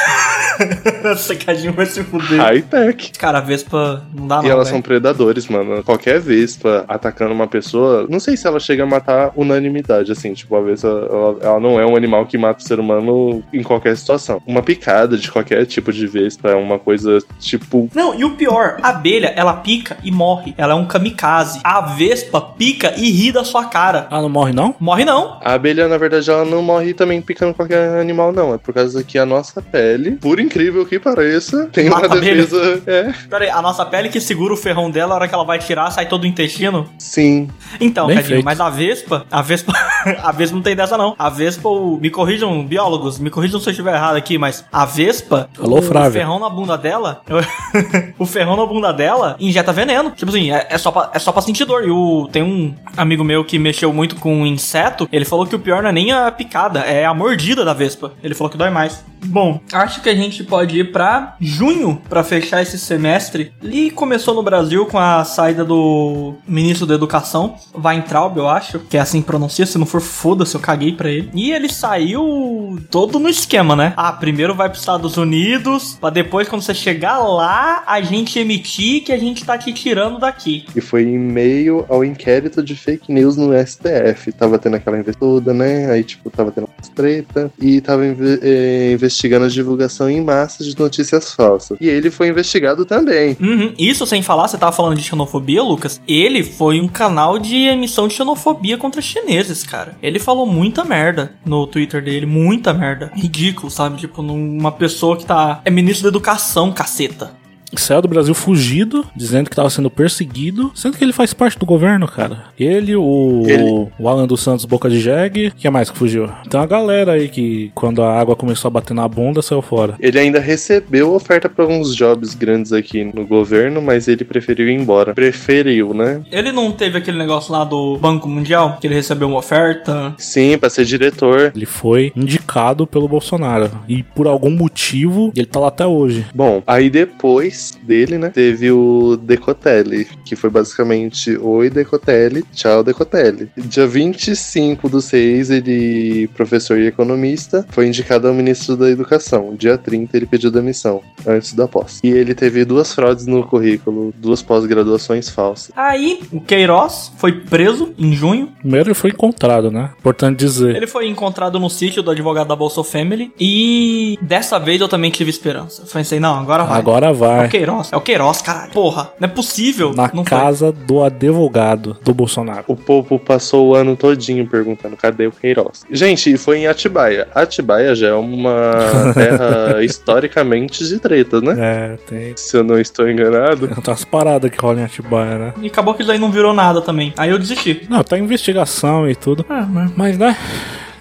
Secadinho 1.17 1.73
vai 1.73 1.87
se 1.87 2.03
fuder. 2.05 2.41
High-tech. 2.41 3.13
Cara, 3.19 3.39
a 3.39 3.41
Vespa 3.41 4.03
não 4.15 4.27
dá 4.27 4.39
E 4.41 4.43
não, 4.45 4.51
elas 4.51 4.69
velho. 4.69 4.77
são 4.77 4.83
predadores, 4.83 5.49
mano. 5.49 5.83
Qualquer 5.83 6.21
vespa 6.21 6.85
atacando 6.89 7.33
uma 7.33 7.47
pessoa, 7.47 8.07
não 8.09 8.19
sei 8.21 8.37
se 8.37 8.47
ela 8.47 8.59
chega 8.61 8.83
a 8.83 8.87
matar 8.87 9.33
unanimidade, 9.37 10.11
assim. 10.13 10.33
Tipo, 10.35 10.57
a 10.57 10.61
vespa, 10.63 10.89
ela, 10.89 11.37
ela 11.41 11.61
não 11.61 11.79
é 11.81 11.87
um 11.87 11.97
animal 11.97 12.27
que 12.27 12.39
mata 12.39 12.61
o 12.63 12.67
ser 12.67 12.81
humano 12.81 13.43
em 13.53 13.63
qualquer 13.63 13.97
situação. 13.97 14.41
Uma 14.47 14.63
picada 14.63 15.17
de 15.17 15.31
qualquer 15.31 15.65
tipo 15.67 15.93
de 15.93 16.07
vespa 16.07 16.51
é 16.51 16.55
uma 16.55 16.79
coisa, 16.79 17.19
tipo. 17.39 17.89
Não, 17.95 18.15
e 18.19 18.25
o 18.25 18.31
pior, 18.37 18.79
a 18.83 18.91
abelha, 18.91 19.33
ela 19.37 19.55
pica 19.55 19.97
e 20.03 20.11
morre. 20.11 20.55
Ela 20.57 20.73
é 20.73 20.77
um 20.77 20.87
kamikaze. 20.87 21.61
A 21.63 21.81
Vespa 21.81 22.41
pica 22.41 22.95
e 22.97 23.11
ri 23.11 23.33
da 23.33 23.45
sua 23.45 23.65
cara. 23.67 24.07
Ah, 24.11 24.21
não 24.23 24.29
morre 24.29 24.53
não? 24.53 24.75
Morre 24.81 25.05
não. 25.05 25.39
A 25.43 25.55
abelha, 25.55 25.89
na 25.89 25.99
verdade, 25.99 26.31
ela 26.31 26.45
não 26.45 26.63
morre 26.63 26.95
também 26.95 27.21
picando 27.21 27.55
qualquer 27.55 28.01
animal, 28.01 28.33
não. 28.33 28.55
É 28.55 28.59
por 28.59 28.73
causa 28.75 29.03
que 29.05 29.19
a 29.19 29.27
nossa 29.27 29.61
pele, 29.61 30.13
por 30.13 30.41
incrível 30.41 30.86
que 30.87 30.99
pareça, 30.99 31.67
tem 31.73 31.89
Mata 31.91 32.07
uma 32.07 32.17
abelha. 32.17 32.43
defesa. 32.47 32.83
É, 32.87 33.13
Pera 33.29 33.45
aí, 33.45 33.51
a 33.51 33.61
nossa 33.61 33.85
pele 33.85 34.09
que 34.09 34.21
segura 34.21 34.55
o 34.55 34.57
ferrão 34.57 34.91
dela, 34.91 35.15
a 35.15 35.17
hora 35.17 35.29
que 35.29 35.35
ela 35.35 35.45
vai 35.45 35.59
tirar, 35.59 35.91
sai 35.91 36.07
todo 36.07 36.25
o 36.25 36.27
intestino. 36.27 36.89
sim. 36.99 37.49
Então, 37.81 38.07
Bem 38.07 38.17
Cadinho, 38.17 38.43
mas 38.45 38.61
a 38.61 38.71
Vespa, 38.71 39.27
a 39.31 39.43
Vespa, 39.43 39.73
a 40.23 40.33
Vespa 40.33 40.55
não 40.57 40.63
tem 40.63 40.75
dessa 40.77 40.97
não. 40.97 41.15
A 41.19 41.29
Vespa, 41.29 41.69
o- 41.69 41.99
me 42.01 42.09
corrijam, 42.11 42.65
biólogos, 42.65 43.19
me 43.19 43.29
corrijam 43.31 43.61
se 43.61 43.69
eu 43.69 43.71
estiver 43.73 43.95
errado 43.95 44.17
aqui, 44.17 44.39
mas 44.39 44.65
a 44.73 44.85
Vespa, 44.87 45.51
Alô, 45.61 45.79
o 45.79 45.83
Frávia. 45.83 46.13
ferrão 46.21 46.39
na 46.39 46.49
bunda 46.49 46.77
dela, 46.79 47.23
o 48.19 48.25
ferrão 48.27 48.57
na 48.57 48.65
bunda 48.67 48.93
dela 48.93 49.37
injeta 49.39 49.73
veneno. 49.73 50.11
Tipo 50.13 50.31
assim, 50.31 50.51
é, 50.53 50.67
é 50.71 50.79
só 50.79 50.91
pra, 50.91 51.11
é 51.13 51.19
só 51.19 51.33
pra 51.33 51.43
sentir 51.43 51.65
dor. 51.65 51.85
E 51.87 51.91
o, 51.91 52.29
tem 52.31 52.43
um 52.43 52.75
amigo 52.97 53.23
meu 53.25 53.45
que 53.45 53.59
mexeu 53.59 53.93
muito 53.93 54.17
com 54.17 54.35
um 54.43 54.47
inseto, 54.47 55.09
ele 55.13 55.25
falou 55.25 55.47
que 55.47 55.55
o 55.55 55.59
pior 55.59 55.83
não 55.83 55.91
é 55.91 55.93
nem 55.93 56.13
a 56.13 56.31
picada, 56.31 56.81
é 56.81 57.05
a 57.05 57.13
mordida 57.15 57.65
da 57.65 57.73
Vespa. 57.75 58.13
Ele 58.23 58.35
falou 58.35 58.51
que 58.51 58.57
dói 58.57 58.71
mais. 58.71 59.05
Bom, 59.27 59.61
acho 59.73 60.03
que 60.03 60.09
a 60.09 60.15
gente 60.15 60.45
pode 60.45 60.76
ir 60.81 60.93
pra 60.93 61.37
junho 61.41 62.01
pra 62.09 62.25
fechar 62.25 62.63
esse 62.63 62.79
semestre. 62.79 63.53
E 63.63 63.91
começou 63.91 64.35
no 64.35 64.43
Brasil 64.43 64.87
com 64.87 64.99
a 64.99 65.25
saída 65.25 65.65
do 65.65 66.35
ministro 66.47 66.87
da 66.87 66.95
Educação, 66.95 67.57
Weintraub, 67.75 68.37
eu 68.37 68.49
acho, 68.49 68.79
que 68.81 68.97
é 68.97 69.01
assim 69.01 69.21
que 69.21 69.27
pronuncia, 69.27 69.67
se 69.67 69.79
não 69.79 69.87
for 69.87 70.01
foda-se, 70.01 70.55
eu 70.55 70.61
caguei 70.61 70.93
pra 70.93 71.11
ele. 71.11 71.31
E 71.35 71.53
ele 71.53 71.69
saiu 71.69 72.79
todo 72.91 73.19
no 73.19 73.29
esquema, 73.29 73.75
né? 73.75 73.93
Ah, 73.97 74.13
primeiro 74.13 74.55
vai 74.55 74.69
pros 74.69 74.81
Estados 74.81 75.17
Unidos, 75.17 75.97
pra 76.01 76.11
depois 76.11 76.49
quando 76.49 76.63
você 76.63 76.75
chegar 76.75 77.19
lá, 77.19 77.83
a 77.87 78.01
gente 78.01 78.39
emitir 78.39 79.05
que 79.05 79.13
a 79.13 79.19
gente 79.19 79.45
tá 79.45 79.59
te 79.59 79.73
tirando 79.73 80.19
daqui. 80.19 80.65
E 80.75 80.81
foi 80.81 81.03
em 81.03 81.19
meio 81.19 81.85
ao 81.89 82.05
inquérito 82.05 82.63
de 82.63 82.75
fake 82.75 83.13
news 83.13 83.37
no 83.37 83.53
STF. 83.55 84.33
Tava 84.33 84.59
tendo 84.59 84.77
aquela 84.77 84.99
investida, 84.99 85.53
né? 85.53 85.91
Aí, 85.91 86.05
tipo, 86.05 86.31
tava 86.31 86.51
tendo 86.51 86.69
umas 86.77 86.89
treta 86.89 87.51
e 87.61 87.81
tava 87.81 88.05
eh, 88.07 88.93
investigando 88.93 89.45
a 89.45 89.49
divulgação 89.49 90.09
em 90.09 90.21
massa 90.21 90.65
de 90.69 90.79
notícias 90.79 91.33
falsas. 91.33 91.79
E 91.81 91.89
ele 91.89 92.11
foi 92.11 92.29
investigado 92.29 92.85
também. 92.85 93.37
Uhum. 93.41 93.73
Isso 93.79 94.07
sem 94.07 94.23
falar, 94.23 94.49
você 94.49 94.59
tava 94.59 94.73
falando 94.73 94.97
de 94.97 95.03
xenofobia, 95.03 95.63
Lucas. 95.63 96.01
Ele 96.07 96.43
foi 96.43 96.81
um 96.81 96.89
canal 96.89 97.39
de 97.39 97.57
emissão 97.57 98.09
de 98.09 98.15
xenofobia 98.15 98.79
contra 98.79 99.01
chineses, 99.01 99.63
cara. 99.63 99.97
Ele 100.03 100.19
falou 100.19 100.47
muita 100.47 100.85
merda 100.85 101.35
no 101.45 101.67
Twitter 101.67 102.03
dele, 102.03 102.27
muita 102.27 102.73
merda. 102.73 103.11
Ridículo, 103.15 103.71
sabe? 103.71 103.99
Tipo, 103.99 104.23
numa 104.23 104.73
pessoa 104.73 105.17
que 105.17 105.25
tá. 105.25 105.61
É 105.65 105.71
ministro 105.71 106.05
da 106.05 106.09
educação, 106.09 106.73
caceta. 106.73 107.35
Saiu 107.75 108.03
do 108.03 108.09
Brasil 108.09 108.35
fugido, 108.35 109.05
dizendo 109.17 109.51
que 109.51 109.57
tava 109.57 109.69
sendo 109.71 109.91
perseguido, 109.91 110.71
sendo 110.75 110.97
que 110.97 111.05
ele 111.05 111.13
faz 111.13 111.35
parte 111.35 111.59
do 111.59 111.67
governo, 111.67 112.07
cara. 112.07 112.45
Ele, 112.59 112.95
o, 112.95 113.43
Ele- 113.47 113.89
o 113.99 114.09
Alan 114.09 114.27
dos 114.27 114.41
Santos 114.43 114.65
Boca 114.65 114.89
de 114.89 115.01
Jegue, 115.01 115.51
que 115.57 115.69
mais 115.69 115.91
que 115.91 115.99
fugiu? 115.99 116.29
Tem 116.49 116.59
uma 116.61 116.67
galera 116.67 117.13
aí 117.13 117.29
que, 117.29 117.71
quando 117.75 118.03
a 118.03 118.19
água 118.19 118.37
começou 118.37 118.69
a 118.69 118.71
bater 118.71 118.95
na 118.95 119.07
bunda, 119.09 119.43
saiu 119.43 119.61
fora. 119.63 119.95
Ele 120.01 120.19
ainda 120.19 120.39
recebeu 120.41 121.13
oferta 121.15 121.49
para 121.49 121.65
alguns 121.65 121.95
jobs 121.95 122.35
grandes 122.35 122.73
aqui 122.73 123.05
no 123.05 123.27
governo, 123.27 123.83
mas 123.83 124.07
ele 124.09 124.25
preferiu 124.25 124.69
ir 124.69 124.75
embora. 124.75 125.15
Preferiu, 125.15 125.93
né? 125.93 126.23
Ele 126.31 126.53
não 126.53 126.71
teve 126.73 126.99
aquele 126.99 127.19
negócio 127.19 127.53
lá 127.53 127.65
do 127.65 127.97
Banco 127.99 128.29
Mundial, 128.29 128.79
que 128.81 128.87
ele 128.87 128.95
recebeu 128.95 129.29
uma 129.29 129.39
oferta. 129.39 130.15
Sim, 130.19 130.57
pra 130.59 130.71
ser 130.71 130.85
diretor. 130.85 131.53
Ele 131.55 131.67
foi 131.67 132.13
indicado 132.17 132.87
pelo 132.87 133.09
Bolsonaro. 133.09 133.71
E 133.89 134.03
por 134.03 134.27
algum 134.27 134.51
motivo, 134.51 135.33
ele 135.35 135.47
tá 135.47 135.59
lá 135.61 135.69
até 135.69 135.87
hoje. 135.87 136.27
Bom, 136.35 136.63
aí 136.67 136.89
depois 136.89 137.56
dele, 137.83 138.19
né, 138.19 138.31
teve 138.31 138.71
o 138.71 139.17
Decotelli, 139.17 140.07
que 140.25 140.37
foi 140.37 140.51
basicamente 140.51 141.37
Oi 141.37 141.71
Decotelli, 141.71 142.45
tchau 142.53 142.83
Decotelli. 142.83 143.51
Dia 143.57 143.87
25 143.87 144.89
do 144.89 145.01
6, 145.01 145.51
ele, 145.51 146.29
professor 146.29 146.79
e 146.79 146.87
economista, 146.87 147.67
foi 147.71 147.87
indicado 147.87 148.29
ao 148.29 148.35
ministro 148.35 148.77
da 148.77 148.91
Educação. 148.91 149.55
Dia 149.57 149.79
30 149.79 150.17
ele 150.17 150.27
pediu 150.27 150.51
demissão, 150.51 151.03
antes 151.27 151.53
da 151.53 151.67
posse. 151.69 152.01
E 152.03 152.09
ele 152.09 152.35
teve 152.35 152.65
duas 152.65 152.93
fraudes 152.95 153.27
no 153.27 153.45
currículo, 153.45 154.13
duas 154.17 154.43
pós-graduações 154.43 155.29
falsas. 155.29 155.71
Aí, 155.77 156.21
o 156.33 156.41
Queiroz 156.41 157.13
foi 157.19 157.33
preso 157.33 157.93
em 157.99 158.13
junho. 158.13 158.49
Primeiro 158.61 158.89
ele 158.89 158.95
foi 158.95 159.11
encontrado, 159.11 159.71
né? 159.71 159.91
Importante 159.99 160.39
dizer. 160.39 160.75
Ele 160.75 160.87
foi 160.87 161.09
encontrado 161.09 161.59
no 161.59 161.69
sítio 161.71 162.03
do 162.03 162.11
advogado 162.11 162.49
da 162.49 162.57
Bolsa 162.57 162.83
Family. 162.83 163.33
E 163.39 164.19
dessa 164.21 164.59
vez 164.59 164.81
eu 164.81 164.89
também 164.89 165.11
tive 165.11 165.31
esperança. 165.31 165.83
Eu 165.83 165.87
pensei, 165.87 166.21
não, 166.21 166.35
agora 166.35 166.65
vai. 166.65 166.79
Agora 166.79 167.13
É 167.47 167.49
o. 167.49 167.51
Queiroz. 167.51 167.93
É 167.93 167.97
o 167.97 168.01
Queiroz, 168.01 168.43
caralho. 168.43 168.73
Porra, 168.73 169.11
não 169.19 169.29
é 169.29 169.31
possível. 169.31 169.93
Na 169.95 170.11
não 170.13 170.25
foi. 170.25 170.39
casa 170.39 170.73
do 170.73 171.03
advogado 171.03 171.97
do 172.03 172.15
Bolsonaro. 172.15 172.65
O 172.67 172.77
povo 172.77 173.19
passou 173.19 173.69
o 173.69 173.75
ano 173.75 173.97
todinho 173.97 174.47
perguntando 174.47 174.97
cadê 174.97 175.27
o 175.27 175.33
Queiroz. 175.33 175.85
Gente, 175.91 176.33
e 176.33 176.37
foi 176.37 176.59
em 176.59 176.67
Atibaia. 176.67 177.29
Atibaia 177.35 177.95
já 177.95 178.09
é 178.09 178.15
uma 178.15 179.13
terra 179.15 179.83
historicamente 179.83 180.87
de 180.87 180.99
tretas, 180.99 181.43
né? 181.43 181.57
É, 181.59 181.97
tem. 182.07 182.37
Se 182.37 182.57
eu 182.57 182.65
não 182.65 182.79
estou 182.79 183.09
enganado. 183.09 183.69
Tem 183.69 183.77
umas 183.87 184.05
paradas 184.05 184.51
que 184.51 184.59
rolam 184.59 184.81
em 184.81 184.85
Atibaia, 184.85 185.39
né? 185.39 185.55
E 185.61 185.67
acabou 185.67 185.95
que 185.95 186.03
isso 186.03 186.11
aí 186.13 186.19
não 186.19 186.31
virou 186.31 186.53
nada 186.53 186.81
também. 186.81 187.13
Aí 187.17 187.31
eu 187.31 187.39
desisti. 187.39 187.87
Não, 187.89 188.03
tá 188.03 188.19
investigação 188.19 189.09
e 189.09 189.15
tudo. 189.15 189.45
Ah, 189.49 189.67
mas... 189.69 189.91
Mas, 189.97 190.19
né? 190.19 190.37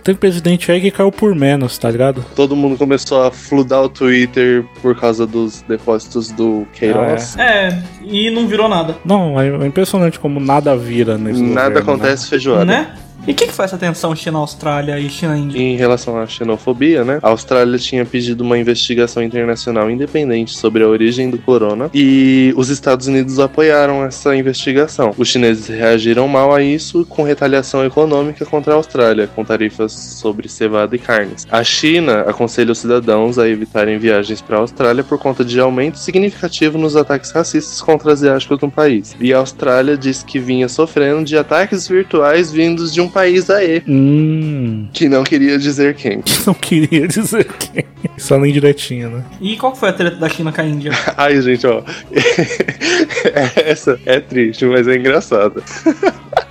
Tem 0.06 0.14
presidente 0.14 0.72
aí 0.72 0.80
que 0.80 0.92
caiu 0.92 1.12
por 1.12 1.34
menos, 1.34 1.80
tá 1.80 1.90
ligado? 1.90 2.24
Todo 2.36 2.56
mundo 2.56 2.78
começou 2.78 3.24
a 3.24 3.32
fludar 3.32 3.82
o 3.82 3.90
Twitter 3.90 4.64
por 4.80 4.96
causa 4.96 5.26
dos 5.26 5.64
depósitos 5.64 6.30
do 6.30 6.68
Queiroz. 6.74 7.36
É, 7.40 7.82
e 8.04 8.30
não 8.30 8.48
virou 8.48 8.70
nada. 8.70 8.96
Não, 9.04 9.42
é 9.42 9.66
impressionante 9.66 10.20
como 10.20 10.40
nada 10.40 10.78
vira 10.78 11.18
nesse 11.18 11.42
Nada 11.42 11.70
governo, 11.70 11.94
acontece 11.94 12.30
feijoada. 12.30 12.66
Né? 12.66 12.96
E 13.28 13.32
o 13.32 13.36
que, 13.36 13.48
que 13.48 13.54
foi 13.54 13.66
essa 13.66 13.78
tensão 13.78 14.16
China-Austrália 14.16 15.00
e 15.00 15.10
China-Índia? 15.10 15.60
Em 15.60 15.76
relação 15.76 16.16
à 16.20 16.28
xenofobia, 16.28 17.04
né? 17.04 17.20
A 17.24 17.30
Austrália 17.30 17.80
tinha 17.80 18.06
pedido 18.06 18.44
uma 18.44 18.56
investigação 18.56 19.24
internacional 19.24 19.90
independente 19.90 20.56
sobre 20.56 20.84
a 20.84 20.88
origem 20.88 21.32
do 21.32 21.40
corona 21.40 21.90
e 21.92 22.54
os 22.56 22.70
Estados 22.70 23.08
Unidos 23.08 23.40
apoiaram 23.40 24.06
essa 24.06 24.36
investigação. 24.36 25.12
Os 25.18 25.28
chineses 25.28 25.68
reagiram 25.68 26.28
mal 26.28 26.54
a 26.54 26.62
isso 26.62 27.04
com 27.04 27.24
retaliação 27.24 27.84
econômica 27.84 28.46
contra 28.46 28.74
a 28.74 28.76
Austrália, 28.76 29.26
com 29.26 29.44
tarifas 29.44 29.92
sobre 29.92 30.48
cevada 30.48 30.96
e 30.96 31.00
carnes. 31.00 31.48
A 31.52 31.64
China 31.64 32.22
aconselha 32.28 32.72
os 32.74 32.78
cidadãos 32.78 33.40
a 33.40 33.50
evitarem 33.50 33.98
viagens 33.98 34.40
para 34.40 34.58
a 34.58 34.60
Austrália 34.60 35.04
por 35.04 35.18
conta 35.18 35.44
de 35.44 35.60
aumento 35.60 35.98
significativo 35.98 36.78
nos 36.78 36.96
ataques 36.96 37.32
racistas 37.32 37.82
contra 37.82 38.12
asiáticos 38.12 38.62
no 38.62 38.70
país. 38.70 39.16
E 39.20 39.34
a 39.34 39.40
Austrália 39.40 39.98
diz 39.98 40.22
que 40.22 40.38
vinha 40.38 40.70
sofrendo 40.70 41.26
de 41.26 41.36
ataques 41.36 41.88
virtuais 41.88 42.52
vindos 42.52 42.94
de 42.94 43.02
um 43.02 43.15
país 43.16 43.50
aê, 43.50 43.82
Hum. 43.88 44.88
que 44.92 45.08
não 45.08 45.24
queria 45.24 45.58
dizer 45.58 45.96
quem. 45.96 46.22
Não 46.46 46.54
queria 46.54 47.08
dizer 47.08 47.46
quem. 47.46 47.86
Só 48.18 48.38
nem 48.38 48.52
direitinho, 48.54 49.10
né? 49.10 49.24
E 49.42 49.56
qual 49.56 49.72
que 49.72 49.80
foi 49.80 49.90
a 49.90 49.94
treta 49.94 50.18
da 50.18 50.28
China 50.30 50.52
com 50.52 50.62
a 50.62 50.66
Índia? 50.66 50.92
Ai, 51.18 51.42
gente, 51.42 51.66
ó. 51.66 51.82
Essa 53.56 53.98
é 54.06 54.20
triste, 54.20 54.66
mas 54.66 54.88
é 54.88 54.96
engraçada. 54.98 55.62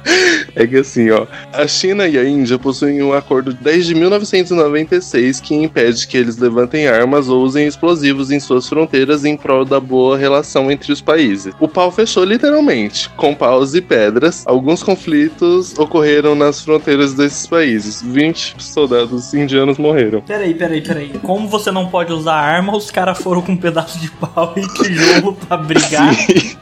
É 0.56 0.66
que 0.68 0.76
assim, 0.76 1.10
ó, 1.10 1.26
a 1.52 1.66
China 1.66 2.06
e 2.06 2.16
a 2.16 2.24
Índia 2.24 2.56
possuem 2.58 3.02
um 3.02 3.12
acordo 3.12 3.52
desde 3.52 3.92
1996 3.92 5.40
que 5.40 5.52
impede 5.52 6.06
que 6.06 6.16
eles 6.16 6.36
levantem 6.36 6.86
armas 6.86 7.28
ou 7.28 7.42
usem 7.42 7.66
explosivos 7.66 8.30
em 8.30 8.38
suas 8.38 8.68
fronteiras 8.68 9.24
em 9.24 9.36
prol 9.36 9.64
da 9.64 9.80
boa 9.80 10.16
relação 10.16 10.70
entre 10.70 10.92
os 10.92 11.00
países. 11.00 11.52
O 11.58 11.66
pau 11.66 11.90
fechou 11.90 12.24
literalmente, 12.24 13.10
com 13.16 13.34
paus 13.34 13.74
e 13.74 13.80
pedras. 13.80 14.44
Alguns 14.46 14.82
conflitos 14.82 15.76
ocorreram 15.76 16.36
nas 16.36 16.60
fronteiras 16.62 17.14
desses 17.14 17.46
países. 17.46 18.00
20 18.02 18.54
soldados 18.58 19.34
indianos 19.34 19.76
morreram. 19.76 20.20
Peraí, 20.20 20.54
peraí, 20.54 20.80
peraí. 20.80 21.10
Como 21.22 21.48
você 21.48 21.72
não 21.72 21.88
pode 21.88 22.12
usar 22.12 22.34
arma, 22.34 22.76
os 22.76 22.90
caras 22.90 23.18
foram 23.18 23.42
com 23.42 23.52
um 23.52 23.56
pedaço 23.56 23.98
de 23.98 24.10
pau 24.10 24.54
e 24.56 24.62
tijolo 24.82 25.34
pra 25.34 25.56
brigar. 25.58 26.10
Ai, 26.10 26.56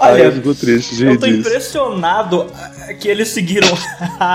Olha, 0.00 0.22
eu 0.24 0.32
fico 0.32 0.54
triste 0.54 1.02
eu 1.04 1.18
tô 1.18 1.26
disso. 1.26 1.40
impressionado 1.40 2.46
que 3.00 3.08
eles 3.08 3.28
seguiram 3.28 3.68
a, 4.18 4.26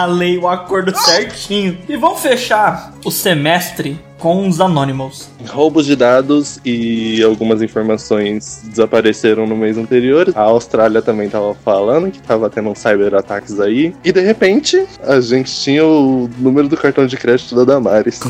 a- 0.00 0.02
a 0.02 0.06
lei, 0.06 0.36
o 0.38 0.46
acordo 0.48 0.96
certinho. 0.96 1.78
E 1.88 1.96
vão 1.96 2.16
fechar 2.16 2.92
o 3.04 3.10
semestre 3.10 3.98
com 4.18 4.48
os 4.48 4.60
Anonymous. 4.60 5.28
Roubos 5.48 5.84
de 5.86 5.94
dados 5.96 6.58
e 6.64 7.22
algumas 7.22 7.60
informações 7.60 8.62
desapareceram 8.64 9.46
no 9.46 9.54
mês 9.56 9.76
anterior. 9.76 10.32
A 10.34 10.42
Austrália 10.42 11.02
também 11.02 11.28
tava 11.28 11.54
falando 11.54 12.10
que 12.10 12.20
tava 12.22 12.48
tendo 12.48 12.70
uns 12.70 12.78
cyberataques 12.78 13.60
aí. 13.60 13.94
E 14.02 14.10
de 14.12 14.20
repente, 14.20 14.82
a 15.02 15.20
gente 15.20 15.54
tinha 15.54 15.84
o 15.84 16.30
número 16.38 16.68
do 16.68 16.76
cartão 16.76 17.06
de 17.06 17.16
crédito 17.18 17.54
da 17.54 17.64
Damares. 17.64 18.20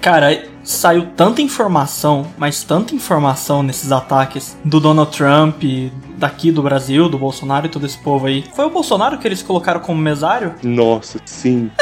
Cara, 0.00 0.42
saiu 0.62 1.06
tanta 1.16 1.42
informação, 1.42 2.26
mas 2.36 2.62
tanta 2.62 2.94
informação 2.94 3.62
nesses 3.62 3.92
ataques 3.92 4.56
do 4.64 4.80
Donald 4.80 5.16
Trump, 5.16 5.62
daqui 6.16 6.50
do 6.50 6.62
Brasil, 6.62 7.08
do 7.08 7.18
Bolsonaro 7.18 7.66
e 7.66 7.68
todo 7.68 7.86
esse 7.86 7.98
povo 7.98 8.26
aí. 8.26 8.44
Foi 8.54 8.64
o 8.64 8.70
Bolsonaro 8.70 9.18
que 9.18 9.26
eles 9.26 9.42
colocaram 9.42 9.80
como 9.80 10.00
mesário? 10.00 10.54
Nossa, 10.62 11.18
sim. 11.24 11.70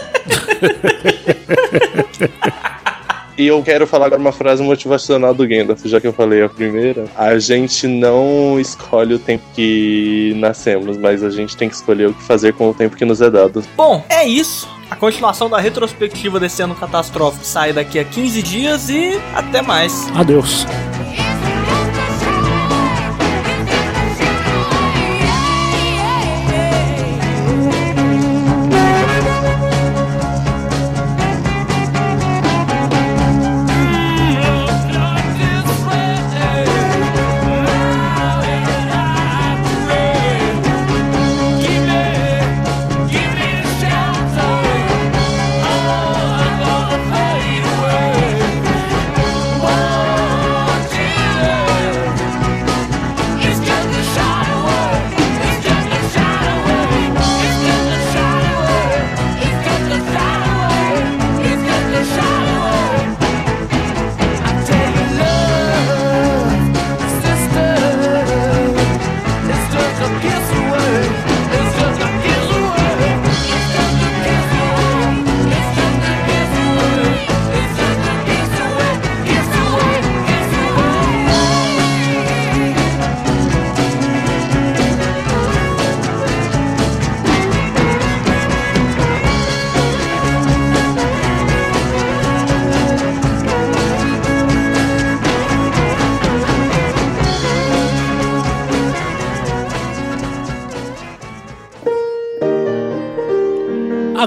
E 3.41 3.47
eu 3.47 3.63
quero 3.63 3.87
falar 3.87 4.05
agora 4.05 4.21
uma 4.21 4.33
frase 4.33 4.63
motivacional 4.63 5.33
do 5.33 5.49
Gandalf, 5.49 5.83
já 5.87 5.99
que 5.99 6.07
eu 6.07 6.13
falei 6.13 6.43
a 6.43 6.49
primeira. 6.51 7.07
A 7.17 7.39
gente 7.39 7.87
não 7.87 8.61
escolhe 8.61 9.15
o 9.15 9.19
tempo 9.19 9.43
que 9.55 10.35
nascemos, 10.37 10.99
mas 10.99 11.25
a 11.25 11.31
gente 11.31 11.57
tem 11.57 11.67
que 11.67 11.75
escolher 11.75 12.11
o 12.11 12.13
que 12.13 12.23
fazer 12.23 12.53
com 12.53 12.69
o 12.69 12.75
tempo 12.75 12.97
que 12.97 13.05
nos 13.07 13.23
é 13.23 13.31
dado. 13.31 13.65
Bom, 13.79 14.05
é 14.11 14.29
isso. 14.29 14.69
A 14.91 14.97
continuação 14.97 15.49
da 15.49 15.59
retrospectiva 15.59 16.41
desse 16.41 16.61
ano 16.63 16.75
catastrófico 16.75 17.45
sai 17.45 17.73
daqui 17.73 17.99
a 17.99 18.05
15 18.05 18.43
dias 18.43 18.89
e 18.89 19.13
até 19.35 19.63
mais. 19.63 20.09
Adeus. 20.17 20.67